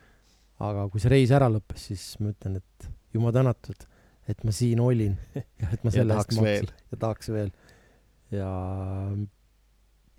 aga 0.62 0.87
kui 0.91 1.03
see 1.03 1.11
reis 1.11 1.30
ära 1.35 1.49
lõppes, 1.51 1.89
siis 1.91 2.03
ma 2.22 2.30
ütlen, 2.30 2.61
et 2.61 2.89
jumal 3.14 3.35
tänatud, 3.35 3.87
et 4.30 4.43
ma 4.47 4.55
siin 4.55 4.80
olin 4.83 5.16
ja 5.61 5.70
et 5.74 5.85
ma 5.87 5.95
selle 5.95 6.16
eest 6.16 6.35
maksin 6.35 6.47
veel. 6.47 6.68
ja 6.91 6.99
tahaks 7.05 7.30
veel. 7.35 7.55
ja 8.35 8.51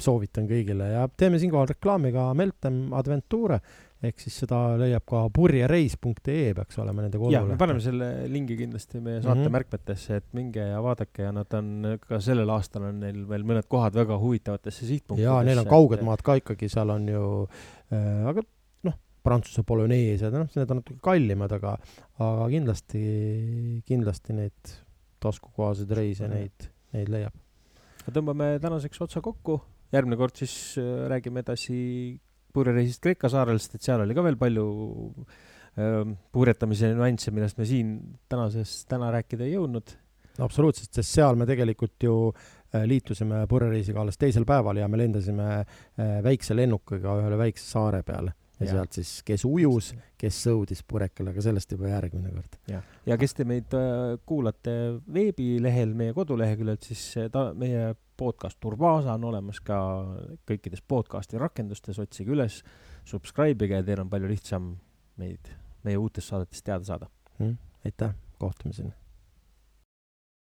soovitan 0.04 0.48
kõigile 0.50 0.92
ja 0.92 1.08
teeme 1.18 1.40
siinkohal 1.42 1.72
reklaami 1.74 2.12
ka 2.16 2.30
Meltem 2.38 2.86
Adventure 2.94 3.60
ehk 4.04 4.20
siis 4.20 4.36
seda 4.44 4.60
leiab 4.80 5.06
ka 5.08 5.22
purjereis.ee 5.34 6.54
peaks 6.58 6.80
olema 6.84 7.06
nende 7.06 7.20
koduleht. 7.20 7.54
me 7.54 7.60
paneme 7.60 7.84
selle 7.84 8.10
lingi 8.32 8.58
kindlasti 8.60 9.00
meie 9.00 9.22
saate 9.22 9.40
mm 9.40 9.46
-hmm. 9.46 9.56
märkmetesse, 9.58 10.18
et 10.20 10.28
minge 10.36 10.66
ja 10.68 10.82
vaadake 10.84 11.24
ja 11.24 11.32
nad 11.32 11.54
on 11.60 11.98
ka 12.02 12.20
sellel 12.20 12.50
aastal 12.50 12.90
on 12.90 13.00
neil 13.00 13.24
veel 13.30 13.48
mõned 13.48 13.68
kohad 13.72 13.96
väga 13.96 14.20
huvitavatesse 14.20 14.86
sihtpunktidesse. 14.86 15.30
jaa, 15.30 15.44
neil 15.44 15.64
on 15.64 15.72
kauged 15.72 16.00
et... 16.00 16.06
maad 16.06 16.22
ka 16.22 16.36
ikkagi, 16.42 16.70
seal 16.70 16.90
on 16.90 17.08
ju 17.08 17.24
äh,, 17.94 18.28
aga 18.34 18.44
noh, 18.90 19.00
Prantsuse 19.24 19.64
polüneesiad, 19.64 20.34
noh, 20.36 20.50
need 20.56 20.72
on 20.72 20.82
natuke 20.82 21.00
kallimad, 21.02 21.52
aga, 21.52 21.78
aga 22.20 22.50
kindlasti, 22.52 23.04
kindlasti 23.88 24.36
neid 24.36 24.74
taskukohaseid 25.24 25.92
reise, 25.96 26.28
neid, 26.28 26.68
neid 26.92 27.08
leiab. 27.08 27.34
tõmbame 28.12 28.58
tänaseks 28.60 29.00
otsa 29.06 29.22
kokku, 29.24 29.62
järgmine 29.94 30.20
kord 30.20 30.38
siis 30.42 30.54
äh, 30.82 31.08
räägime 31.12 31.44
edasi 31.44 31.80
purjereisist 32.54 33.02
Kreeka 33.04 33.32
saarel, 33.32 33.60
sest 33.62 33.80
et 33.80 33.88
seal 33.88 34.04
oli 34.04 34.16
ka 34.18 34.26
veel 34.26 34.38
palju 34.40 34.66
äh, 35.78 36.14
purjetamise 36.34 36.94
nüansse, 36.94 37.34
millest 37.34 37.60
me 37.62 37.68
siin 37.70 37.96
tänases, 38.32 38.84
täna 38.90 39.12
rääkida 39.16 39.48
ei 39.48 39.56
jõudnud. 39.56 39.96
absoluutselt, 40.42 40.94
sest 40.94 41.14
seal 41.14 41.38
me 41.40 41.48
tegelikult 41.50 42.04
ju 42.04 42.16
äh, 42.30 42.86
liitusime 42.90 43.46
purjereisiga 43.50 44.02
alles 44.02 44.18
teisel 44.22 44.46
päeval 44.50 44.82
ja 44.82 44.88
me 44.88 45.02
lendasime 45.02 45.50
äh, 45.60 46.22
väikse 46.26 46.58
lennukiga 46.58 47.20
ühele 47.22 47.38
väikse 47.46 47.70
saare 47.70 48.04
peale 48.04 48.38
ja, 48.60 48.66
ja 48.66 48.72
sealt 48.78 48.98
siis, 49.00 49.12
kes 49.26 49.46
ujus, 49.48 49.92
kes 50.20 50.40
sõudis 50.46 50.84
purjekal, 50.88 51.32
aga 51.32 51.44
sellest 51.46 51.74
juba 51.76 51.90
järgmine 51.92 52.32
kord. 52.34 52.58
ja, 52.70 52.82
ja 53.10 53.18
kes 53.20 53.36
te 53.38 53.48
meid 53.50 53.74
äh, 53.78 54.16
kuulate 54.30 54.76
veebilehel, 55.14 55.94
meie 55.98 56.16
koduleheküljelt, 56.16 56.88
siis 56.90 57.06
äh, 57.22 57.30
ta, 57.34 57.50
meie 57.58 57.94
podcast 58.20 58.60
Turbaasa 58.62 59.18
on 59.18 59.30
olemas 59.32 59.60
ka 59.66 59.78
kõikides 60.50 60.84
podcasti 60.88 61.42
rakendustes, 61.42 62.00
otsige 62.00 62.36
üles, 62.36 62.62
subscribe 63.10 63.66
ige 63.68 63.82
ja 63.82 63.86
teil 63.86 64.06
on 64.06 64.12
palju 64.12 64.32
lihtsam 64.32 64.74
meid, 65.22 65.54
meie 65.84 66.00
uutest 66.02 66.34
saadetest 66.34 66.66
teada 66.66 66.88
saada 66.88 67.10
mm,. 67.40 67.58
aitäh, 67.90 68.14
kohtumiseni! 68.42 69.03